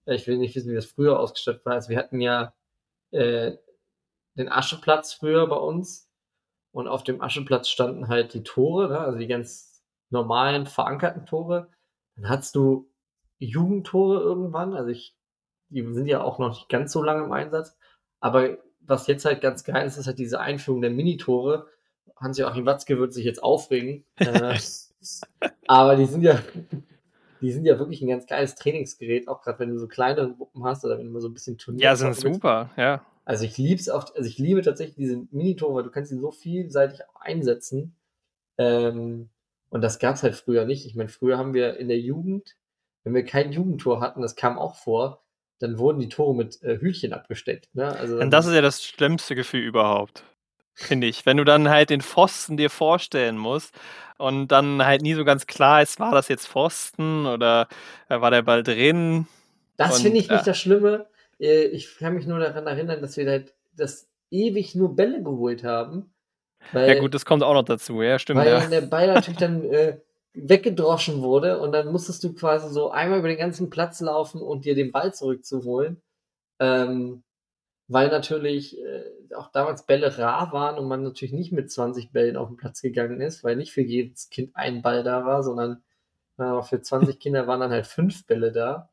Äh, 0.06 0.16
ich 0.16 0.26
will 0.28 0.38
nicht 0.38 0.56
wissen, 0.56 0.70
wie 0.72 0.76
das 0.76 0.86
früher 0.86 1.20
ausgestattet 1.20 1.66
war. 1.66 1.74
Also, 1.74 1.90
wir 1.90 1.98
hatten 1.98 2.20
ja, 2.22 2.54
äh, 3.12 3.56
den 4.36 4.50
Ascheplatz 4.50 5.14
früher 5.14 5.46
bei 5.48 5.56
uns 5.56 6.07
und 6.78 6.86
auf 6.86 7.02
dem 7.02 7.20
Ascheplatz 7.20 7.68
standen 7.68 8.06
halt 8.06 8.34
die 8.34 8.44
Tore, 8.44 8.88
ne, 8.88 9.00
also 9.00 9.18
die 9.18 9.26
ganz 9.26 9.82
normalen 10.10 10.64
verankerten 10.66 11.26
Tore. 11.26 11.68
Dann 12.14 12.28
hattest 12.28 12.54
du 12.54 12.88
Jugendtore 13.40 14.20
irgendwann, 14.20 14.74
also 14.74 14.90
ich 14.90 15.16
die 15.70 15.82
sind 15.92 16.06
ja 16.06 16.22
auch 16.22 16.38
noch 16.38 16.50
nicht 16.50 16.68
ganz 16.68 16.92
so 16.92 17.02
lange 17.02 17.24
im 17.24 17.32
Einsatz, 17.32 17.76
aber 18.20 18.58
was 18.80 19.08
jetzt 19.08 19.24
halt 19.24 19.40
ganz 19.40 19.64
geil 19.64 19.86
ist, 19.86 19.96
ist 19.98 20.06
halt 20.06 20.20
diese 20.20 20.40
Einführung 20.40 20.80
der 20.80 20.90
Minitore. 20.90 21.66
Hans-Joachim 22.16 22.64
Watzke 22.64 22.98
wird 22.98 23.12
sich 23.12 23.24
jetzt 23.24 23.42
aufregen, 23.42 24.04
äh, 24.20 24.54
aber 25.66 25.96
die 25.96 26.06
sind 26.06 26.22
ja 26.22 26.38
die 27.40 27.52
sind 27.52 27.64
ja 27.64 27.78
wirklich 27.80 28.02
'n 28.02 28.08
ganz 28.08 28.26
geiles 28.26 28.54
Trainingsgerät, 28.54 29.26
auch 29.26 29.42
grad 29.42 29.58
wenn 29.58 29.70
du 29.70 29.78
so 29.78 29.88
kleinere 29.88 30.32
Gruppen 30.32 30.64
hast 30.64 30.84
oder 30.84 30.96
wenn 30.98 31.06
du 31.06 31.12
mal 31.12 31.20
so 31.20 31.28
'n 31.28 31.34
bisschen 31.34 31.58
Ja, 31.76 31.96
sind 31.96 32.14
super, 32.14 32.70
ja. 32.76 33.04
Also, 33.28 33.44
ich 33.44 33.58
liebe 33.58 33.80
es 33.80 33.88
oft 33.88 34.16
also, 34.16 34.28
ich 34.28 34.38
liebe 34.38 34.62
tatsächlich 34.62 34.96
diese 34.96 35.26
Minitore, 35.30 35.74
weil 35.74 35.82
du 35.84 35.90
kannst 35.90 36.10
sie 36.10 36.18
so 36.18 36.30
vielseitig 36.30 37.00
einsetzen. 37.20 37.96
Ähm, 38.56 39.28
und 39.70 39.82
das 39.82 39.98
gab's 39.98 40.22
halt 40.22 40.34
früher 40.34 40.64
nicht. 40.64 40.86
Ich 40.86 40.94
meine, 40.94 41.10
früher 41.10 41.36
haben 41.38 41.54
wir 41.54 41.76
in 41.76 41.88
der 41.88 42.00
Jugend 42.00 42.56
wenn 43.08 43.14
wir 43.14 43.24
kein 43.24 43.52
Jugendtor 43.52 44.00
hatten, 44.00 44.20
das 44.20 44.36
kam 44.36 44.58
auch 44.58 44.76
vor, 44.76 45.22
dann 45.60 45.78
wurden 45.78 45.98
die 45.98 46.08
Tore 46.08 46.34
mit, 46.34 46.62
äh, 46.62 46.78
Hütchen 46.78 47.12
abgesteckt, 47.12 47.74
ne? 47.74 47.88
Also, 47.96 48.18
Und 48.18 48.30
das 48.30 48.46
ist 48.46 48.54
ja 48.54 48.60
das 48.60 48.84
schlimmste 48.84 49.34
Gefühl 49.34 49.62
überhaupt, 49.62 50.24
finde 50.74 51.06
ich. 51.06 51.24
Wenn 51.24 51.38
du 51.38 51.44
dann 51.44 51.68
halt 51.68 51.90
den 51.90 52.02
Pfosten 52.02 52.56
dir 52.56 52.70
vorstellen 52.70 53.38
musst 53.38 53.74
und 54.18 54.48
dann 54.48 54.84
halt 54.84 55.02
nie 55.02 55.14
so 55.14 55.24
ganz 55.24 55.46
klar 55.46 55.82
ist, 55.82 55.98
war 55.98 56.12
das 56.12 56.28
jetzt 56.28 56.48
Pfosten 56.48 57.26
oder, 57.26 57.68
äh, 58.08 58.20
war 58.20 58.30
der 58.30 58.42
Ball 58.42 58.62
drin? 58.62 59.26
Das 59.76 60.02
finde 60.02 60.18
ich 60.18 60.28
nicht 60.28 60.30
ja. 60.30 60.42
das 60.42 60.58
Schlimme. 60.58 61.06
Äh, 61.40 61.66
ich 61.66 61.96
kann 61.98 62.14
mich 62.14 62.26
nur 62.26 62.38
daran 62.40 62.66
erinnern, 62.66 63.00
dass 63.02 63.16
wir 63.16 63.28
halt 63.28 63.54
das 63.74 64.08
ewig 64.30 64.74
nur 64.74 64.94
Bälle 64.96 65.22
geholt 65.22 65.64
haben, 65.64 66.12
Ja 66.84 66.94
gut, 66.94 67.04
weil 67.04 67.10
das 67.12 67.24
kommt 67.24 67.42
auch 67.42 67.54
noch 67.54 67.64
dazu. 67.64 68.02
Ja, 68.02 68.18
stimmt, 68.18 68.40
weil 68.40 68.48
ja. 68.48 68.66
der 68.68 68.82
Ball 68.82 69.06
natürlich 69.08 69.38
dann, 69.38 69.64
äh, 69.64 70.00
weggedroschen 70.34 71.22
wurde 71.22 71.58
und 71.60 71.72
dann 71.72 71.90
musstest 71.92 72.22
du 72.24 72.34
quasi 72.34 72.70
so 72.72 72.90
einmal 72.90 73.18
über 73.20 73.28
den 73.28 73.38
ganzen 73.38 73.70
Platz 73.70 74.00
laufen 74.00 74.40
und 74.42 74.64
dir 74.64 74.74
den 74.74 74.92
Ball 74.92 75.12
zurückzuholen. 75.14 76.02
Ähm, 76.60 77.24
weil 77.88 78.08
natürlich, 78.10 78.78
äh, 78.80 79.04
auch 79.36 79.50
damals 79.52 79.86
Bälle 79.86 80.18
rar 80.18 80.52
waren 80.52 80.78
und 80.78 80.88
man 80.88 81.02
natürlich 81.04 81.32
nicht 81.34 81.52
mit 81.52 81.70
20 81.72 82.12
Bällen 82.12 82.36
auf 82.36 82.50
'n 82.50 82.56
Platz 82.56 82.82
gegangen 82.82 83.20
ist, 83.20 83.44
weil 83.44 83.56
nicht 83.56 83.72
für 83.72 83.82
jedes 83.82 84.30
Kind 84.30 84.52
ein 84.56 84.82
Ball 84.82 85.04
da 85.04 85.24
war, 85.26 85.42
sondern, 85.42 85.82
äh, 86.38 86.62
für 86.62 86.80
20 86.82 87.20
Kinder 87.20 87.46
waren 87.48 87.60
dann 87.60 87.70
halt 87.72 87.86
5 87.86 88.26
Bälle 88.26 88.52
da. 88.52 88.90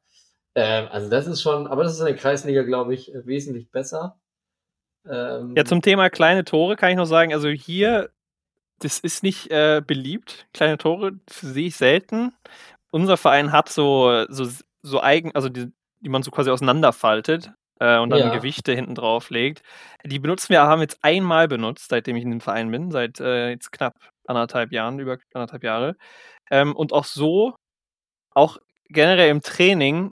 Ähm, 0.55 0.87
also, 0.89 1.09
das 1.09 1.27
ist 1.27 1.41
schon 1.41 1.67
aber 1.67 1.83
das 1.83 1.93
ist 1.93 1.99
in 1.99 2.05
der 2.05 2.15
Kreisliga, 2.15 2.63
glaube 2.63 2.93
ich, 2.93 3.11
wesentlich 3.25 3.69
besser. 3.71 4.17
Ja, 5.57 5.63
Ähm 5.63 5.63
zum 5.63 5.81
Thema 5.81 6.09
kleine 6.09 6.43
Tore 6.43 6.75
kann 6.75 6.89
ich 6.91 6.97
noch 6.97 7.05
sagen, 7.05 7.33
also 7.33 7.47
hier, 7.47 8.09
das 8.79 8.99
ist 8.99 9.23
nicht, 9.23 9.51
äh, 9.51 9.81
beliebt. 9.85 10.47
Kleine 10.53 10.77
Tore 10.77 11.13
sehe 11.29 11.67
ich 11.67 11.77
selten. 11.77 12.33
Unser 12.91 13.17
Verein 13.17 13.51
hat 13.53 13.69
so 13.69 14.25
so 14.29 14.47
so 14.83 15.01
eigen 15.01 15.33
also 15.35 15.49
die 15.49 15.71
die 16.01 16.09
man 16.09 16.23
so 16.23 16.31
quasi 16.31 16.51
auseinanderfaltet, 16.51 17.51
äh, 17.79 17.99
und 17.99 18.09
dann 18.11 18.21
Ja. 18.21 18.31
Gewichte 18.31 18.73
hinten 18.73 18.95
drauf 18.95 19.29
legt. 19.31 19.63
Die 20.05 20.19
benutzen 20.19 20.49
wir 20.51 20.63
haben 20.63 20.81
jetzt 20.81 20.99
einmal 21.03 21.47
benutzt, 21.49 21.89
seitdem 21.89 22.15
ich 22.17 22.23
in 22.25 22.31
dem 22.31 22.41
Verein 22.41 22.71
bin, 22.71 22.91
seit, 22.91 23.19
äh, 23.21 23.51
jetzt 23.51 23.71
knapp 23.71 23.95
1,5 24.27 24.71
Jahren, 24.73 24.99
über 24.99 25.17
1,5 25.33 25.63
Jahre. 25.63 25.95
Ähm, 26.51 26.75
und 26.75 26.93
auch 26.93 27.05
so 27.05 27.55
auch 28.33 28.57
generell 28.89 29.29
im 29.31 29.41
Training 29.43 30.11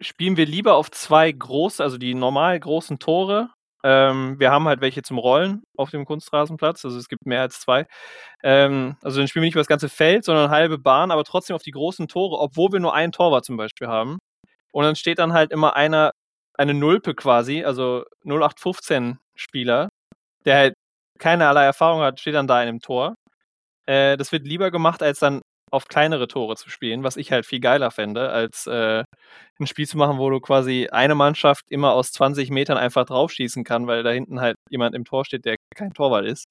spielen 0.00 0.36
wir 0.36 0.46
lieber 0.46 0.74
auf 0.74 0.90
2 0.90 1.32
große 1.32 1.82
also 1.82 1.98
die 1.98 2.14
normal 2.14 2.58
großen 2.58 2.98
Tore. 2.98 3.50
Ähm, 3.82 4.38
wir 4.38 4.50
haben 4.50 4.68
halt 4.68 4.80
welche 4.82 5.02
zum 5.02 5.18
Rollen 5.18 5.62
auf 5.76 5.90
dem 5.90 6.04
Kunstrasenplatz, 6.04 6.84
also 6.84 6.98
es 6.98 7.08
gibt 7.08 7.26
mehr 7.26 7.40
als 7.42 7.60
2. 7.60 7.86
Ähm, 8.42 8.96
also 9.02 9.20
dann 9.20 9.28
spielen 9.28 9.42
wir 9.42 9.46
nicht 9.46 9.54
über 9.54 9.62
das 9.62 9.68
ganze 9.68 9.88
Feld, 9.88 10.24
sondern 10.24 10.50
halbe 10.50 10.78
Bahn, 10.78 11.10
aber 11.10 11.24
trotzdem 11.24 11.56
auf 11.56 11.62
die 11.62 11.70
großen 11.72 12.08
Tore, 12.08 12.38
obwohl 12.38 12.72
wir 12.72 12.80
nur 12.80 12.94
einen 12.94 13.12
Torwart 13.12 13.44
zum 13.44 13.56
Beispiel 13.56 13.88
haben. 13.88 14.18
Und 14.72 14.84
dann 14.84 14.96
steht 14.96 15.18
dann 15.18 15.32
halt 15.32 15.52
immer 15.52 15.76
einer 15.76 16.12
eine 16.58 16.74
Nulpe 16.74 17.14
quasi, 17.14 17.64
also 17.64 18.04
0815 18.24 19.18
Spieler, 19.34 19.88
der 20.44 20.56
halt 20.56 20.74
keinerlei 21.18 21.64
Erfahrung 21.64 22.02
hat, 22.02 22.20
steht 22.20 22.34
dann 22.34 22.46
da 22.48 22.62
in 22.62 22.66
dem 22.68 22.80
Tor. 22.80 23.14
Äh, 23.86 24.16
das 24.18 24.32
wird 24.32 24.46
lieber 24.46 24.70
gemacht, 24.70 25.02
als 25.02 25.20
dann 25.20 25.42
auf 25.70 25.86
kleinere 25.88 26.28
Tore 26.28 26.56
zu 26.56 26.70
spielen, 26.70 27.04
was 27.04 27.16
ich 27.16 27.32
halt 27.32 27.46
viel 27.46 27.60
geiler 27.60 27.90
fände, 27.90 28.30
als, 28.30 28.66
äh, 28.66 29.04
'n 29.60 29.66
Spiel 29.66 29.86
zu 29.88 29.98
machen, 29.98 30.18
wo 30.18 30.30
du 30.30 30.40
quasi 30.40 30.88
eine 30.90 31.14
Mannschaft 31.14 31.64
immer 31.70 31.92
aus 31.94 32.12
20 32.12 32.50
Metern 32.50 32.78
einfach 32.78 33.06
draufschießen 33.06 33.64
kann, 33.64 33.86
weil 33.86 34.02
da 34.02 34.10
hinten 34.10 34.40
halt 34.40 34.56
jemand 34.70 34.94
im 34.96 35.04
Tor 35.04 35.24
steht, 35.24 35.44
der 35.44 35.56
kein 35.76 35.92
Torwart 35.94 36.26
ist. 36.26 36.46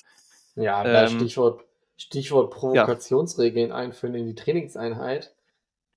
Ja, 0.55 0.83
Ähm 0.83 1.07
Stichwort 1.07 1.63
Stichwort 1.97 2.51
Ja. 2.71 2.89
Provokationsregeln 2.91 3.71
einführen 3.71 4.15
in 4.15 4.25
die 4.27 4.35
Trainingseinheit. 4.35 5.35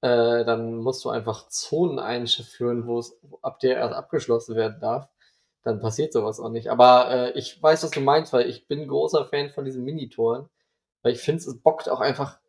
äh, 0.02 0.44
dann 0.46 0.76
musst 0.76 1.04
du 1.04 1.10
einfach 1.10 1.48
Zonen 1.48 1.98
einführen, 2.00 2.86
wo 2.86 2.98
es 3.00 3.18
ab 3.42 3.60
der 3.60 3.76
erst 3.78 3.94
abgeschlossen 3.94 4.56
werden 4.56 4.80
darf. 4.80 5.08
Dann 5.64 5.80
passiert 5.80 6.12
sowas 6.14 6.40
auch 6.40 6.50
nicht. 6.50 6.68
Aber 6.70 7.10
äh, 7.10 7.38
ich 7.38 7.62
weiß, 7.62 7.84
was 7.84 7.90
du 7.92 8.00
meinst, 8.02 8.32
weil 8.34 8.48
ich 8.50 8.68
bin 8.68 8.88
großer 8.88 9.26
Fan 9.26 9.50
von 9.50 9.64
diesen 9.66 9.84
Minitoren. 9.84 10.48
Weil 11.02 11.14
ich 11.14 11.20
finde, 11.20 11.42
es 11.44 11.62
bockt 11.62 11.88
auch 11.90 12.00
einfach 12.00 12.40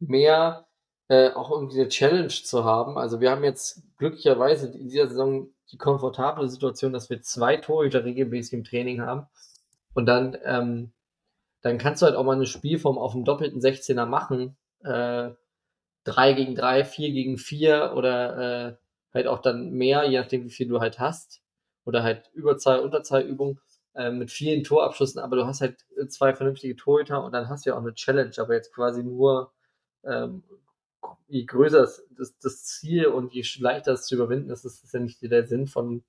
mehr 0.00 0.66
äh, 1.08 1.30
auch 1.30 1.50
irgendwie 1.50 1.80
eine 1.80 1.88
Challenge 1.88 2.28
zu 2.28 2.64
haben. 2.64 2.98
Also 2.98 3.20
wir 3.20 3.30
haben 3.30 3.44
jetzt 3.44 3.82
glücklicherweise 3.98 4.68
in 4.68 4.88
dieser 4.88 5.08
Saison 5.08 5.48
die 5.72 5.78
komfortable 5.78 6.48
Situation, 6.48 6.92
dass 6.92 7.10
wir 7.10 7.22
zwei 7.22 7.56
Torhüter 7.56 8.04
regelmäßig 8.04 8.54
im 8.54 8.64
Training 8.64 9.00
haben. 9.00 9.26
Und 9.94 10.06
dann, 10.06 10.36
ähm, 10.44 10.92
dann 11.62 11.78
kannst 11.78 12.02
du 12.02 12.06
halt 12.06 12.16
auch 12.16 12.24
mal 12.24 12.36
eine 12.36 12.46
Spielform 12.46 12.98
auf 12.98 13.12
dem 13.12 13.24
doppelten 13.24 13.60
16er 13.60 14.06
machen. 14.06 14.56
Äh, 14.82 15.30
3 16.04 16.32
gegen 16.32 16.54
3, 16.54 16.84
4 16.84 17.12
gegen 17.12 17.38
4 17.38 17.92
oder 17.94 18.68
äh, 18.68 18.76
halt 19.12 19.26
auch 19.26 19.40
dann 19.40 19.70
mehr, 19.72 20.04
je 20.04 20.18
nachdem, 20.18 20.44
wie 20.44 20.50
viel 20.50 20.68
du 20.68 20.80
halt 20.80 20.98
hast. 20.98 21.42
Oder 21.84 22.02
halt 22.02 22.30
Überzahl, 22.34 22.80
Unterzahlübung 22.80 23.60
äh, 23.94 24.10
mit 24.10 24.30
vielen 24.30 24.64
Torabschlüssen, 24.64 25.20
aber 25.20 25.36
du 25.36 25.46
hast 25.46 25.60
halt 25.60 25.84
zwei 26.08 26.34
vernünftige 26.34 26.76
Torhüter 26.76 27.24
und 27.24 27.32
dann 27.32 27.48
hast 27.48 27.66
du 27.66 27.70
ja 27.70 27.76
auch 27.76 27.80
eine 27.80 27.94
Challenge, 27.94 28.32
aber 28.38 28.54
jetzt 28.54 28.72
quasi 28.72 29.02
nur 29.02 29.52
ähm, 30.04 30.42
je 31.28 31.44
größer 31.44 31.80
das, 31.80 32.38
das, 32.38 32.64
Ziel 32.64 33.06
und 33.06 33.32
je 33.32 33.44
leichter 33.58 33.92
es 33.92 34.06
zu 34.06 34.14
überwinden 34.14 34.50
ist, 34.50 34.64
ist 34.64 34.82
das 34.82 34.92
ja 34.92 35.00
nicht 35.00 35.22
der 35.22 35.46
Sinn 35.46 35.66
von, 35.66 36.02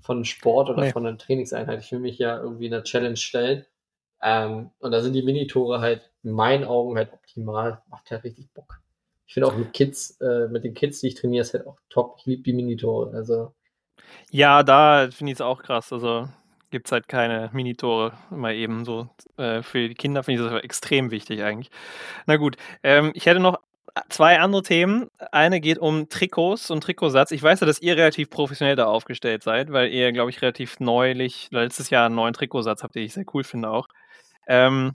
von 0.00 0.24
Sport 0.24 0.70
oder 0.70 0.82
nee. 0.82 0.92
von 0.92 1.06
einer 1.06 1.18
Trainingseinheit. 1.18 1.80
Ich 1.80 1.92
will 1.92 2.00
mich 2.00 2.18
ja 2.18 2.38
irgendwie 2.38 2.66
in 2.66 2.74
einer 2.74 2.84
Challenge 2.84 3.16
stellen. 3.16 3.66
Ähm, 4.22 4.70
und 4.78 4.92
da 4.92 5.00
sind 5.00 5.14
die 5.14 5.22
Minitore 5.22 5.80
halt 5.80 6.10
in 6.22 6.32
meinen 6.32 6.64
Augen 6.64 6.96
halt 6.96 7.12
optimal. 7.12 7.82
Macht 7.90 8.10
halt 8.10 8.24
richtig 8.24 8.52
Bock. 8.54 8.80
Ich 9.26 9.34
finde 9.34 9.48
auch 9.48 9.56
mit 9.56 9.72
Kids, 9.72 10.20
äh, 10.20 10.48
mit 10.48 10.64
den 10.64 10.74
Kids, 10.74 11.00
die 11.00 11.08
ich 11.08 11.14
trainiere, 11.14 11.42
ist 11.42 11.54
halt 11.54 11.66
auch 11.66 11.78
top. 11.88 12.16
Ich 12.18 12.26
liebe 12.26 12.42
die 12.42 12.52
Minitore. 12.52 13.14
Also. 13.16 13.54
Ja, 14.30 14.62
da 14.62 15.08
finde 15.10 15.32
ich 15.32 15.36
es 15.36 15.40
auch 15.40 15.62
krass. 15.62 15.92
Also 15.92 16.28
gibt 16.72 16.88
es 16.88 16.92
halt 16.92 17.06
keine 17.06 17.50
Minitore 17.52 18.14
mal 18.30 18.54
eben 18.54 18.84
so. 18.84 19.08
Äh, 19.36 19.62
für 19.62 19.88
die 19.88 19.94
Kinder 19.94 20.24
finde 20.24 20.42
ich 20.42 20.50
das 20.50 20.62
extrem 20.64 21.12
wichtig 21.12 21.44
eigentlich. 21.44 21.70
Na 22.26 22.36
gut, 22.36 22.56
ähm, 22.82 23.12
ich 23.14 23.26
hätte 23.26 23.38
noch 23.38 23.58
zwei 24.08 24.40
andere 24.40 24.62
Themen. 24.62 25.08
Eine 25.30 25.60
geht 25.60 25.78
um 25.78 26.08
Trikots 26.08 26.70
und 26.70 26.82
Trikotsatz. 26.82 27.30
Ich 27.30 27.42
weiß 27.42 27.60
ja, 27.60 27.66
dass 27.66 27.80
ihr 27.80 27.96
relativ 27.96 28.30
professionell 28.30 28.74
da 28.76 28.86
aufgestellt 28.86 29.42
seid, 29.42 29.70
weil 29.72 29.90
ihr, 29.90 30.12
glaube 30.12 30.30
ich, 30.30 30.42
relativ 30.42 30.80
neulich, 30.80 31.48
letztes 31.50 31.90
Jahr 31.90 32.06
einen 32.06 32.14
neuen 32.14 32.34
Trikotsatz 32.34 32.82
habt, 32.82 32.94
den 32.94 33.04
ich 33.04 33.12
sehr 33.12 33.26
cool 33.34 33.44
finde 33.44 33.70
auch. 33.70 33.86
Ähm, 34.48 34.92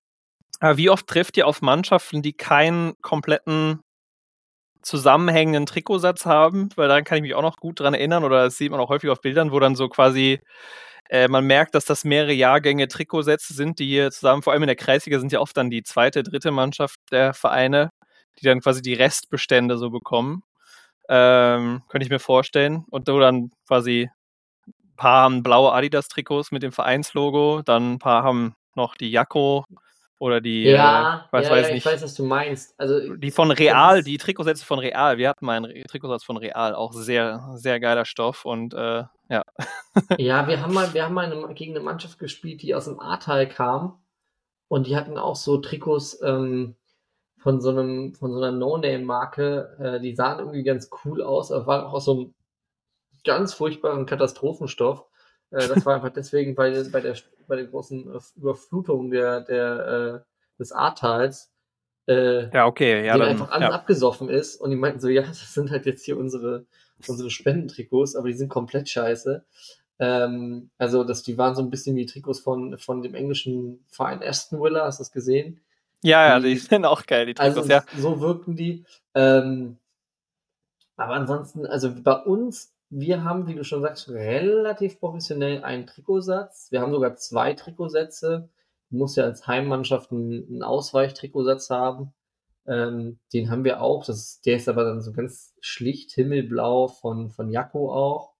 aber 0.59 0.77
wie 0.77 0.89
oft 0.89 1.07
trifft 1.07 1.37
ihr 1.37 1.47
auf 1.47 1.61
Mannschaften, 1.61 2.21
die 2.21 2.33
keinen 2.33 2.95
kompletten 3.01 3.81
zusammenhängenden 4.81 5.67
Trikotsatz 5.67 6.25
haben? 6.25 6.69
Weil 6.75 6.87
daran 6.87 7.03
kann 7.03 7.17
ich 7.17 7.21
mich 7.21 7.35
auch 7.35 7.43
noch 7.43 7.57
gut 7.57 7.79
dran 7.79 7.93
erinnern 7.93 8.23
oder 8.23 8.45
das 8.45 8.57
sieht 8.57 8.71
man 8.71 8.79
auch 8.79 8.89
häufig 8.89 9.09
auf 9.11 9.21
Bildern, 9.21 9.51
wo 9.51 9.59
dann 9.59 9.75
so 9.75 9.89
quasi 9.89 10.39
äh, 11.09 11.27
man 11.27 11.45
merkt, 11.45 11.75
dass 11.75 11.85
das 11.85 12.03
mehrere 12.03 12.33
Jahrgänge 12.33 12.87
Trikotsätze 12.87 13.53
sind, 13.53 13.79
die 13.79 13.87
hier 13.87 14.11
zusammen, 14.11 14.41
vor 14.43 14.53
allem 14.53 14.63
in 14.63 14.67
der 14.67 14.75
Kreisliga 14.75 15.19
sind 15.19 15.31
ja 15.31 15.39
oft 15.39 15.55
dann 15.57 15.69
die 15.69 15.83
zweite, 15.83 16.23
dritte 16.23 16.51
Mannschaft 16.51 16.99
der 17.11 17.33
Vereine, 17.33 17.91
die 18.39 18.45
dann 18.45 18.61
quasi 18.61 18.81
die 18.81 18.93
Restbestände 18.93 19.77
so 19.77 19.89
bekommen. 19.89 20.43
Ähm, 21.09 21.83
könnte 21.89 22.05
ich 22.05 22.11
mir 22.11 22.19
vorstellen. 22.19 22.85
Und 22.89 23.07
du 23.07 23.19
dann 23.19 23.51
quasi 23.67 24.09
ein 24.67 24.95
paar 24.97 25.23
haben 25.23 25.43
blaue 25.43 25.73
Adidas-Trikots 25.73 26.51
mit 26.51 26.63
dem 26.63 26.71
Vereinslogo, 26.71 27.61
dann 27.63 27.93
ein 27.93 27.99
paar 27.99 28.23
haben 28.23 28.55
noch 28.75 28.95
die 28.95 29.11
Jakko 29.11 29.65
oder 30.19 30.41
die, 30.41 30.63
ja, 30.63 31.27
äh, 31.29 31.33
weiß, 31.33 31.45
ja, 31.45 31.51
weiß 31.51 31.67
ja, 31.67 31.73
nicht. 31.73 31.85
ich 31.85 31.91
weiß, 31.91 32.01
was 32.01 32.13
du 32.15 32.25
meinst. 32.25 32.73
Also, 32.79 33.15
die 33.15 33.31
von 33.31 33.51
Real, 33.51 34.03
die 34.03 34.17
Trikotsätze 34.17 34.65
von 34.65 34.79
Real. 34.79 35.17
Wir 35.17 35.29
hatten 35.29 35.45
mal 35.45 35.57
einen 35.57 35.83
Trikotsatz 35.83 36.23
von 36.23 36.37
Real, 36.37 36.73
auch 36.75 36.93
sehr, 36.93 37.51
sehr 37.55 37.79
geiler 37.79 38.05
Stoff 38.05 38.45
und 38.45 38.73
äh, 38.73 39.03
ja. 39.29 39.43
ja, 40.17 40.47
wir 40.47 40.61
haben 40.61 40.73
mal, 40.73 40.93
wir 40.93 41.05
haben 41.05 41.13
mal 41.13 41.31
eine, 41.31 41.53
gegen 41.53 41.75
eine 41.75 41.83
Mannschaft 41.83 42.19
gespielt, 42.19 42.61
die 42.61 42.73
aus 42.73 42.85
dem 42.85 42.99
Ahrtal 42.99 43.47
kam 43.47 43.99
und 44.67 44.87
die 44.87 44.95
hatten 44.95 45.17
auch 45.17 45.35
so 45.35 45.57
Trikots, 45.57 46.21
ähm, 46.23 46.75
von 47.37 47.61
so 47.61 47.69
einem, 47.69 48.13
von 48.13 48.33
so 48.33 48.37
einer 48.39 48.51
No-Name-Marke, 48.51 49.77
äh, 49.79 49.99
die 50.01 50.15
sahen 50.15 50.39
irgendwie 50.39 50.63
ganz 50.63 50.89
cool 51.05 51.21
aus, 51.21 51.51
aber 51.51 51.67
waren 51.67 51.85
auch 51.85 51.93
aus 51.93 52.05
so 52.05 52.13
einem 52.13 52.33
ganz 53.23 53.53
furchtbaren 53.53 54.05
Katastrophenstoff. 54.05 55.05
Äh, 55.51 55.67
das 55.67 55.85
war 55.85 55.95
einfach 55.95 56.11
deswegen 56.11 56.55
bei, 56.55 56.83
bei, 56.91 57.01
der, 57.01 57.15
bei 57.47 57.55
der 57.55 57.65
großen 57.65 58.19
Überflutung 58.35 59.11
der, 59.11 59.41
der, 59.41 60.23
äh, 60.25 60.59
des 60.59 60.71
Ahrtals. 60.71 61.51
Äh, 62.07 62.49
ja, 62.53 62.65
okay, 62.65 63.05
ja. 63.05 63.17
Dann, 63.17 63.29
einfach 63.29 63.51
alles 63.51 63.69
ja. 63.69 63.75
abgesoffen 63.75 64.29
ist 64.29 64.55
und 64.55 64.69
die 64.69 64.77
meinten 64.77 64.99
so, 64.99 65.09
ja, 65.09 65.23
das 65.23 65.53
sind 65.53 65.71
halt 65.71 65.85
jetzt 65.85 66.05
hier 66.05 66.17
unsere, 66.17 66.65
unsere 67.07 67.29
Spendentrikots, 67.29 68.15
aber 68.15 68.27
die 68.27 68.33
sind 68.33 68.49
komplett 68.49 68.89
scheiße. 68.89 69.45
Ähm, 69.99 70.69
also, 70.77 71.03
das, 71.03 71.23
die 71.23 71.37
waren 71.37 71.55
so 71.55 71.61
ein 71.61 71.69
bisschen 71.69 71.95
wie 71.95 72.05
Trikots 72.05 72.39
von, 72.39 72.77
von 72.77 73.01
dem 73.01 73.15
englischen 73.15 73.83
Verein 73.87 74.21
Aston 74.23 74.61
Villa, 74.61 74.85
hast 74.85 74.99
du 74.99 75.01
das 75.01 75.11
gesehen? 75.11 75.59
Ja, 76.03 76.27
ja, 76.27 76.39
die 76.39 76.55
sind 76.55 76.85
auch 76.85 77.05
geil, 77.05 77.25
die 77.25 77.33
Trikots, 77.33 77.57
also, 77.57 77.69
ja. 77.71 77.83
So 77.97 78.21
wirken 78.21 78.55
die. 78.55 78.85
Ähm, 79.15 79.77
aber 80.95 81.13
ansonsten, 81.13 81.65
also 81.65 81.93
bei 81.93 82.15
uns, 82.15 82.73
wir 82.89 83.23
haben, 83.23 83.47
wie 83.47 83.55
du 83.55 83.63
schon 83.63 83.81
sagst, 83.81 84.09
relativ 84.09 84.99
professionell 84.99 85.63
einen 85.63 85.87
Trikotsatz. 85.87 86.71
Wir 86.71 86.81
haben 86.81 86.93
sogar 86.93 87.15
zwei 87.15 87.53
Trikotsätze. 87.53 88.49
Du 88.89 88.97
musst 88.97 89.17
ja 89.17 89.25
als 89.25 89.47
Heimmannschaft 89.47 90.11
einen, 90.11 90.63
Ausweichtrikotsatz 90.63 91.69
haben. 91.69 92.13
Ähm, 92.65 93.19
den 93.33 93.49
haben 93.49 93.63
wir 93.63 93.81
auch. 93.81 94.05
Das, 94.05 94.41
der 94.41 94.55
ist 94.55 94.69
aber 94.69 94.85
dann 94.85 95.01
so 95.01 95.11
ganz 95.11 95.53
schlicht 95.59 96.11
himmelblau 96.11 96.87
von, 96.87 97.29
von 97.29 97.49
Jakko 97.49 97.91
auch. 97.93 98.33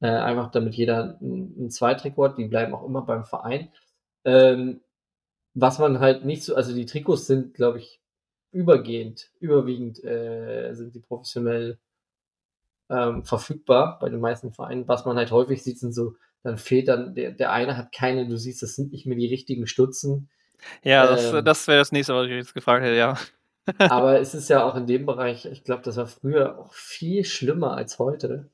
Äh, 0.00 0.08
einfach 0.08 0.50
damit 0.52 0.74
jeder 0.74 1.18
ein, 1.20 1.66
ein 1.66 1.70
Zweitrikot 1.70 2.24
hat. 2.24 2.38
Die 2.38 2.46
bleiben 2.46 2.74
auch 2.74 2.84
immer 2.84 3.02
beim 3.02 3.24
Verein. 3.24 3.72
Ähm, 4.24 4.80
was 5.54 5.78
man 5.80 5.98
halt 5.98 6.24
nicht 6.24 6.44
so, 6.44 6.54
also 6.54 6.74
die 6.74 6.86
Trikots 6.86 7.26
sind, 7.26 7.54
glaube 7.54 7.78
ich, 7.78 8.00
übergehend, 8.52 9.32
überwiegend 9.40 10.02
äh, 10.04 10.72
sind 10.74 10.94
die 10.94 11.00
professionell 11.00 11.78
ähm, 12.90 13.24
verfügbar 13.24 13.98
bei 14.00 14.08
den 14.08 14.20
meisten 14.20 14.52
Vereinen. 14.52 14.88
Was 14.88 15.04
man 15.04 15.16
halt 15.16 15.30
häufig 15.30 15.62
sieht, 15.62 15.78
sind 15.78 15.94
so, 15.94 16.14
dann 16.42 16.58
fehlt 16.58 16.88
dann, 16.88 17.14
der, 17.14 17.32
der 17.32 17.52
eine 17.52 17.76
hat 17.76 17.92
keine, 17.92 18.26
du 18.28 18.36
siehst, 18.36 18.62
das 18.62 18.74
sind 18.74 18.92
nicht 18.92 19.06
mehr 19.06 19.16
die 19.16 19.26
richtigen 19.26 19.66
Stutzen. 19.66 20.30
Ja, 20.82 21.06
das, 21.06 21.32
ähm, 21.32 21.44
das 21.44 21.66
wäre 21.68 21.78
das 21.78 21.92
nächste, 21.92 22.14
was 22.14 22.26
ich 22.26 22.32
jetzt 22.32 22.54
gefragt 22.54 22.84
hätte, 22.84 22.96
ja. 22.96 23.16
aber 23.78 24.20
es 24.20 24.34
ist 24.34 24.48
ja 24.48 24.64
auch 24.64 24.76
in 24.76 24.86
dem 24.86 25.04
Bereich, 25.04 25.44
ich 25.44 25.64
glaube, 25.64 25.82
das 25.82 25.96
war 25.96 26.06
früher 26.06 26.58
auch 26.58 26.72
viel 26.72 27.24
schlimmer 27.24 27.76
als 27.76 27.98
heute. 27.98 28.50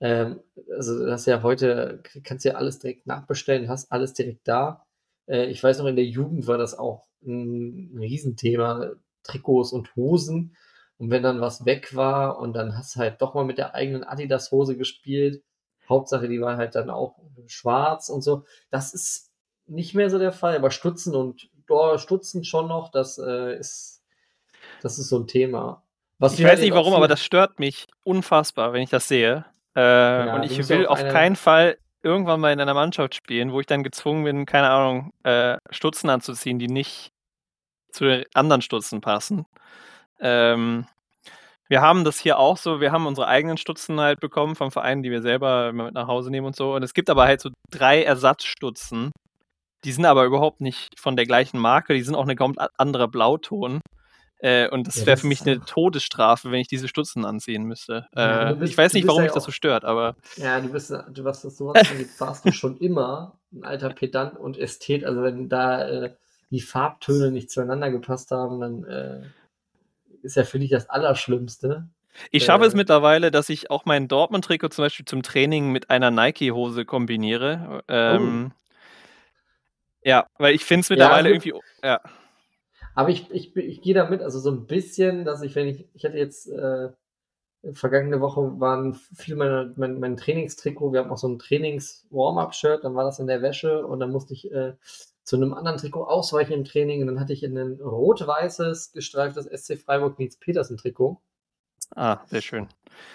Ähm, 0.00 0.40
also, 0.76 1.04
das 1.06 1.26
ja 1.26 1.42
heute, 1.42 2.02
kannst 2.24 2.44
ja 2.44 2.54
alles 2.54 2.78
direkt 2.78 3.06
nachbestellen, 3.06 3.68
hast 3.68 3.90
alles 3.92 4.14
direkt 4.14 4.46
da. 4.46 4.84
Äh, 5.26 5.46
ich 5.46 5.62
weiß 5.62 5.78
noch, 5.78 5.86
in 5.86 5.96
der 5.96 6.04
Jugend 6.04 6.46
war 6.46 6.58
das 6.58 6.78
auch 6.78 7.06
ein, 7.24 7.94
ein 7.94 7.98
Riesenthema, 7.98 8.92
Trikots 9.22 9.72
und 9.72 9.94
Hosen. 9.96 10.56
Und 10.98 11.10
wenn 11.10 11.22
dann 11.22 11.40
was 11.40 11.64
weg 11.64 11.94
war 11.94 12.38
und 12.38 12.54
dann 12.54 12.76
hast 12.76 12.96
du 12.96 13.00
halt 13.00 13.22
doch 13.22 13.34
mal 13.34 13.44
mit 13.44 13.58
der 13.58 13.74
eigenen 13.74 14.04
Adidas-Hose 14.04 14.76
gespielt, 14.76 15.42
Hauptsache, 15.88 16.28
die 16.28 16.40
war 16.40 16.56
halt 16.56 16.74
dann 16.74 16.90
auch 16.90 17.16
schwarz 17.46 18.08
und 18.08 18.22
so. 18.22 18.44
Das 18.70 18.92
ist 18.92 19.30
nicht 19.66 19.94
mehr 19.94 20.10
so 20.10 20.18
der 20.18 20.32
Fall, 20.32 20.56
aber 20.56 20.70
Stutzen 20.70 21.14
und 21.14 21.48
oh, 21.68 21.98
Stutzen 21.98 22.44
schon 22.44 22.68
noch, 22.68 22.90
das 22.90 23.18
äh, 23.18 23.56
ist, 23.58 24.02
das 24.82 24.98
ist 24.98 25.08
so 25.08 25.18
ein 25.18 25.26
Thema. 25.26 25.82
Was 26.18 26.38
ich 26.38 26.44
weiß 26.44 26.60
nicht 26.60 26.74
warum, 26.74 26.94
aber 26.94 27.08
das 27.08 27.22
stört 27.22 27.60
mich 27.60 27.86
unfassbar, 28.02 28.72
wenn 28.72 28.82
ich 28.82 28.90
das 28.90 29.06
sehe. 29.06 29.44
Äh, 29.76 29.80
ja, 29.80 30.34
und 30.34 30.42
ich 30.42 30.68
will 30.68 30.86
auf 30.86 31.00
keinen 31.00 31.36
Fall 31.36 31.78
irgendwann 32.02 32.40
mal 32.40 32.52
in 32.52 32.60
einer 32.60 32.74
Mannschaft 32.74 33.14
spielen, 33.14 33.52
wo 33.52 33.60
ich 33.60 33.66
dann 33.66 33.82
gezwungen 33.82 34.24
bin, 34.24 34.46
keine 34.46 34.70
Ahnung, 34.70 35.12
äh, 35.22 35.58
Stutzen 35.70 36.10
anzuziehen, 36.10 36.58
die 36.58 36.66
nicht 36.66 37.12
zu 37.92 38.04
den 38.04 38.24
anderen 38.34 38.62
Stutzen 38.62 39.00
passen. 39.00 39.46
Ähm, 40.20 40.86
wir 41.68 41.82
haben 41.82 42.04
das 42.04 42.18
hier 42.18 42.38
auch 42.38 42.56
so, 42.56 42.80
wir 42.80 42.92
haben 42.92 43.06
unsere 43.06 43.28
eigenen 43.28 43.58
Stutzen 43.58 44.00
halt 44.00 44.20
bekommen 44.20 44.56
vom 44.56 44.70
Verein, 44.70 45.02
die 45.02 45.10
wir 45.10 45.20
selber 45.20 45.72
mit 45.72 45.94
nach 45.94 46.08
Hause 46.08 46.30
nehmen 46.30 46.46
und 46.46 46.56
so. 46.56 46.74
Und 46.74 46.82
es 46.82 46.94
gibt 46.94 47.10
aber 47.10 47.24
halt 47.24 47.40
so 47.40 47.50
drei 47.70 48.02
Ersatzstutzen. 48.02 49.10
Die 49.84 49.92
sind 49.92 50.06
aber 50.06 50.24
überhaupt 50.24 50.60
nicht 50.60 50.98
von 50.98 51.14
der 51.14 51.26
gleichen 51.26 51.58
Marke, 51.58 51.94
die 51.94 52.02
sind 52.02 52.14
auch 52.14 52.24
eine 52.24 52.36
komplett 52.36 52.70
andere 52.78 53.06
Blauton. 53.06 53.80
Äh, 54.40 54.68
und 54.68 54.86
das 54.86 55.04
wäre 55.04 55.16
für 55.16 55.26
mich 55.26 55.42
eine 55.42 55.60
Todesstrafe, 55.60 56.50
wenn 56.50 56.60
ich 56.60 56.68
diese 56.68 56.86
Stutzen 56.88 57.24
anziehen 57.24 57.64
müsste. 57.64 58.06
Ja, 58.14 58.50
äh, 58.50 58.54
bist, 58.54 58.72
ich 58.72 58.78
weiß 58.78 58.92
nicht, 58.92 59.06
warum 59.06 59.20
ja 59.20 59.24
mich 59.24 59.32
das 59.32 59.44
so 59.44 59.50
stört, 59.50 59.84
aber. 59.84 60.14
Ja, 60.36 60.60
du 60.60 60.68
bist, 60.68 60.90
du 60.90 61.24
warst 61.24 61.44
das 61.44 61.56
sowas, 61.56 61.74
warst 62.18 62.44
du 62.44 62.52
schon 62.52 62.78
immer 62.78 63.38
ein 63.52 63.64
alter 63.64 63.90
Pedant 63.90 64.38
und 64.38 64.56
Ästhet. 64.56 65.04
Also 65.04 65.22
wenn 65.22 65.48
da 65.48 65.88
äh, 65.88 66.14
die 66.50 66.60
Farbtöne 66.60 67.32
nicht 67.32 67.50
zueinander 67.50 67.90
gepasst 67.90 68.30
haben, 68.30 68.60
dann 68.60 68.84
äh, 68.84 69.22
ist 70.28 70.36
ja 70.36 70.44
für 70.44 70.58
dich 70.58 70.70
das 70.70 70.88
Allerschlimmste. 70.88 71.88
Ich 72.30 72.44
schaffe 72.44 72.64
es 72.64 72.74
äh. 72.74 72.76
mittlerweile, 72.76 73.30
dass 73.30 73.48
ich 73.48 73.70
auch 73.70 73.84
mein 73.84 74.08
Dortmund-Trikot 74.08 74.68
zum 74.68 74.84
Beispiel 74.84 75.06
zum 75.06 75.22
Training 75.22 75.72
mit 75.72 75.90
einer 75.90 76.10
Nike-Hose 76.10 76.84
kombiniere. 76.84 77.82
Ähm, 77.88 78.52
oh. 78.52 78.58
Ja, 80.04 80.26
weil 80.38 80.54
ich 80.54 80.64
finde 80.64 80.82
es 80.82 80.90
mittlerweile 80.90 81.30
irgendwie. 81.30 81.54
Ja. 81.82 82.00
Aber 82.94 83.10
ich, 83.10 83.30
ich, 83.30 83.56
ich 83.56 83.82
gehe 83.82 83.94
damit, 83.94 84.22
also 84.22 84.38
so 84.38 84.50
ein 84.50 84.66
bisschen, 84.66 85.24
dass 85.24 85.42
ich, 85.42 85.54
wenn 85.54 85.68
ich, 85.68 85.86
ich 85.94 86.04
hatte 86.04 86.18
jetzt 86.18 86.48
äh, 86.48 86.88
vergangene 87.72 88.20
Woche 88.20 88.60
waren 88.60 88.94
viel 88.94 89.36
meiner, 89.36 89.72
mein, 89.76 90.00
mein 90.00 90.16
Trainingstrikot, 90.16 90.92
wir 90.92 91.00
haben 91.00 91.10
auch 91.10 91.18
so 91.18 91.28
ein 91.28 91.38
Trainings-Warm-Up-Shirt, 91.38 92.84
dann 92.84 92.94
war 92.94 93.04
das 93.04 93.18
in 93.18 93.26
der 93.26 93.42
Wäsche 93.42 93.86
und 93.86 94.00
dann 94.00 94.10
musste 94.10 94.34
ich 94.34 94.50
äh, 94.50 94.74
zu 95.28 95.36
einem 95.36 95.52
anderen 95.52 95.76
Trikot 95.76 96.04
ausweichen 96.04 96.54
im 96.54 96.64
Training 96.64 97.02
und 97.02 97.06
dann 97.08 97.20
hatte 97.20 97.34
ich 97.34 97.42
in 97.42 97.56
ein 97.58 97.78
rot-weißes 97.82 98.92
gestreiftes 98.92 99.44
SC 99.44 99.78
Freiburg 99.78 100.18
Nils 100.18 100.38
Petersen 100.38 100.78
Trikot. 100.78 101.20
Ah, 101.94 102.20
sehr 102.28 102.40
schön. 102.40 102.66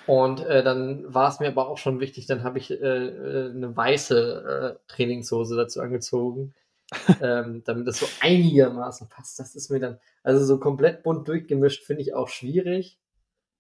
Und 0.06 0.42
äh, 0.46 0.64
dann 0.64 1.12
war 1.12 1.30
es 1.30 1.40
mir 1.40 1.48
aber 1.48 1.68
auch 1.68 1.80
schon 1.80 2.00
wichtig, 2.00 2.28
dann 2.28 2.44
habe 2.44 2.60
ich 2.60 2.70
äh, 2.70 2.76
äh 2.76 3.50
eine 3.50 3.76
weiße 3.76 4.78
äh, 4.78 4.92
Trainingshose 4.92 5.56
dazu 5.56 5.82
angezogen, 5.82 6.54
ähm, 7.22 7.64
damit 7.66 7.88
das 7.88 7.98
so 7.98 8.06
einigermaßen 8.22 9.10
passt. 9.10 9.40
Das 9.40 9.56
ist 9.56 9.72
mir 9.72 9.80
dann, 9.80 10.00
also 10.22 10.46
so 10.46 10.60
komplett 10.60 11.02
bunt 11.02 11.28
durchgemischt, 11.28 11.84
finde 11.84 12.04
ich 12.04 12.14
auch 12.14 12.30
schwierig. 12.30 13.00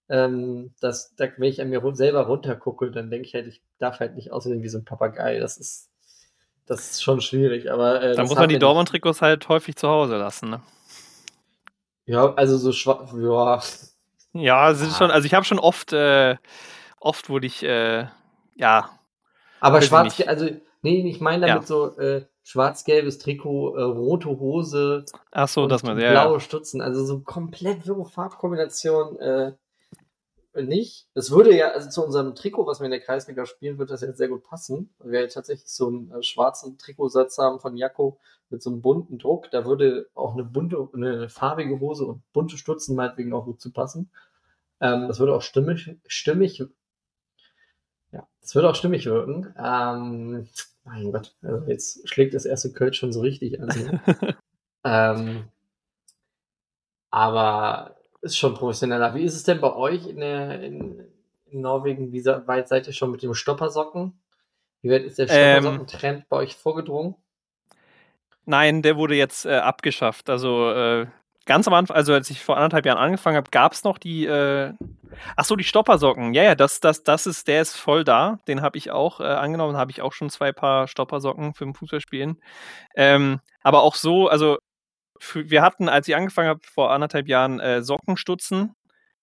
Ähm, 0.09 0.75
dass, 0.79 1.15
da, 1.15 1.25
wenn 1.37 1.49
ich 1.49 1.59
an 1.59 1.71
mir 1.71 1.81
selber 1.95 2.27
runtergucke, 2.27 2.91
dann 2.91 3.09
denke 3.09 3.25
ich 3.25 3.33
halt, 3.33 3.47
ich 3.47 3.63
darf 3.79 3.99
halt 3.99 4.13
nicht 4.13 4.31
aussehen 4.31 4.61
wie 4.61 4.69
so 4.69 4.77
ein 4.77 4.85
Papagei. 4.85 5.39
Das 5.39 5.57
ist, 5.57 5.89
das 6.65 6.91
ist 6.91 7.03
schon 7.03 7.21
schwierig. 7.21 7.71
Aber, 7.71 8.01
äh, 8.01 8.15
dann 8.15 8.27
muss 8.27 8.35
man 8.35 8.49
die 8.49 8.59
Dortmund-Trikots 8.59 9.21
halt 9.21 9.47
häufig 9.49 9.75
zu 9.75 9.87
Hause 9.87 10.17
lassen, 10.17 10.49
ne? 10.49 10.61
Ja, 12.05 12.33
also 12.33 12.57
so 12.57 12.71
schwach, 12.71 13.13
ja. 13.13 13.61
Ja, 14.33 14.71
ist 14.71 14.97
schon, 14.97 15.11
also 15.11 15.25
ich 15.25 15.33
habe 15.33 15.45
schon 15.45 15.59
oft, 15.59 15.93
äh, 15.93 16.35
oft 16.99 17.29
wurde 17.29 17.47
ich, 17.47 17.63
äh, 17.63 18.07
ja. 18.55 18.89
Aber 19.59 19.81
schwarz, 19.81 20.19
also, 20.25 20.49
nee, 20.81 21.07
ich 21.09 21.21
meine 21.21 21.47
damit 21.47 21.63
ja. 21.63 21.67
so, 21.67 21.97
äh, 21.97 22.25
schwarz-gelbes 22.43 23.19
Trikot, 23.19 23.77
äh, 23.77 23.83
rote 23.83 24.29
Hose. 24.29 25.05
Ach 25.31 25.47
so, 25.47 25.67
dass 25.67 25.83
man, 25.83 25.99
ja. 25.99 26.11
Blaue 26.11 26.39
Stutzen, 26.39 26.81
also 26.81 27.05
so 27.05 27.21
komplett 27.21 27.87
wirre 27.87 28.05
Farbkombination, 28.05 29.17
äh, 29.19 29.53
nicht. 30.55 31.07
Das 31.13 31.31
würde 31.31 31.55
ja, 31.55 31.69
also 31.71 31.89
zu 31.89 32.03
unserem 32.03 32.35
Trikot, 32.35 32.67
was 32.67 32.79
wir 32.79 32.85
in 32.85 32.91
der 32.91 32.99
Kreisliga 32.99 33.45
spielen, 33.45 33.77
wird 33.77 33.89
das 33.89 34.01
jetzt 34.01 34.17
sehr 34.17 34.27
gut 34.27 34.43
passen. 34.43 34.93
Weil 34.99 35.11
wir 35.11 35.21
ja 35.21 35.27
tatsächlich 35.27 35.69
so 35.69 35.87
einen 35.87 36.11
äh, 36.11 36.23
schwarzen 36.23 36.77
Trikotsatz 36.77 37.37
haben 37.37 37.59
von 37.59 37.77
Jakko 37.77 38.19
mit 38.49 38.61
so 38.61 38.69
einem 38.69 38.81
bunten 38.81 39.17
Druck. 39.17 39.49
Da 39.51 39.65
würde 39.65 40.09
auch 40.13 40.33
eine 40.33 40.43
bunte, 40.43 40.89
eine 40.93 41.29
farbige 41.29 41.79
Hose 41.79 42.05
und 42.05 42.21
bunte 42.33 42.57
Stutzen 42.57 42.95
meinetwegen 42.95 43.33
auch 43.33 43.45
gut 43.45 43.61
zu 43.61 43.71
passen. 43.71 44.11
Ähm, 44.79 45.07
das 45.07 45.19
würde 45.19 45.35
auch 45.35 45.41
stimmig, 45.41 45.95
stimmig, 46.07 46.63
ja, 48.11 48.27
das 48.41 48.53
würde 48.53 48.69
auch 48.69 48.75
stimmig 48.75 49.05
wirken. 49.05 49.53
Ähm, 49.57 50.47
mein 50.83 51.11
Gott, 51.11 51.35
also 51.41 51.65
jetzt 51.67 52.07
schlägt 52.07 52.33
das 52.33 52.45
erste 52.45 52.71
Kölsch 52.71 52.99
schon 52.99 53.13
so 53.13 53.21
richtig 53.21 53.59
an. 53.61 54.01
ähm, 54.83 55.45
aber 57.09 57.95
ist 58.23 58.37
schon 58.37 58.53
professioneller. 58.53 59.13
Wie 59.15 59.23
ist 59.23 59.35
es 59.35 59.43
denn 59.43 59.59
bei 59.59 59.75
euch 59.75 60.07
in, 60.07 60.19
der, 60.19 60.61
in, 60.61 61.05
in 61.45 61.61
Norwegen? 61.61 62.11
Wie 62.11 62.25
weit 62.25 62.69
seid 62.69 62.87
ihr 62.87 62.93
schon 62.93 63.11
mit 63.11 63.21
dem 63.21 63.33
Stoppersocken? 63.33 64.13
Wie 64.81 64.89
weit 64.89 65.03
ist 65.03 65.19
der 65.19 65.29
ähm. 65.29 65.61
Stoppersocken-Trend 65.61 66.19
ähm, 66.19 66.25
bei 66.29 66.37
euch 66.37 66.55
vorgedrungen? 66.55 67.15
Nein, 68.45 68.81
der 68.81 68.97
wurde 68.97 69.15
jetzt 69.15 69.45
äh, 69.45 69.55
abgeschafft. 69.55 70.29
Also 70.29 70.71
äh, 70.71 71.07
ganz 71.45 71.67
am 71.67 71.73
Anfang, 71.73 71.95
also 71.95 72.13
als 72.13 72.29
ich 72.29 72.41
vor 72.41 72.55
anderthalb 72.55 72.85
Jahren 72.85 72.97
angefangen 72.97 73.37
habe, 73.37 73.51
gab 73.51 73.73
es 73.73 73.83
noch 73.83 73.97
die. 73.97 74.25
Äh, 74.25 74.73
ach 75.35 75.45
so, 75.45 75.55
die 75.57 75.63
Stoppersocken. 75.63 76.33
Ja, 76.33 76.43
ja, 76.43 76.55
das, 76.55 76.79
das, 76.79 77.03
das 77.03 77.27
ist, 77.27 77.47
der 77.49 77.61
ist 77.61 77.75
voll 77.75 78.05
da. 78.05 78.39
Den 78.47 78.61
habe 78.61 78.77
ich 78.77 78.91
auch 78.91 79.19
äh, 79.19 79.25
angenommen. 79.25 79.75
Habe 79.75 79.91
ich 79.91 80.01
auch 80.01 80.13
schon 80.13 80.29
zwei 80.29 80.53
Paar 80.53 80.87
Stoppersocken 80.87 81.53
für 81.53 81.65
ein 81.65 81.73
Fußballspielen. 81.73 82.41
Ähm, 82.95 83.41
aber 83.63 83.83
auch 83.83 83.95
so, 83.95 84.29
also 84.29 84.59
wir 85.33 85.61
hatten, 85.61 85.89
als 85.89 86.07
ich 86.07 86.15
angefangen 86.15 86.49
habe, 86.49 86.61
vor 86.63 86.91
anderthalb 86.91 87.27
Jahren 87.27 87.59
äh, 87.59 87.81
Sockenstutzen. 87.83 88.75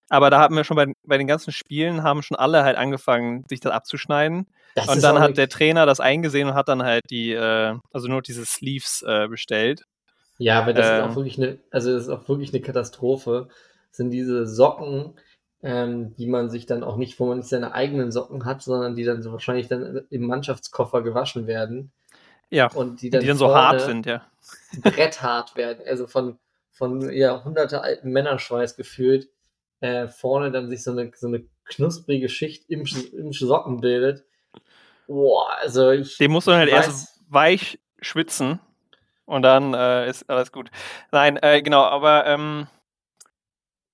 Aber 0.08 0.28
da 0.28 0.40
haben 0.40 0.56
wir 0.56 0.64
schon 0.64 0.76
bei, 0.76 0.92
bei 1.04 1.18
den 1.18 1.28
ganzen 1.28 1.52
Spielen, 1.52 2.02
haben 2.02 2.22
schon 2.22 2.36
alle 2.36 2.64
halt 2.64 2.76
angefangen, 2.76 3.44
sich 3.48 3.60
das 3.60 3.72
abzuschneiden. 3.72 4.48
Das 4.74 4.88
und 4.88 5.02
dann 5.02 5.20
hat 5.20 5.36
der 5.36 5.48
Trainer 5.48 5.86
das 5.86 6.00
eingesehen 6.00 6.48
und 6.48 6.54
hat 6.54 6.68
dann 6.68 6.82
halt 6.82 7.04
die, 7.10 7.32
äh, 7.32 7.76
also 7.92 8.08
nur 8.08 8.22
diese 8.22 8.44
Sleeves 8.44 9.02
äh, 9.06 9.28
bestellt. 9.28 9.84
Ja, 10.38 10.66
weil 10.66 10.74
das 10.74 10.88
äh, 10.88 10.96
ist 10.98 11.04
auch 11.04 11.16
wirklich 11.16 11.38
eine, 11.38 11.58
also 11.70 11.92
das 11.92 12.04
ist 12.04 12.08
auch 12.08 12.28
wirklich 12.28 12.52
eine 12.52 12.62
Katastrophe. 12.62 13.48
Das 13.90 13.98
sind 13.98 14.10
diese 14.10 14.46
Socken, 14.46 15.14
ähm, 15.62 16.14
die 16.16 16.26
man 16.26 16.50
sich 16.50 16.66
dann 16.66 16.82
auch 16.82 16.96
nicht, 16.96 17.20
wo 17.20 17.26
man 17.26 17.38
nicht 17.38 17.48
seine 17.48 17.74
eigenen 17.74 18.10
Socken 18.10 18.44
hat, 18.44 18.62
sondern 18.62 18.96
die 18.96 19.04
dann 19.04 19.22
so 19.22 19.32
wahrscheinlich 19.32 19.68
dann 19.68 20.00
im 20.10 20.26
Mannschaftskoffer 20.26 21.02
gewaschen 21.02 21.46
werden. 21.46 21.92
Ja, 22.50 22.66
und 22.72 23.00
die 23.00 23.10
dann, 23.10 23.20
die 23.20 23.28
dann 23.28 23.36
so 23.36 23.54
hart 23.54 23.80
sind, 23.80 24.06
ja. 24.06 24.26
Bretthart 24.82 25.56
werden, 25.56 25.84
also 25.86 26.06
von, 26.06 26.38
von 26.72 27.10
ja, 27.12 27.44
hunderte 27.44 27.82
alten 27.82 28.10
Männerschweiß 28.10 28.76
gefühlt, 28.76 29.28
äh, 29.80 30.08
vorne 30.08 30.50
dann 30.50 30.68
sich 30.68 30.82
so 30.82 30.90
eine, 30.90 31.12
so 31.14 31.28
eine 31.28 31.44
knusprige 31.64 32.28
Schicht 32.28 32.68
im, 32.68 32.84
im 33.12 33.32
Socken 33.32 33.80
bildet. 33.80 34.24
Boah, 35.06 35.48
also 35.60 35.90
ich. 35.90 36.18
Den 36.18 36.32
muss 36.32 36.46
man 36.46 36.56
halt 36.56 36.72
weiß, 36.72 36.86
erst 36.86 37.20
weich 37.28 37.78
schwitzen 38.00 38.60
und 39.24 39.42
dann 39.42 39.74
äh, 39.74 40.08
ist 40.08 40.28
alles 40.28 40.52
gut. 40.52 40.70
Nein, 41.12 41.36
äh, 41.36 41.62
genau, 41.62 41.84
aber 41.84 42.26
ähm, 42.26 42.66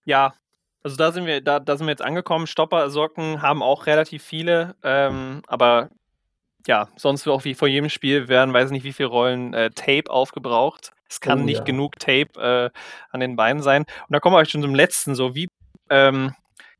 ja, 0.04 0.34
also 0.82 0.96
da 0.96 1.12
sind 1.12 1.26
wir, 1.26 1.40
da, 1.42 1.60
da 1.60 1.76
sind 1.76 1.86
wir 1.86 1.92
jetzt 1.92 2.02
angekommen. 2.02 2.46
Stoppersocken 2.46 3.42
haben 3.42 3.62
auch 3.62 3.86
relativ 3.86 4.22
viele, 4.22 4.76
ähm, 4.82 5.42
aber 5.46 5.90
ja, 6.66 6.88
sonst 6.96 7.26
auch 7.28 7.44
wie 7.44 7.54
vor 7.54 7.68
jedem 7.68 7.88
Spiel 7.88 8.28
werden, 8.28 8.52
weiß 8.52 8.70
nicht 8.70 8.84
wie 8.84 8.92
viele 8.92 9.08
Rollen 9.08 9.54
äh, 9.54 9.70
Tape 9.70 10.10
aufgebraucht. 10.10 10.92
Es 11.08 11.20
kann 11.20 11.42
oh, 11.42 11.44
nicht 11.44 11.58
ja. 11.58 11.64
genug 11.64 11.98
Tape 11.98 12.30
äh, 12.36 12.70
an 13.10 13.20
den 13.20 13.36
Beinen 13.36 13.62
sein. 13.62 13.82
Und 13.82 14.12
da 14.12 14.20
kommen 14.20 14.34
wir 14.34 14.38
euch 14.38 14.50
schon 14.50 14.62
zum 14.62 14.74
letzten, 14.74 15.14
so 15.14 15.34
wie, 15.34 15.48
ähm, 15.90 16.34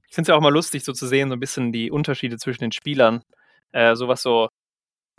ich 0.09 0.14
finde 0.14 0.22
es 0.22 0.28
ja 0.28 0.37
auch 0.37 0.43
mal 0.43 0.53
lustig, 0.53 0.84
so 0.84 0.93
zu 0.93 1.07
sehen, 1.07 1.28
so 1.28 1.37
ein 1.37 1.41
bisschen 1.41 1.72
die 1.72 1.91
Unterschiede 1.91 2.37
zwischen 2.39 2.64
den 2.64 2.72
Spielern. 2.72 3.22
Äh, 3.72 3.95
sowas 3.95 4.22
so 4.22 4.49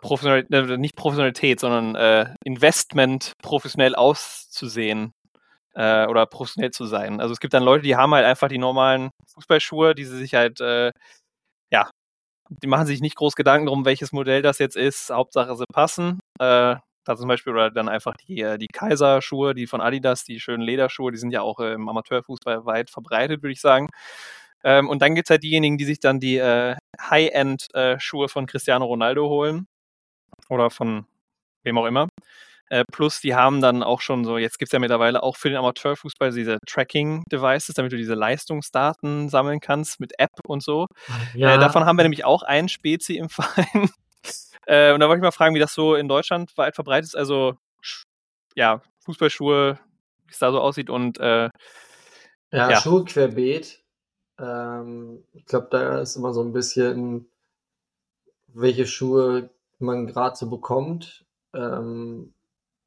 Professionalität, 0.02 0.54
äh, 0.54 0.78
nicht 0.78 0.96
Professionalität, 0.96 1.60
sondern 1.60 1.96
äh, 1.96 2.34
Investment 2.44 3.34
professionell 3.42 3.96
auszusehen 3.96 5.14
äh, 5.76 6.06
oder 6.08 6.26
professionell 6.26 6.72
zu 6.72 6.86
sein. 6.86 7.22
Also 7.22 7.34
es 7.34 7.40
gibt 7.40 7.54
dann 7.54 7.64
Leute, 7.64 7.84
die 7.84 7.96
haben 7.96 8.14
halt 8.14 8.26
einfach 8.26 8.50
die 8.50 8.58
normalen 8.58 9.12
Fußballschuhe, 9.34 9.96
die 9.96 10.06
sie 10.06 10.18
sich 10.18 10.36
halt 10.36 10.60
ja 11.70 11.90
die 12.50 12.68
machen 12.68 12.88
sich 12.88 13.02
nicht 13.02 13.16
groß 13.16 13.36
Gedanken 13.36 13.68
darum, 13.68 13.86
welches 13.86 14.12
Modell 14.12 14.42
das 14.42 14.60
jetzt 14.60 14.76
ist. 14.76 15.10
Hauptsache, 15.10 15.56
sie 15.56 15.66
passen. 15.72 16.20
Äh, 16.40 16.76
da 17.08 17.16
zum 17.16 17.28
Beispiel 17.28 17.54
oder 17.54 17.72
dann 17.72 17.90
einfach 17.90 18.16
die, 18.18 18.42
äh, 18.42 18.58
die 18.58 18.68
Kaiser-Schuhe, 18.68 19.54
die 19.54 19.68
von 19.68 19.82
Adidas, 19.82 20.24
die 20.24 20.40
schönen 20.40 20.62
Lederschuhe, 20.64 21.12
die 21.12 21.18
sind 21.18 21.32
ja 21.32 21.42
auch 21.42 21.60
im 21.60 21.88
Amateurfußball 21.88 22.66
weit 22.66 22.90
verbreitet, 22.90 23.42
würde 23.44 23.54
ich 23.54 23.62
sagen. 23.62 23.88
Ähm, 24.64 24.90
und 24.90 25.02
dann 25.02 25.16
gibt 25.16 25.28
es 25.28 25.32
halt 25.32 25.44
diejenigen, 25.44 25.78
die 25.78 25.86
sich 25.86 26.00
dann 26.00 26.20
die 26.20 26.38
äh, 26.38 26.76
High-End-Schuhe 27.00 28.26
äh, 28.26 28.30
von 28.30 28.46
Cristiano 28.48 28.86
Ronaldo 28.86 29.30
holen. 29.30 29.68
Oder 30.50 30.70
von 30.70 31.06
wem 31.64 31.78
auch 31.78 31.86
immer. 31.86 32.08
Äh, 32.70 32.84
plus, 32.92 33.22
die 33.22 33.34
haben 33.34 33.62
dann 33.62 33.82
auch 33.82 34.02
schon 34.02 34.26
so, 34.26 34.38
jetzt 34.38 34.60
gibt 34.60 34.68
es 34.70 34.74
ja 34.74 34.80
mittlerweile 34.80 35.24
auch 35.24 35.38
für 35.38 35.50
den 35.50 35.58
Amateurfußball 35.58 36.32
diese 36.32 36.58
Tracking-Devices, 36.68 37.76
damit 37.76 37.94
du 37.94 37.98
diese 37.98 38.14
Leistungsdaten 38.14 39.30
sammeln 39.30 39.62
kannst 39.62 40.00
mit 40.00 40.14
App 40.20 40.32
und 40.46 40.62
so. 40.62 40.88
Äh, 41.34 41.40
ja. 41.40 41.56
Äh, 41.56 41.60
davon 41.60 41.86
haben 41.86 41.98
wir 41.98 42.04
nämlich 42.04 42.26
auch 42.26 42.44
einen 42.44 42.68
Spezi 42.68 43.16
im 43.16 43.30
Verein. 43.30 43.90
äh, 44.66 44.94
und 44.94 45.00
da 45.00 45.08
wollte 45.08 45.20
ich 45.20 45.24
mal 45.24 45.32
fragen, 45.32 45.56
wie 45.56 45.60
das 45.60 45.74
so 45.74 45.96
in 45.96 46.10
Deutschland 46.10 46.58
weit 46.58 46.76
verbreitet 46.76 47.10
ist. 47.10 47.16
Also, 47.16 47.58
ja, 48.56 48.82
Fußballschuhe, 49.06 49.80
wie 50.26 50.32
es 50.32 50.40
da 50.40 50.52
so 50.52 50.60
aussieht 50.60 50.90
und. 50.90 51.20
Äh, 51.20 51.50
ja, 52.52 52.72
ja, 52.72 52.82
Schuhe 52.82 53.06
querbeet. 53.06 53.84
Ähm, 54.40 55.24
ich 55.34 55.46
glaube, 55.46 55.68
da 55.72 56.00
ist 56.00 56.16
immer 56.16 56.34
so 56.34 56.42
ein 56.42 56.54
bisschen, 56.54 57.30
welche 58.48 58.86
Schuhe 58.86 59.50
man 59.80 60.08
gerade 60.08 60.36
so 60.36 60.50
bekommt. 60.50 61.26
Ähm, 61.54 62.34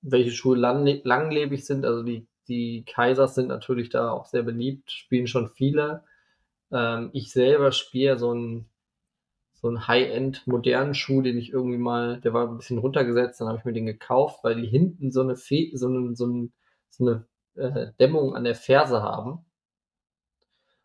welche 0.03 0.31
Schuhe 0.31 0.57
lang, 0.57 0.87
langlebig 1.05 1.65
sind. 1.65 1.85
Also 1.85 2.03
die, 2.03 2.27
die 2.49 2.85
Kaisers 2.85 3.35
sind 3.35 3.49
natürlich 3.49 3.91
da 3.91 4.11
auch 4.11 4.27
sehr 4.27 4.43
beliebt, 4.43 4.91
spielen 4.91 5.27
schon 5.27 5.49
viele. 5.49 6.05
Ähm, 6.73 7.11
ich 7.13 7.33
selber 7.33 7.73
spiele 7.73 8.19
so 8.19 8.31
einen, 8.31 8.69
so 9.53 9.69
einen 9.69 9.87
High-End 9.87 10.47
modernen 10.47 10.95
Schuh, 10.95 11.23
den 11.23 11.37
ich 11.37 11.51
irgendwie 11.53 11.79
mal, 11.79 12.21
der 12.21 12.33
war 12.33 12.49
ein 12.49 12.57
bisschen 12.57 12.79
runtergesetzt, 12.79 13.41
dann 13.41 13.49
habe 13.49 13.59
ich 13.59 13.65
mir 13.65 13.73
den 13.73 13.87
gekauft, 13.87 14.43
weil 14.43 14.61
die 14.61 14.67
hinten 14.67 15.11
so 15.11 15.21
eine, 15.21 15.37
Fe 15.37 15.71
so 15.75 15.89
eine, 15.89 16.17
so 16.17 16.25
eine, 16.25 16.49
so 16.89 17.07
eine 17.07 17.27
äh, 17.57 17.93
Dämmung 17.99 18.35
an 18.35 18.45
der 18.45 18.55
Ferse 18.55 19.03
haben. 19.03 19.45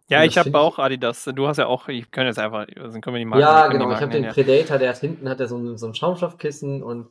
Ja, 0.07 0.23
ich 0.23 0.37
habe 0.37 0.59
auch 0.59 0.77
Adidas. 0.77 1.27
Du 1.33 1.47
hast 1.47 1.57
ja 1.57 1.65
auch, 1.65 1.87
ich 1.87 2.11
kann 2.11 2.27
jetzt 2.27 2.37
einfach, 2.37 2.67
also 2.77 2.99
können 2.99 3.15
wir 3.15 3.19
die 3.19 3.25
mal. 3.25 3.39
Ja, 3.39 3.67
genau. 3.69 3.91
Ich 3.91 4.01
habe 4.01 4.11
den 4.11 4.27
Predator, 4.27 4.77
der 4.77 4.89
hat 4.89 4.97
hinten 4.97 5.27
hat 5.27 5.39
er 5.39 5.47
so 5.47 5.57
ein, 5.57 5.77
so 5.77 5.87
ein 5.87 5.95
Schaumstoffkissen 5.95 6.83
und 6.83 7.07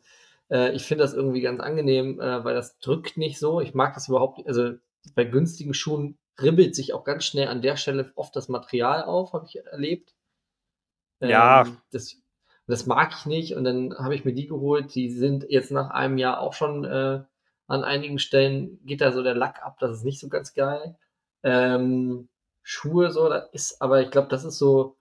ich 0.72 0.84
finde 0.84 1.04
das 1.04 1.14
irgendwie 1.14 1.40
ganz 1.40 1.60
angenehm, 1.60 2.20
äh, 2.20 2.44
weil 2.44 2.54
das 2.54 2.78
drückt 2.78 3.16
nicht 3.16 3.38
so. 3.38 3.60
Ich 3.60 3.74
mag 3.74 3.94
das 3.94 4.08
überhaupt 4.08 4.38
nicht. 4.38 4.48
Also 4.48 4.74
bei 5.14 5.24
günstigen 5.24 5.74
Schuhen 5.74 6.18
ribbelt 6.40 6.74
sich 6.74 6.92
auch 6.92 7.04
ganz 7.04 7.24
schnell 7.24 7.48
an 7.48 7.62
der 7.62 7.76
Stelle 7.76 8.12
oft 8.16 8.34
das 8.36 8.48
Material 8.48 9.04
auf, 9.04 9.32
habe 9.32 9.46
ich 9.46 9.56
erlebt. 9.56 10.14
Ähm, 11.20 11.30
ja. 11.30 11.66
Das, 11.92 12.16
das 12.66 12.86
mag 12.86 13.12
ich 13.18 13.26
nicht 13.26 13.54
und 13.56 13.64
dann 13.64 13.94
habe 13.98 14.14
ich 14.14 14.24
mir 14.24 14.34
die 14.34 14.46
geholt. 14.46 14.94
Die 14.94 15.10
sind 15.10 15.46
jetzt 15.48 15.70
nach 15.70 15.90
einem 15.90 16.18
Jahr 16.18 16.40
auch 16.40 16.52
schon 16.54 16.84
äh, 16.84 17.22
An 17.66 17.84
einigen 17.84 18.18
Stellen 18.18 18.80
geht 18.84 19.00
da 19.00 19.12
so 19.12 19.22
der 19.22 19.34
Lack 19.34 19.62
ab, 19.62 19.78
das 19.80 19.98
ist 19.98 20.04
nicht 20.04 20.20
so 20.20 20.28
ganz 20.28 20.54
geil. 20.54 20.96
Ähm, 21.42 22.28
Schuhe 22.62 23.10
so, 23.10 23.28
da 23.28 23.38
ist 23.52 23.82
aber 23.82 24.02
ich 24.02 24.10
glaube, 24.10 24.28
das 24.28 24.44
ist 24.44 24.58
so 24.58 24.96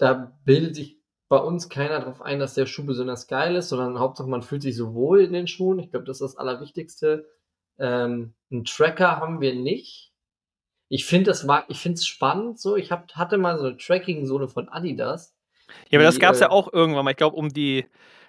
da 0.00 0.32
bildet 0.44 0.76
sich 0.76 0.99
bei 1.30 1.38
uns 1.38 1.70
keiner 1.70 2.00
drauf 2.02 2.22
ein, 2.22 2.40
dass 2.40 2.54
der 2.54 2.66
Schuh 2.66 2.84
besonders 2.86 3.28
geil 3.28 3.56
ist, 3.56 3.70
sondern 3.70 4.00
Hauptsache 4.00 4.28
man 4.30 4.42
fühlt 4.42 4.62
sich 4.62 4.76
so 4.76 4.94
wohl 4.94 5.22
in 5.22 5.34
den 5.34 5.48
Schuhen. 5.48 5.80
Ich 5.80 5.90
glaube, 5.92 6.06
das 6.06 6.18
ist 6.22 6.34
das 6.34 6.38
Allerwichtigste. 6.38 7.26
Ähm, 7.80 8.34
'n 8.52 8.64
Tracker 8.66 9.18
haben 9.18 9.40
wir 9.42 9.54
nicht. 9.56 10.12
Ich 10.90 11.06
finde 11.06 11.26
das 11.32 11.48
war 11.48 11.64
ich 11.70 11.80
finde 11.80 11.96
es 11.96 12.06
spannend 12.06 12.60
so. 12.60 12.76
Ich 12.76 12.92
habe 12.92 13.06
hatte 13.14 13.38
mal 13.38 13.58
so 13.58 13.64
'ne 13.66 13.76
Tracking-Sohle 13.78 14.48
von 14.48 14.68
Adidas, 14.70 15.34
Ja, 15.92 15.98
aber 15.98 16.04
das 16.04 16.18
die, 16.18 16.20
gab's 16.20 16.38
ja 16.38 16.48
äh 16.48 16.50
auch 16.50 16.72
irgendwann 16.72 17.04
mal. 17.04 17.10
Ich 17.10 17.16
glaube, 17.16 17.34
um 17.36 17.48
die 17.48 17.84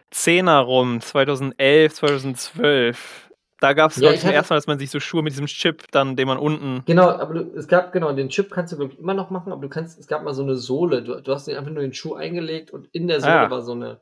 10er 0.10 0.60
rum, 0.62 1.00
2011, 1.00 1.94
2012. 1.94 3.31
Da 3.62 3.74
Ja, 3.96 4.02
glaube 4.02 4.16
ich, 4.16 4.20
ich 4.20 4.22
zum 4.22 4.32
ersten 4.32 4.54
Mal, 4.54 4.58
dass 4.58 4.66
man 4.66 4.80
sich 4.80 4.90
so 4.90 5.00
Schuhe 5.00 5.22
mit 5.22 5.34
diesem 5.34 5.46
Chip 5.46 5.84
dann, 5.92 6.16
den 6.16 6.28
man 6.28 6.40
unten 6.40 6.84
Genau, 6.88 7.10
aber 7.10 7.34
du 7.36 7.42
es 7.56 7.68
gab 7.68 7.92
genau, 7.94 8.12
den 8.12 8.30
Chip 8.30 8.50
kannst 8.50 8.74
du, 8.74 8.78
glaube 8.78 8.94
ich, 8.94 9.00
immer 9.00 9.14
noch 9.14 9.30
machen, 9.30 9.52
aber 9.52 9.62
du 9.62 9.70
kannst 9.70 10.00
es 10.00 10.08
gab 10.08 10.24
mal 10.24 10.34
so 10.34 10.44
'ne 10.44 10.56
Sohle. 10.56 11.04
Du 11.04 11.22
du 11.22 11.32
hast 11.32 11.48
einfach 11.48 11.70
nur 11.72 11.84
den 11.84 11.94
Schuh 11.94 12.16
eingelegt 12.16 12.72
und 12.72 12.88
in 12.92 13.08
der 13.08 13.22
Sohle 13.22 13.50
Ah. 13.50 13.52
war 13.52 13.62
so 13.62 13.76
'ne 13.76 14.02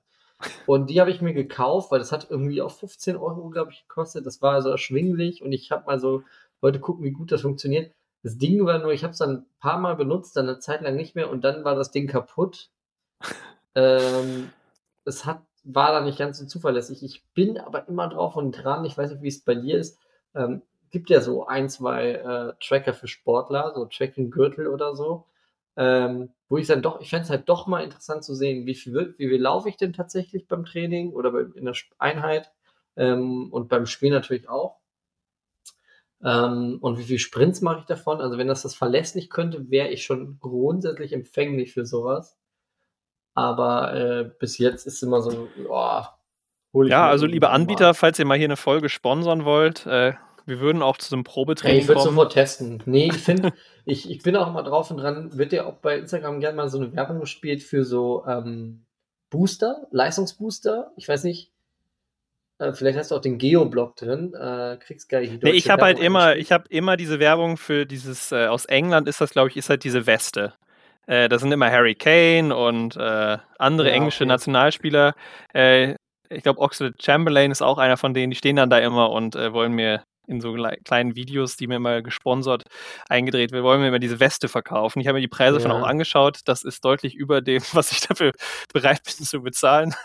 und 0.66 0.90
die 0.90 1.02
habe 1.02 1.12
ich 1.12 1.22
mir 1.22 1.34
gekauft, 1.34 1.92
weil 1.92 2.00
das 2.00 2.12
hat 2.12 2.28
irgendwie 2.32 2.62
auch 2.62 2.72
15 2.72 3.18
€, 3.18 3.50
glaube 3.52 3.72
ich, 3.72 3.88
gekostet. 3.88 4.26
Das 4.26 4.42
war 4.42 4.62
so 4.62 4.70
erschwinglich 4.70 5.44
und 5.44 5.52
ich 5.54 5.72
habe 5.72 5.86
mal 5.88 6.00
so 6.00 6.24
wollte 6.62 6.80
gucken, 6.80 7.06
wie 7.06 7.12
gut 7.12 7.32
das 7.32 7.42
funktioniert. 7.42 7.94
Das 8.24 8.38
Ding 8.38 8.66
war 8.66 8.80
nur, 8.80 8.94
ich 8.94 9.04
habe 9.04 9.12
es 9.14 9.20
dann 9.20 9.32
'n 9.32 9.46
paarmal 9.60 9.96
benutzt, 9.98 10.38
dann 10.38 10.48
'ne 10.48 10.60
Zeit 10.60 10.82
lang 10.82 10.96
nicht 10.96 11.16
mehr 11.16 11.30
und 11.32 11.44
dann 11.44 11.64
war 11.66 11.76
das 11.76 11.92
Ding 11.92 12.08
kaputt. 12.08 12.68
Ähm, 13.76 14.54
es 15.06 15.26
hat 15.26 15.44
war 15.64 15.92
dann 15.92 16.06
nicht 16.06 16.18
ganz 16.20 16.40
so 16.40 16.46
zuverlässig. 16.46 17.04
Ich 17.04 17.24
bin 17.34 17.58
aber 17.58 17.88
immer 17.88 18.08
drauf 18.10 18.36
und 18.36 18.52
dran, 18.52 18.86
ich 18.86 18.98
weiß 18.98 19.12
nicht, 19.12 19.22
wie's 19.22 19.44
bei 19.44 19.56
dir 19.56 19.78
ist. 19.80 20.00
Ähm, 20.36 20.62
gibt 20.92 21.10
ja 21.10 21.22
so 21.22 21.46
1, 21.48 21.76
2, 21.76 22.12
äh, 22.14 22.54
Tracker 22.62 22.94
für 22.94 23.08
Sportler, 23.08 23.74
so 23.76 23.86
Tracking-Gürtel 23.86 24.68
oder 24.68 24.96
so, 24.96 25.26
ähm, 25.78 26.30
wo 26.50 26.58
ich 26.58 26.68
dann 26.68 26.82
doch 26.82 27.00
ich 27.02 27.10
fände 27.10 27.24
es 27.26 27.30
halt 27.30 27.48
doch 27.50 27.68
mal 27.68 27.84
interessant 27.84 28.24
zu 28.24 28.34
sehen, 28.36 28.66
wie 28.66 28.76
viel 28.76 29.16
wie 29.18 29.28
viel 29.30 29.42
laufe 29.42 29.70
ich 29.70 29.78
denn 29.78 29.94
tatsächlich 29.94 30.48
beim 30.48 30.66
Training 30.66 31.14
oder 31.14 31.32
beim 31.32 31.54
in 31.54 31.66
der 31.66 31.76
Einheit, 32.00 32.52
ähm, 33.00 33.52
und 33.52 33.70
beim 33.70 33.86
Spiel 33.86 34.12
natürlich 34.12 34.50
auch. 34.50 34.80
Ähm, 36.24 36.78
und 36.82 36.98
wie 36.98 37.04
viel 37.04 37.20
Sprints 37.20 37.62
mache 37.62 37.80
ich 37.80 37.86
davon? 37.86 38.20
Also, 38.22 38.38
wenn 38.38 38.48
das 38.48 38.64
das 38.64 38.76
verlässlich 38.76 39.30
könnte, 39.30 39.70
wäre 39.72 39.90
ich 39.90 40.04
schon 40.04 40.38
grundsätzlich 40.40 41.14
empfänglich 41.14 41.74
für 41.74 41.86
so 41.86 42.04
was. 42.04 42.38
Aber, 43.40 43.94
äh, 43.94 44.30
bis 44.40 44.58
jetzt 44.58 44.86
ist 44.86 45.02
immer 45.04 45.22
so: 45.22 45.48
„Oh, 45.70 46.02
Ja, 46.86 47.08
also, 47.08 47.26
liebe 47.26 47.48
mal.“ 47.48 47.54
Anbieter, 47.54 47.94
falls 47.94 48.20
ihr 48.20 48.26
mal 48.26 48.38
hier 48.38 48.48
'ne 48.48 48.58
Folge 48.58 48.90
sponsern 48.90 49.46
wollt, 49.46 49.86
äh, 49.86 50.14
wir 50.46 50.60
würden 50.60 50.82
auch 50.82 50.98
zu 50.98 51.10
so 51.10 51.16
'nem 51.16 51.22
Ey, 51.22 51.32
Probetraining 51.32 51.80
ich 51.82 51.88
würde 51.88 52.02
sofort 52.02 52.34
testen. 52.34 52.82
Ne, 52.86 53.08
ich 53.08 53.14
finde 53.14 53.52
ich 53.86 54.10
ich 54.10 54.22
bin 54.24 54.36
auch 54.36 54.48
immer 54.48 54.64
drauf 54.64 54.92
und 54.92 54.98
dran 54.98 55.38
wird 55.38 55.52
ja 55.54 55.66
auch 55.66 55.76
bei 55.76 55.98
Instagram 55.98 56.40
gern 56.40 56.56
mal 56.56 56.70
so 56.70 56.80
'ne 56.80 56.94
Werbung 56.96 57.20
gespielt 57.20 57.64
für 57.64 57.84
so, 57.86 58.24
ähm, 58.28 58.86
Booster, 59.30 59.88
Leistungsbooster. 59.92 60.92
Ich 60.96 61.08
weiß 61.08 61.24
nicht 61.24 61.52
äh, 62.60 62.74
vielleicht 62.74 62.98
hast 62.98 63.12
du 63.12 63.16
auch 63.16 63.22
den 63.22 63.38
Geoblock 63.38 63.96
drin, 63.96 64.34
äh, 64.34 64.78
kriegst 64.80 65.10
gleich 65.10 65.30
die 65.30 65.38
Ne, 65.46 65.52
ich 65.52 65.70
habe 65.70 65.84
halt 65.84 66.00
immer 66.00 66.36
ich 66.36 66.52
habe 66.52 66.66
immer 66.70 66.98
diese 66.98 67.20
Werbung 67.20 67.58
für 67.58 67.86
dieses 67.86 68.32
äh, 68.32 68.48
aus 68.48 68.66
England 68.66 69.08
ist 69.08 69.22
das, 69.22 69.32
glaube 69.32 69.50
ich 69.50 69.58
ist 69.58 69.70
halt 69.70 69.84
diese 69.84 70.06
Weste. 70.06 70.54
Äh, 71.10 71.28
da 71.28 71.40
sind 71.40 71.52
immer 71.52 71.72
Harry 71.72 71.96
Kane 71.96 72.56
und, 72.56 72.96
äh, 72.96 73.38
andere 73.58 73.88
Ja, 73.90 73.94
englische 73.96 74.24
okay. 74.26 74.30
Nationalspieler. 74.30 75.16
Äh, 75.54 75.96
ich 76.30 76.44
glaube, 76.44 76.60
Oxlade-Chamberlain 76.62 77.50
ist 77.50 77.64
auch 77.64 77.80
einer 77.80 77.98
von 77.98 78.14
denen, 78.14 78.30
die 78.30 78.38
stehen 78.38 78.58
dann 78.58 78.70
da 78.70 78.78
immer 78.78 79.10
und, 79.12 79.36
äh, 79.36 79.52
wollen 79.52 79.74
mir 79.74 80.04
in 80.28 80.40
so 80.42 80.54
kleinen 80.86 81.16
Videos, 81.16 81.58
die 81.58 81.66
mir 81.66 81.78
immer 81.78 82.04
gesponsert 82.04 82.66
eingedreht 83.10 83.52
wir 83.52 83.64
wollen 83.64 83.82
mir 83.82 83.88
immer 83.88 83.98
diese 83.98 84.20
Weste 84.20 84.48
verkaufen. 84.48 85.00
Ich 85.00 85.08
habe 85.08 85.16
mir 85.16 85.22
die 85.22 85.28
Preise 85.28 85.58
davon 85.58 85.72
auch 85.72 85.80
Ja. 85.82 85.88
angeschaut. 85.88 86.42
Das 86.46 86.64
ist 86.64 86.86
deutlich 86.86 87.16
über 87.16 87.42
dem, 87.42 87.64
was 87.74 87.92
ich 87.92 88.02
dafür 88.02 88.34
bereit 88.72 89.02
bin 89.04 89.26
zu 89.26 89.42
bezahlen. 89.42 89.96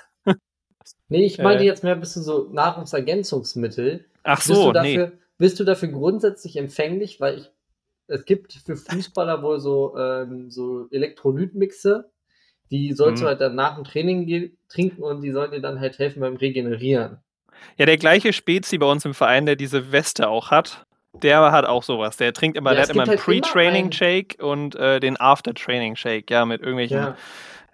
Ne, 1.11 1.23
ich 1.25 1.37
meinte 1.39 1.63
Äh. 1.63 1.67
jetzt 1.67 1.85
mehr 1.85 1.97
bist 1.97 2.17
du 2.17 2.21
so 2.23 2.49
Nahrungsergänzungsmittel. 2.51 4.07
Ach 4.23 4.37
Bist 4.39 4.49
du 4.49 4.55
so, 4.55 4.73
dafür 4.73 5.13
bist 5.37 5.61
du 5.61 5.65
dafür 5.65 5.89
grundsätzlich 5.89 6.57
empfänglich? 6.57 7.21
Weil 7.21 7.39
ich 7.39 7.51
es 8.09 8.25
gibt 8.25 8.53
für 8.53 8.77
Fußballer 8.77 9.43
wohl 9.43 9.61
so, 9.61 9.97
ähm, 9.99 10.51
so 10.51 10.89
Elektrolytmixe, 10.91 12.11
die 12.71 12.93
sollst 12.95 13.23
du 13.23 13.27
Mhm. 13.27 13.31
halt 13.31 13.41
dann 13.43 13.55
nach 13.57 13.77
dem 13.77 13.85
Training 13.85 14.53
trinken 14.69 15.03
und 15.03 15.23
die 15.23 15.33
sollen 15.33 15.53
dir 15.53 15.61
dann 15.63 15.81
halt 15.81 15.99
helfen 15.99 16.21
beim 16.21 16.37
Regenerieren. 16.37 17.19
Ja, 17.79 17.87
der 17.87 17.97
gleiche 17.97 18.33
Spezi 18.33 18.79
bei 18.79 18.87
uns 18.87 19.05
im 19.05 19.15
Verein, 19.15 19.47
der 19.47 19.57
diese 19.57 19.91
Weste 19.91 20.29
auch 20.29 20.51
hat, 20.53 20.85
der 21.23 21.51
hat 21.53 21.65
auch 21.65 21.83
so 21.83 21.99
was. 21.99 22.17
Der 22.17 22.33
trinkt 22.33 22.57
immer 22.57 22.71
Ja, 22.71 22.75
der 22.77 22.83
hat 22.85 22.91
immer 22.91 23.03
gibt 23.05 23.09
'n 23.09 23.19
halt 23.19 23.29
immer 23.29 23.41
Pre-Training 23.41 23.85
einen 23.85 23.93
Shake 23.93 24.37
und, 24.41 24.77
äh, 24.77 25.01
den 25.01 25.19
After-Training 25.21 25.97
Shake, 25.97 26.31
ja, 26.31 26.45
mit 26.45 26.61
irgendwelchen, 26.61 26.99
Ja. 26.99 27.17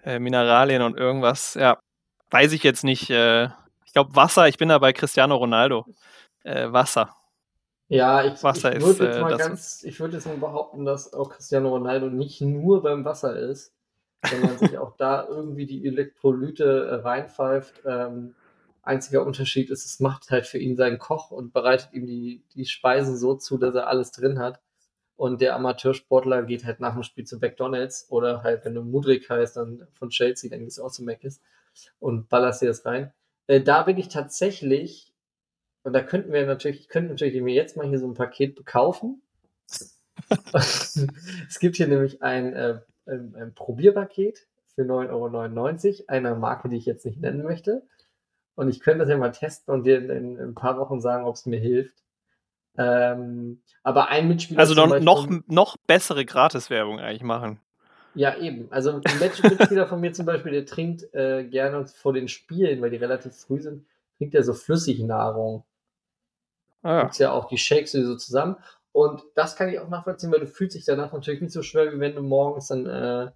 äh, 0.03 0.19
Mineralien 0.19 0.81
und 0.81 0.97
irgendwas, 0.97 1.53
ja. 1.55 1.77
Weiß 2.31 2.53
ich 2.53 2.63
jetzt 2.63 2.83
nicht, 2.83 3.09
äh 3.11 3.45
ich 3.85 3.93
glaube 3.93 4.15
Wasser 4.15 4.47
ich 4.47 4.57
bin 4.57 4.69
da 4.69 4.79
bei 4.79 4.93
Cristiano 4.93 5.35
Ronaldo. 5.35 5.85
Äh, 6.43 6.71
Wasser. 6.71 7.15
Ja, 7.91 8.23
ich 8.23 8.41
Wasser 8.41 8.71
ich 8.71 8.77
ist, 8.77 8.85
würde 8.85 9.05
jetzt 9.05 9.17
äh, 9.17 9.21
mal 9.21 9.35
ganz 9.35 9.83
ich 9.83 9.99
würde 9.99 10.15
jetzt 10.15 10.25
mal 10.25 10.37
behaupten, 10.37 10.85
dass 10.85 11.13
auch 11.13 11.29
Cristiano 11.29 11.67
Ronaldo 11.67 12.09
nicht 12.09 12.39
nur 12.39 12.81
beim 12.81 13.03
Wasser 13.03 13.37
ist, 13.37 13.73
sondern 14.25 14.57
sich 14.59 14.77
auch 14.77 14.95
da 14.95 15.27
irgendwie 15.27 15.65
die 15.65 15.85
Elektrolyte, 15.85 16.63
äh, 16.63 16.93
reinpfeift. 16.95 17.81
Ähm, 17.85 18.33
einziger 18.81 19.25
Unterschied 19.25 19.69
ist, 19.69 19.85
es 19.85 19.99
macht 19.99 20.31
halt 20.31 20.47
für 20.47 20.57
ihn 20.57 20.77
sein 20.77 20.99
Koch 20.99 21.31
und 21.31 21.51
bereitet 21.51 21.91
ihm 21.91 22.05
die 22.05 22.45
die 22.55 22.65
Speisen 22.65 23.17
so 23.17 23.35
zu, 23.35 23.57
dass 23.57 23.75
er 23.75 23.87
alles 23.87 24.13
drin 24.13 24.39
hat. 24.39 24.61
Und 25.17 25.41
der 25.41 25.53
Amateursportler 25.55 26.43
geht 26.43 26.63
halt 26.63 26.79
nach 26.79 26.93
dem 26.93 27.03
Spiel 27.03 27.25
zu 27.25 27.39
McDonald's 27.39 28.07
oder 28.09 28.41
halt, 28.41 28.63
wenn 28.63 28.73
du 28.73 28.83
Mudryk 28.83 29.29
heißt, 29.29 29.57
dann 29.57 29.85
von 29.99 30.11
Chelsea, 30.11 30.49
dann 30.49 30.61
gehst 30.61 30.77
du 30.77 30.83
auch 30.83 30.91
zu 30.91 31.03
Mc's 31.03 31.41
und 31.99 32.29
ballerst 32.29 32.61
dir 32.61 32.67
das 32.67 32.85
rein. 32.85 33.11
Äh, 33.47 33.59
da 33.59 33.83
bin 33.83 33.97
ich 33.97 34.07
tatsächlich 34.07 35.10
und 35.83 35.93
da 35.93 36.01
könnten 36.03 36.31
wir 36.33 36.45
natürlich 36.45 36.81
ich 36.81 36.87
könnte 36.89 37.11
natürlich 37.11 37.41
mir 37.41 37.53
jetzt 37.55 37.77
mal 37.77 37.87
hier 37.87 37.99
so 37.99 38.07
'n 38.07 38.13
Paket 38.15 38.55
b 38.55 38.63
kaufen. 38.65 39.21
Es 41.49 41.59
gibt 41.59 41.75
hier 41.77 41.87
nämlich 41.87 42.21
ein, 42.21 42.53
äh, 42.53 42.79
ein 43.05 43.35
ein 43.35 43.53
Probierpaket 43.55 44.47
für 44.75 44.83
9,99 44.85 46.05
€ 46.07 46.09
einer 46.09 46.35
Marke, 46.35 46.69
die 46.69 46.77
ich 46.77 46.85
jetzt 46.85 47.05
nicht 47.05 47.19
nennen 47.21 47.43
möchte. 47.43 47.83
Und 48.55 48.69
ich 48.69 48.81
könnte 48.81 48.99
das 49.01 49.09
ja 49.09 49.17
mal 49.17 49.31
testen 49.31 49.73
und 49.73 49.85
dir 49.85 49.97
in 49.99 50.09
in 50.11 50.39
'n 50.39 50.55
paar 50.55 50.77
Wochen 50.79 51.01
sagen, 51.01 51.25
ob's 51.25 51.45
mir 51.45 51.59
hilft. 51.59 52.03
Ähm, 52.77 53.61
aber 53.83 54.09
ein 54.09 54.27
Mitspieler 54.29 54.59
Also, 54.59 54.73
noch 54.97 55.27
Beispiel 55.27 55.43
noch 55.47 55.77
bessere 55.87 56.25
Gratiswerbung 56.25 56.99
eigentlich 56.99 57.23
machen. 57.23 57.61
Ja, 58.15 58.35
eben. 58.37 58.69
Also, 58.71 58.89
'n 58.91 59.17
Match 59.17 59.41
Mitspieler 59.45 59.87
von 59.87 60.01
mir 60.01 60.11
zum 60.11 60.25
Beispiel, 60.25 60.51
der 60.51 60.65
trinkt, 60.65 61.13
äh, 61.13 61.45
gerne 61.45 61.85
vor 61.87 62.11
den 62.13 62.27
Spielen, 62.27 62.81
weil 62.81 62.89
die 62.89 62.97
relativ 62.97 63.33
früh 63.35 63.61
sind, 63.61 63.85
trinkt 64.17 64.35
er 64.35 64.43
so 64.43 64.53
Flüssignahrung. 64.53 65.63
Ah 66.83 66.93
ja. 66.95 67.01
Gibt's 67.03 67.17
ja 67.19 67.31
auch, 67.31 67.45
die 67.47 67.57
shakest 67.57 67.93
du 67.93 68.03
so 68.05 68.15
zusammen. 68.17 68.57
Und 68.91 69.21
das 69.35 69.55
kann 69.55 69.69
ich 69.69 69.79
auch 69.79 69.89
nachvollziehen, 69.89 70.31
weil 70.31 70.41
du 70.41 70.47
fühlst 70.47 70.75
dich 70.75 70.85
danach 70.85 71.13
natürlich 71.13 71.41
nicht 71.41 71.53
so 71.53 71.61
schwer, 71.63 71.93
wie 71.93 71.99
wenn 71.99 72.15
du 72.15 72.21
morgens 72.21 72.67
dann, 72.67 72.85
äh, 72.85 73.31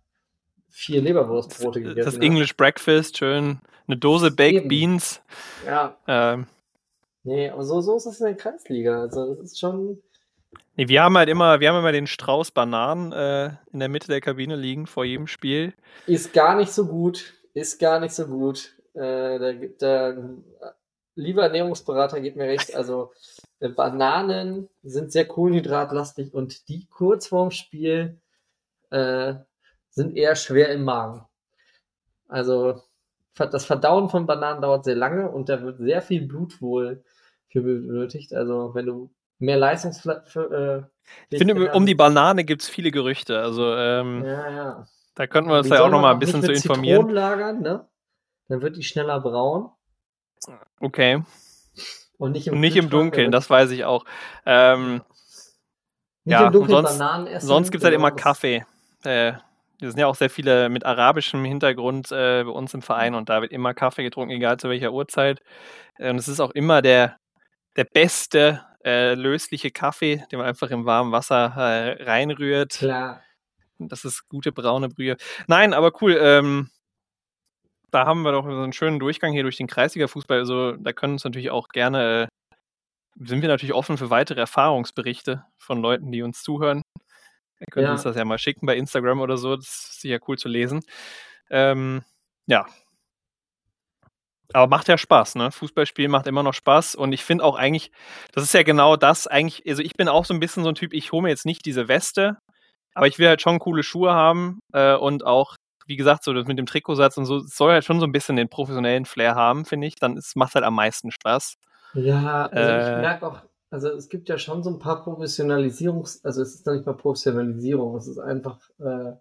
4 0.69 1.01
Das 1.01 1.05
Leberwurstbrote 1.05 1.79
das 1.81 1.89
gegessen 1.89 2.21
hast. 2.21 2.21
English 2.21 2.57
Breakfast, 2.57 3.17
schön 3.17 3.61
'ne 3.87 3.97
Dose 3.97 4.31
Baked 4.31 4.63
Eben. 4.63 4.67
Beans. 4.69 5.21
Ja. 5.65 5.97
Ähm. 6.07 6.47
Ne, 7.23 7.51
aber 7.51 7.63
so 7.63 7.81
so 7.81 7.95
ist 7.97 8.05
es 8.05 8.19
in 8.19 8.27
der 8.27 8.35
Kreisliga. 8.37 9.01
Also, 9.01 9.35
das 9.35 9.45
ist 9.53 9.59
schon 9.59 10.01
Ne, 10.77 10.87
wir 10.89 11.03
haben 11.03 11.17
halt 11.17 11.29
immer 11.29 11.59
wir 11.59 11.69
haben 11.69 11.79
immer 11.79 11.91
den 11.93 12.07
Strauß 12.07 12.51
Bananen, 12.51 13.11
äh, 13.13 13.51
in 13.71 13.79
der 13.79 13.89
Mitte 13.89 14.07
der 14.07 14.21
Kabine 14.21 14.55
liegen 14.55 14.87
vor 14.87 15.05
jedem 15.05 15.27
Spiel. 15.27 15.73
Ist 16.07 16.33
gar 16.33 16.55
nicht 16.55 16.71
so 16.71 16.85
gut, 16.85 17.33
ist 17.53 17.79
gar 17.79 17.99
nicht 17.99 18.13
so 18.13 18.27
gut. 18.27 18.75
Äh, 18.93 19.39
da 19.39 19.53
gibt 19.53 19.81
da 19.81 20.13
lieber 21.15 21.43
Ernährungsberater, 21.43 22.21
gebt 22.21 22.37
mir 22.37 22.45
recht. 22.47 22.75
Also, 22.75 23.11
äh, 23.59 23.69
Bananen 23.69 24.69
sind 24.83 25.11
sehr 25.11 25.25
kohlenhydratlastig 25.27 26.33
und 26.33 26.67
die 26.69 26.87
kurz 26.87 27.27
vorm 27.27 27.51
Spiel, 27.51 28.19
äh, 28.91 29.35
sind 29.89 30.15
eher 30.17 30.35
schwer 30.35 30.69
im 30.69 30.83
Magen. 30.83 31.25
Also, 32.27 32.81
das 33.37 33.65
Verdauen 33.65 34.09
von 34.09 34.25
Bananen 34.25 34.61
dauert 34.61 34.85
sehr 34.85 34.95
lange 34.95 35.29
und 35.29 35.49
da 35.49 35.61
wird 35.61 35.79
sehr 35.79 36.01
viel 36.01 36.25
Blut 36.27 36.61
wohl 36.61 37.03
für 37.49 37.61
benötigt. 37.61 38.33
Also, 38.33 38.73
wenn 38.73 38.85
du 38.85 39.11
mehr 39.39 39.57
Leistungsfla 39.57 40.23
für, 40.25 40.89
äh, 40.89 41.05
Ich 41.29 41.37
finde, 41.37 41.71
um 41.73 41.85
die 41.85 41.95
Banane 41.95 42.43
gibt's 42.45 42.67
viele 42.67 42.91
Gerüchte. 42.91 43.39
Also, 43.39 43.73
ähm, 43.75 44.23
Ja, 44.25 44.49
ja. 44.49 44.87
da 45.15 45.27
könnten 45.27 45.49
wir 45.49 45.59
uns 45.59 45.69
ja 45.69 45.83
auch 45.83 45.89
noch 45.89 46.01
mal 46.01 46.11
'n 46.11 46.15
auch 46.15 46.19
nicht 46.19 46.31
bisschen 46.31 46.43
zu 46.43 46.51
informieren. 46.51 47.09
Lagern, 47.09 47.61
ne? 47.61 47.87
Dann 48.47 48.61
wird 48.61 48.77
die 48.77 48.83
schneller 48.83 49.19
braun. 49.21 49.69
Okay. 50.79 51.23
Und 52.17 52.31
nicht 52.31 52.47
Und 52.47 52.55
im 52.55 52.61
nicht 52.61 52.77
im 52.77 52.89
Dunkeln, 52.89 53.31
das 53.31 53.49
weiß 53.49 53.71
ich 53.71 53.83
auch. 53.85 54.05
Ähm, 54.45 55.01
ja, 56.23 56.47
und 56.47 56.69
sonst 56.69 57.01
sonst 57.41 57.71
gibt's 57.71 57.83
halt 57.83 57.93
genau, 57.93 58.07
immer 58.07 58.15
Kaffee. 58.15 58.65
Äh, 59.03 59.33
wir 59.79 59.91
sind 59.91 59.99
ja 59.99 60.07
auch 60.07 60.15
sehr 60.15 60.29
viele 60.29 60.69
mit 60.69 60.85
arabischem 60.85 61.43
Hintergrund, 61.43 62.11
äh, 62.11 62.43
bei 62.43 62.49
uns 62.49 62.73
im 62.73 62.81
Verein 62.81 63.13
und 63.13 63.29
da 63.29 63.41
wird 63.41 63.51
immer 63.51 63.73
Kaffee 63.73 64.03
getrunken, 64.03 64.31
egal 64.31 64.57
zu 64.57 64.69
welcher 64.69 64.93
Uhrzeit. 64.93 65.41
Äh, 65.97 66.09
und 66.09 66.17
es 66.17 66.27
ist 66.27 66.39
auch 66.39 66.51
immer 66.51 66.81
der 66.81 67.17
der 67.75 67.83
beste 67.83 68.63
äh, 68.85 69.15
lösliche 69.15 69.71
Kaffee, 69.71 70.23
den 70.31 70.39
man 70.39 70.47
einfach 70.47 70.69
im 70.69 70.85
warmen 70.85 71.11
Wasser 71.11 71.53
äh, 71.57 72.03
reinrührt. 72.03 72.73
Klar. 72.73 73.21
Das 73.77 74.05
ist 74.05 74.29
gute 74.29 74.53
braune 74.53 74.87
Brühe. 74.87 75.17
Nein, 75.47 75.73
aber 75.73 75.91
cool. 76.01 76.17
Ähm, 76.19 76.69
da 77.91 78.05
haben 78.05 78.23
wir 78.23 78.31
doch 78.31 78.43
so 78.45 78.49
einen 78.51 78.73
schönen 78.73 78.99
Durchgang 78.99 79.33
hier 79.33 79.43
durch 79.43 79.57
den 79.57 79.67
Kreisliga-Fußball. 79.67 80.37
Also 80.39 80.73
da 80.73 80.93
können 80.93 81.13
uns 81.13 81.23
natürlich 81.23 81.51
auch 81.51 81.69
gerne, 81.69 82.23
äh, 82.23 82.27
sind 83.25 83.41
wir 83.41 83.49
natürlich 83.49 83.73
offen 83.75 83.97
für 83.97 84.09
weitere 84.09 84.41
Erfahrungsberichte 84.41 85.45
von 85.57 85.81
Leuten, 85.81 86.11
die 86.11 86.21
uns 86.23 86.43
zuhören. 86.43 86.81
Ihr 87.59 87.67
könnt 87.71 87.85
Ja. 87.85 87.91
uns 87.93 88.03
das 88.03 88.15
ja 88.17 88.25
mal 88.25 88.37
schicken 88.39 88.65
bei 88.65 88.75
Instagram 88.77 89.21
oder 89.21 89.37
so. 89.37 89.55
Das 89.55 89.65
ist 89.67 90.01
sicher 90.01 90.19
cool 90.27 90.37
zu 90.37 90.49
lesen. 90.49 90.81
Ähm, 91.49 92.03
ja. 92.47 92.65
Aber 94.53 94.67
macht 94.67 94.87
ja 94.87 94.97
Spaß, 94.97 95.35
ne? 95.35 95.51
Fußballspielen 95.51 96.11
macht 96.11 96.27
immer 96.27 96.43
noch 96.43 96.53
Spaß. 96.53 96.95
Und 96.95 97.13
ich 97.13 97.23
finde 97.23 97.43
auch 97.43 97.55
eigentlich, 97.55 97.91
das 98.33 98.43
ist 98.43 98.53
ja 98.53 98.63
genau 98.63 98.95
das 98.95 99.27
eigentlich, 99.27 99.67
also 99.67 99.81
ich 99.81 99.93
bin 99.93 100.07
auch 100.07 100.25
so 100.25 100.33
ein 100.33 100.39
bisschen 100.39 100.63
so 100.63 100.69
ein 100.69 100.75
Typ, 100.75 100.93
ich 100.93 101.11
hole 101.11 101.23
mir 101.23 101.29
jetzt 101.29 101.45
nicht 101.45 101.65
diese 101.65 101.87
Weste, 101.87 102.37
aber 102.93 103.07
ich 103.07 103.19
will 103.19 103.27
halt 103.27 103.41
schon 103.41 103.59
coole 103.59 103.83
Schuhe 103.83 104.13
haben 104.13 104.59
äh, 104.73 104.95
und 104.95 105.25
auch, 105.25 105.55
wie 105.85 105.95
gesagt, 105.95 106.23
so 106.23 106.33
das 106.33 106.47
mit 106.47 106.57
dem 106.57 106.65
Trikotsatz 106.65 107.17
und 107.17 107.25
so, 107.25 107.37
es 107.37 107.55
soll 107.55 107.71
halt 107.71 107.83
schon 107.85 107.99
so 107.99 108.05
ein 108.05 108.11
bisschen 108.11 108.35
den 108.35 108.49
professionellen 108.49 109.05
Flair 109.05 109.35
haben, 109.35 109.65
finde 109.65 109.87
ich. 109.87 109.95
Dann 109.95 110.17
ist- 110.17 110.35
macht 110.35 110.55
halt 110.55 110.65
am 110.65 110.75
meisten 110.75 111.11
Spaß. 111.11 111.55
Ja, 111.93 112.47
also 112.47 112.71
Äh. 112.71 112.95
ich 112.95 113.01
merke 113.01 113.27
auch, 113.27 113.41
also 113.69 113.89
es 113.89 114.09
gibt 114.09 114.29
ja 114.29 114.37
schon 114.37 114.63
so 114.63 114.69
ein 114.69 114.79
paar 114.79 115.03
Professionalisierungs-, 115.03 116.23
also 116.23 116.41
es 116.41 116.55
ist 116.55 116.65
noch 116.65 116.73
nicht 116.73 116.85
mal 116.85 116.93
Professionalisierung, 116.93 117.95
es 117.97 118.07
ist 118.07 118.19
einfach 118.19 118.59
äh, 118.79 119.13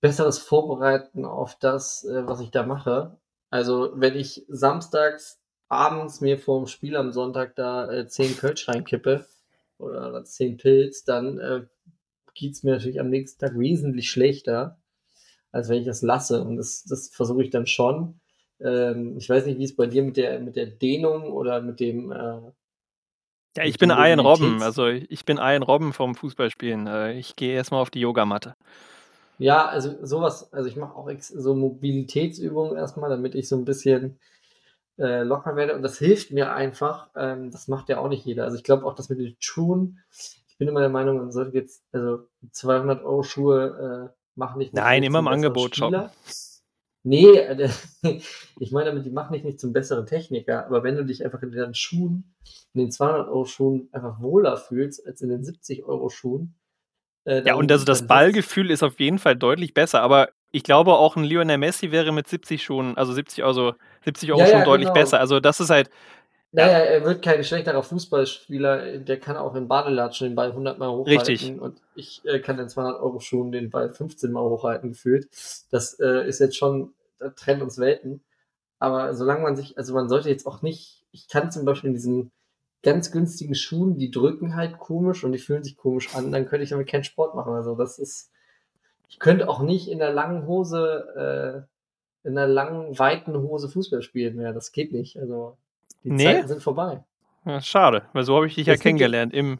besseres 0.00 0.38
Vorbereiten 0.38 1.24
auf 1.24 1.58
das, 1.58 2.04
äh, 2.04 2.26
was 2.26 2.40
ich 2.40 2.50
da 2.50 2.64
mache. 2.64 3.18
Also 3.50 3.92
wenn 3.94 4.16
ich 4.16 4.44
samstags 4.48 5.40
abends 5.68 6.20
mir 6.20 6.38
vor 6.38 6.60
dem 6.60 6.66
Spiel 6.66 6.96
am 6.96 7.12
Sonntag 7.12 7.54
da 7.56 7.90
äh, 7.90 8.06
10 8.06 8.36
Kölsch 8.36 8.68
reinkippe 8.68 9.26
oder 9.78 10.24
10 10.24 10.56
Pilz, 10.56 11.04
dann 11.04 11.38
äh, 11.38 11.66
geht's 12.34 12.62
mir 12.62 12.72
natürlich 12.72 13.00
am 13.00 13.10
nächsten 13.10 13.40
Tag 13.40 13.58
wesentlich 13.58 14.10
schlechter, 14.10 14.78
als 15.52 15.68
wenn 15.68 15.80
ich 15.80 15.86
das 15.86 16.02
lasse. 16.02 16.42
Und 16.44 16.56
das, 16.56 16.84
das 16.84 17.08
versuche 17.10 17.42
ich 17.44 17.50
dann 17.50 17.66
schon. 17.66 18.20
Ähm, 18.60 19.16
ich 19.18 19.28
weiß 19.28 19.46
nicht, 19.46 19.58
wie 19.58 19.64
es 19.64 19.76
bei 19.76 19.86
dir 19.86 20.02
mit 20.02 20.16
der, 20.16 20.40
mit 20.40 20.56
der 20.56 20.66
Dehnung 20.66 21.32
oder 21.32 21.60
mit 21.62 21.80
dem, 21.80 22.12
äh, 22.12 22.40
Ja, 23.56 23.64
ich 23.64 23.78
bin 23.78 23.90
Ian 23.90 24.20
Robben, 24.20 24.62
also 24.62 24.86
ich 24.86 25.24
bin 25.24 25.36
Ian 25.38 25.62
Robben 25.62 25.92
vom 25.92 26.14
Fußballspielen. 26.14 26.86
Äh, 26.86 27.18
Ich 27.18 27.36
gehe 27.36 27.54
erstmal 27.54 27.80
auf 27.82 27.90
die 27.90 28.00
Yogamatte. 28.00 28.54
Ja, 29.38 29.66
also 29.66 29.94
sowas, 30.04 30.52
also 30.52 30.68
ich 30.68 30.76
mache 30.76 30.94
auch 30.96 31.08
so 31.20 31.54
Mobilitätsübungen 31.54 32.76
erstmal, 32.76 33.10
damit 33.10 33.34
ich 33.36 33.48
so 33.48 33.56
ein 33.56 33.64
bisschen 33.64 34.18
äh, 34.98 35.22
locker 35.22 35.56
werde. 35.56 35.74
Und 35.76 35.82
das 35.82 35.98
hilft 35.98 36.32
mir 36.32 36.52
einfach. 36.54 37.10
Ähm, 37.16 37.50
das 37.50 37.68
macht 37.68 37.88
ja 37.88 37.98
auch 37.98 38.08
nicht 38.08 38.24
jeder. 38.26 38.44
Also 38.44 38.56
ich 38.56 38.64
glaube 38.64 38.86
auch, 38.86 38.94
dass 38.94 39.10
mit 39.10 39.20
den 39.20 39.36
Schuhen, 39.40 40.00
ich 40.48 40.58
bin 40.58 40.68
immer 40.68 40.80
der 40.80 40.88
Meinung, 40.90 41.18
man 41.18 41.32
sollte 41.32 41.56
jetzt, 41.58 41.84
also 41.92 42.28
200 42.52 43.04
Euro 43.04 43.22
Schuhe 43.22 44.12
äh, 44.14 44.17
machen 44.38 44.58
nicht 44.58 44.72
Nein, 44.72 45.02
immer 45.02 45.18
im 45.18 45.28
Angebot 45.28 45.76
shoppen. 45.76 46.08
Nee, 47.04 47.26
äh, 47.36 47.68
ich 48.58 48.72
meine 48.72 48.90
damit, 48.90 49.06
die 49.06 49.10
machen 49.10 49.32
dich 49.32 49.44
nicht 49.44 49.60
zum 49.60 49.72
besseren 49.72 50.06
Techniker, 50.06 50.66
aber 50.66 50.82
wenn 50.82 50.96
du 50.96 51.04
dich 51.04 51.24
einfach 51.24 51.42
in 51.42 51.50
den 51.52 51.74
Schuhen, 51.74 52.34
in 52.74 52.80
den 52.80 52.90
200 52.90 53.28
Euro 53.28 53.44
Schuhen 53.44 53.88
einfach 53.92 54.20
wohler 54.20 54.56
fühlst 54.56 55.06
als 55.06 55.20
in 55.20 55.28
den 55.28 55.44
70 55.44 55.84
Euro 55.84 56.08
Schuhen. 56.08 56.54
Äh, 57.24 57.42
Ja, 57.46 57.54
und 57.54 57.70
also 57.70 57.84
das 57.84 58.06
Ballgefühl 58.06 58.70
ist 58.70 58.82
auf 58.82 58.98
jeden 59.00 59.18
Fall 59.18 59.36
deutlich 59.36 59.74
besser, 59.74 60.02
aber 60.02 60.28
ich 60.50 60.62
glaube 60.62 60.94
auch 60.94 61.16
ein 61.16 61.24
Lionel 61.24 61.58
Messi 61.58 61.92
wäre 61.92 62.12
mit 62.12 62.26
70 62.26 62.62
schon, 62.62 62.96
also 62.96 63.12
70 63.12 63.44
Euro, 63.44 63.74
70 64.04 64.32
Euro 64.32 64.40
Ja, 64.40 64.46
schon 64.46 64.58
ja, 64.60 64.64
deutlich 64.64 64.88
genau. 64.88 65.00
besser. 65.00 65.20
Also 65.20 65.40
das 65.40 65.60
ist 65.60 65.70
halt, 65.70 65.90
Naja, 66.50 66.78
er 66.78 67.04
wird 67.04 67.22
kein 67.22 67.44
schlechterer 67.44 67.82
Fußballspieler, 67.82 68.98
der 68.98 69.20
kann 69.20 69.36
auch 69.36 69.54
in 69.54 69.68
Badelatschen 69.68 70.28
den 70.28 70.34
Ball 70.34 70.48
100 70.48 70.78
Mal 70.78 70.90
hochhalten. 70.90 71.20
Richtig. 71.20 71.60
Und 71.60 71.82
ich 71.94 72.22
äh, 72.24 72.40
kann 72.40 72.58
in 72.58 72.68
200 72.68 73.00
Euro 73.00 73.20
Schuhen 73.20 73.52
den 73.52 73.68
Ball 73.68 73.92
15 73.92 74.32
Mal 74.32 74.42
hochhalten 74.42 74.90
gefühlt. 74.90 75.28
Das 75.70 76.00
äh, 76.00 76.26
ist 76.26 76.38
jetzt 76.38 76.56
schon, 76.56 76.94
da 77.18 77.28
trennt 77.30 77.60
uns 77.60 77.78
Welten. 77.78 78.22
Aber 78.78 79.14
solange 79.14 79.42
man 79.42 79.56
sich, 79.56 79.76
also 79.76 79.92
man 79.92 80.08
sollte 80.08 80.30
jetzt 80.30 80.46
auch 80.46 80.62
nicht, 80.62 81.04
ich 81.12 81.28
kann 81.28 81.50
zum 81.50 81.66
Beispiel 81.66 81.88
in 81.88 81.94
diesen 81.94 82.30
ganz 82.82 83.10
günstigen 83.10 83.54
Schuhen, 83.54 83.98
die 83.98 84.10
drücken 84.10 84.56
halt 84.56 84.78
komisch 84.78 85.24
und 85.24 85.32
die 85.32 85.38
fühlen 85.38 85.64
sich 85.64 85.76
komisch 85.76 86.14
an, 86.14 86.32
dann 86.32 86.46
könnte 86.46 86.62
ich 86.64 86.70
damit 86.70 86.88
keinen 86.88 87.04
Sport 87.04 87.34
machen. 87.34 87.52
Also 87.52 87.74
das 87.74 87.98
ist, 87.98 88.30
ich 89.08 89.18
könnte 89.18 89.48
auch 89.48 89.60
nicht 89.60 89.88
in 89.88 89.98
der 89.98 90.12
langen 90.12 90.46
Hose, 90.46 91.66
äh, 92.24 92.26
in 92.28 92.36
der 92.36 92.46
langen, 92.46 92.98
weiten 92.98 93.36
Hose 93.36 93.68
Fußball 93.68 94.00
spielen 94.00 94.36
mehr. 94.36 94.52
Das 94.52 94.72
geht 94.72 94.92
nicht. 94.92 95.18
Also 95.18 95.58
die 96.04 96.10
Nee? 96.12 96.24
Zeiten 96.24 96.48
sind 96.48 96.62
vorbei. 96.62 97.04
ja, 97.44 97.60
schade, 97.60 98.02
weil 98.12 98.24
so 98.24 98.36
habe 98.36 98.46
ich 98.46 98.54
dich 98.54 98.66
ja 98.66 98.74
gibt 98.74 98.84
ja- 98.84 98.90
kennengelernt 98.90 99.32
im, 99.34 99.58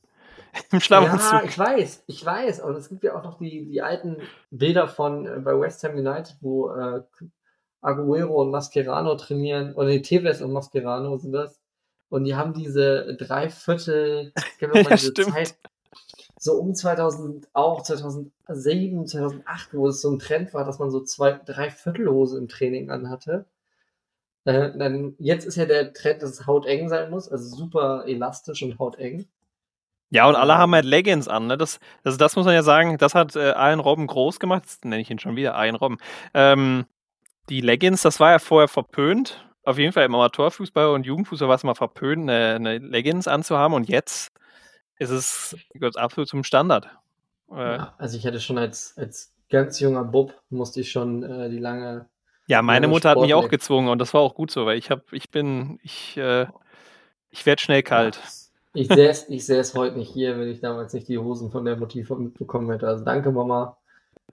im 0.72 0.78
Ja, 0.78 0.80
Schlafanzug. 0.80 1.44
ich 1.44 1.58
weiß, 1.58 2.04
ich 2.06 2.24
weiß. 2.24 2.60
Und 2.60 2.76
es 2.76 2.88
gibt 2.88 3.04
ja 3.04 3.16
auch 3.18 3.24
noch 3.24 3.38
die, 3.38 3.66
die 3.66 3.82
alten 3.82 4.16
Bilder 4.50 4.88
von 4.88 5.26
äh, 5.26 5.40
bei 5.40 5.58
West 5.58 5.82
Ham 5.84 5.92
United, 5.96 6.36
wo 6.40 6.70
äh, 6.70 7.02
Aguero 7.80 8.40
und 8.42 8.50
Mascherano 8.50 9.14
trainieren, 9.16 9.74
oder 9.74 9.86
nee, 9.88 10.00
Tevez 10.02 10.40
und 10.40 10.52
Mascherano 10.52 11.16
sind 11.18 11.32
das. 11.32 11.60
Und 12.08 12.24
die 12.24 12.34
haben 12.34 12.54
diese 12.54 13.14
Dreiviertel, 13.16 14.32
mal 14.60 14.82
Ja, 14.82 14.96
diese 14.96 15.10
stimmt. 15.10 15.32
Zeit, 15.34 15.54
so 16.38 16.54
um 16.54 16.74
2000, 16.74 17.48
auch 17.52 17.82
2007, 17.82 19.06
2008, 19.06 19.74
wo 19.74 19.88
es 19.88 20.00
so 20.00 20.10
ein 20.10 20.18
Trend 20.18 20.54
war, 20.54 20.64
dass 20.64 20.78
man 20.78 20.90
so 20.90 21.00
zwei, 21.02 21.32
Dreiviertelhose 21.32 22.38
im 22.38 22.48
Training 22.48 22.90
anhatte. 22.90 23.44
Äh, 24.44 24.76
dann, 24.78 25.14
jetzt 25.18 25.44
ist 25.46 25.56
ja 25.56 25.66
der 25.66 25.92
Trend, 25.92 26.22
dass 26.22 26.30
es 26.30 26.46
hauteng 26.46 26.88
sein 26.88 27.10
muss, 27.10 27.28
also 27.30 27.54
super 27.56 28.04
elastisch 28.06 28.62
und 28.62 28.78
hauteng. 28.78 29.28
Ja, 30.10 30.26
und 30.28 30.36
alle 30.36 30.54
Ähm. 30.54 30.58
haben 30.58 30.74
halt 30.74 30.84
Leggings 30.86 31.28
an. 31.28 31.46
Ne? 31.48 31.58
Das, 31.58 31.80
also 32.04 32.16
das 32.16 32.34
muss 32.36 32.46
man 32.46 32.54
ja 32.54 32.62
sagen, 32.62 32.96
das 32.98 33.14
hat 33.14 33.36
äh, 33.36 33.50
Ian 33.52 33.80
Robben 33.80 34.06
groß 34.06 34.40
gemacht. 34.40 34.62
Jetzt 34.64 34.84
nenne 34.84 35.02
ich 35.02 35.10
ihn 35.10 35.18
schon 35.18 35.36
wieder 35.36 35.52
Ian 35.62 35.74
Robben. 35.76 35.98
Ähm, 36.34 36.86
die 37.50 37.60
Leggings, 37.60 38.02
das 38.02 38.20
war 38.20 38.32
ja 38.32 38.38
vorher 38.38 38.68
verpönt. 38.68 39.44
Auf 39.64 39.78
jeden 39.78 39.92
Fall 39.92 40.04
im 40.06 40.14
Amateurfußball 40.14 40.88
und 40.90 41.06
Jugendfußball 41.06 41.48
war 41.48 41.56
es 41.56 41.64
mal 41.64 41.74
verpönt, 41.74 42.22
eine, 42.30 42.54
eine 42.56 42.78
Leggings 42.78 43.28
anzuhaben. 43.28 43.74
Und 43.74 43.88
jetzt 43.88 44.30
ist 44.98 45.10
es 45.10 45.56
gehört 45.74 45.98
absolut 45.98 46.28
zum 46.28 46.44
Standard. 46.44 46.88
Äh, 47.50 47.78
Ja, 47.78 47.94
also 47.98 48.16
ich 48.16 48.26
hatte 48.26 48.40
schon 48.40 48.58
als, 48.58 48.96
als 48.96 49.34
ganz 49.50 49.80
junger 49.80 50.04
Bub, 50.04 50.34
musste 50.50 50.80
ich 50.80 50.90
schon 50.90 51.22
äh, 51.22 51.50
die 51.50 51.58
lange, 51.58 52.08
Ja, 52.48 52.62
meine 52.62 52.86
Ja, 52.86 52.90
Mutter 52.90 53.10
hat 53.10 53.20
mich 53.20 53.34
auch 53.34 53.48
gezwungen 53.48 53.88
und 53.88 53.98
das 53.98 54.14
war 54.14 54.22
auch 54.22 54.34
gut 54.34 54.50
so, 54.50 54.64
weil 54.64 54.78
ich 54.78 54.90
habe, 54.90 55.02
ich 55.12 55.30
bin, 55.30 55.78
ich, 55.82 56.16
äh, 56.16 56.46
ich 57.30 57.44
werde 57.44 57.60
schnell 57.60 57.82
kalt. 57.82 58.18
ich 58.72 58.88
sähe 58.88 59.10
es, 59.10 59.28
ich 59.28 59.74
heute 59.74 59.98
nicht 59.98 60.10
hier, 60.10 60.38
wenn 60.38 60.48
ich 60.48 60.60
damals 60.60 60.94
nicht 60.94 61.08
die 61.08 61.18
Hosen 61.18 61.50
von 61.50 61.66
der 61.66 61.76
Mutti 61.76 62.04
von- 62.04 62.24
mitbekommen 62.24 62.70
hätte. 62.70 62.88
Also 62.88 63.04
danke 63.04 63.30
Mama, 63.30 63.76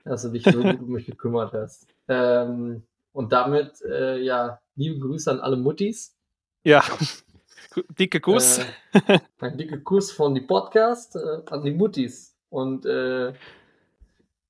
dass 0.06 0.22
du 0.22 0.30
dich 0.30 0.44
so 0.44 0.52
gut 0.62 0.80
um 0.80 0.88
mich 0.94 1.06
gekümmert 1.06 1.52
hast. 1.54 1.88
Ähm, 2.08 2.84
und 3.12 3.34
damit, 3.34 3.82
äh, 3.82 4.18
ja, 4.20 4.60
liebe 4.76 4.98
Grüße 5.00 5.30
an 5.30 5.42
alle 5.42 5.58
Muttis. 5.58 6.16
Ja, 6.64 6.84
dicke 8.00 8.22
Kuss. 8.22 8.60
Äh, 8.94 9.20
ein 9.42 9.58
dicker 9.58 9.78
Kuss 9.80 10.14
von 10.14 10.34
die 10.34 10.42
Podcast 10.42 11.18
äh, 11.18 11.42
an 11.50 11.64
die 11.64 11.72
Muttis. 11.72 12.34
Und 12.50 12.86
äh, 12.86 13.34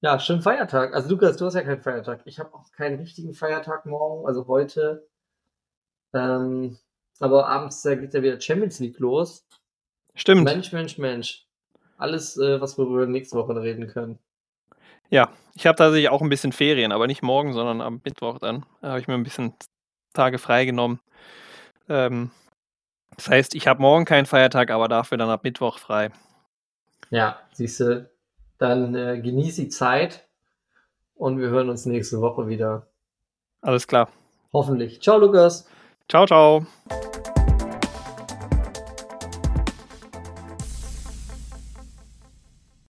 ja, 0.05 0.19
schönen 0.19 0.43
Feiertag. 0.43 0.93
Also 0.93 1.09
Lukas, 1.09 1.35
du 1.37 1.47
hast 1.47 1.55
ja 1.55 1.63
keinen 1.63 1.81
Feiertag. 1.81 2.21
Ich 2.25 2.37
habe 2.37 2.53
auch 2.53 2.71
keinen 2.71 2.99
richtigen 2.99 3.33
Feiertag 3.33 3.87
morgen, 3.87 4.27
also 4.27 4.45
heute. 4.45 5.07
Ähm, 6.13 6.77
aber 7.19 7.47
abends 7.47 7.83
äh, 7.85 7.97
geht 7.97 8.13
ja 8.13 8.21
wieder 8.21 8.39
Champions 8.39 8.79
League 8.79 8.99
los. 8.99 9.47
Stimmt. 10.13 10.43
Mensch, 10.43 10.71
Mensch, 10.71 10.99
Mensch. 10.99 11.47
Alles, 11.97 12.37
äh, 12.37 12.61
was 12.61 12.77
wir 12.77 12.85
über 12.85 13.07
nächste 13.07 13.35
Woche 13.35 13.59
reden 13.59 13.87
können. 13.87 14.19
Ja, 15.09 15.31
ich 15.55 15.65
habe 15.65 15.75
tatsächlich 15.75 16.09
auch 16.09 16.21
ein 16.21 16.29
bisschen 16.29 16.51
Ferien, 16.51 16.91
aber 16.91 17.07
nicht 17.07 17.23
morgen, 17.23 17.53
sondern 17.53 17.81
am 17.81 17.99
Mittwoch 18.03 18.37
dann. 18.37 18.63
Da 18.81 18.89
habe 18.89 18.99
ich 18.99 19.07
mir 19.07 19.15
ein 19.15 19.23
bisschen 19.23 19.55
Tage 20.13 20.37
freigenommen. 20.37 20.99
Ähm, 21.89 22.29
das 23.15 23.27
heißt, 23.29 23.55
ich 23.55 23.67
habe 23.67 23.81
morgen 23.81 24.05
keinen 24.05 24.27
Feiertag, 24.27 24.69
aber 24.69 24.87
dafür 24.87 25.17
dann 25.17 25.31
ab 25.31 25.43
Mittwoch 25.43 25.79
frei. 25.79 26.11
Ja, 27.09 27.39
siehst 27.53 27.79
du, 27.79 28.07
dann 28.57 28.95
äh, 28.95 29.19
genieß 29.21 29.55
die 29.55 29.69
Zeit 29.69 30.27
und 31.15 31.39
wir 31.39 31.49
hören 31.49 31.69
uns 31.69 31.85
nächste 31.85 32.21
Woche 32.21 32.47
wieder. 32.47 32.87
Alles 33.61 33.87
klar. 33.87 34.09
Hoffentlich. 34.53 35.01
Ciao, 35.01 35.17
Lukas. 35.17 35.67
Ciao, 36.07 36.25
ciao. 36.25 36.65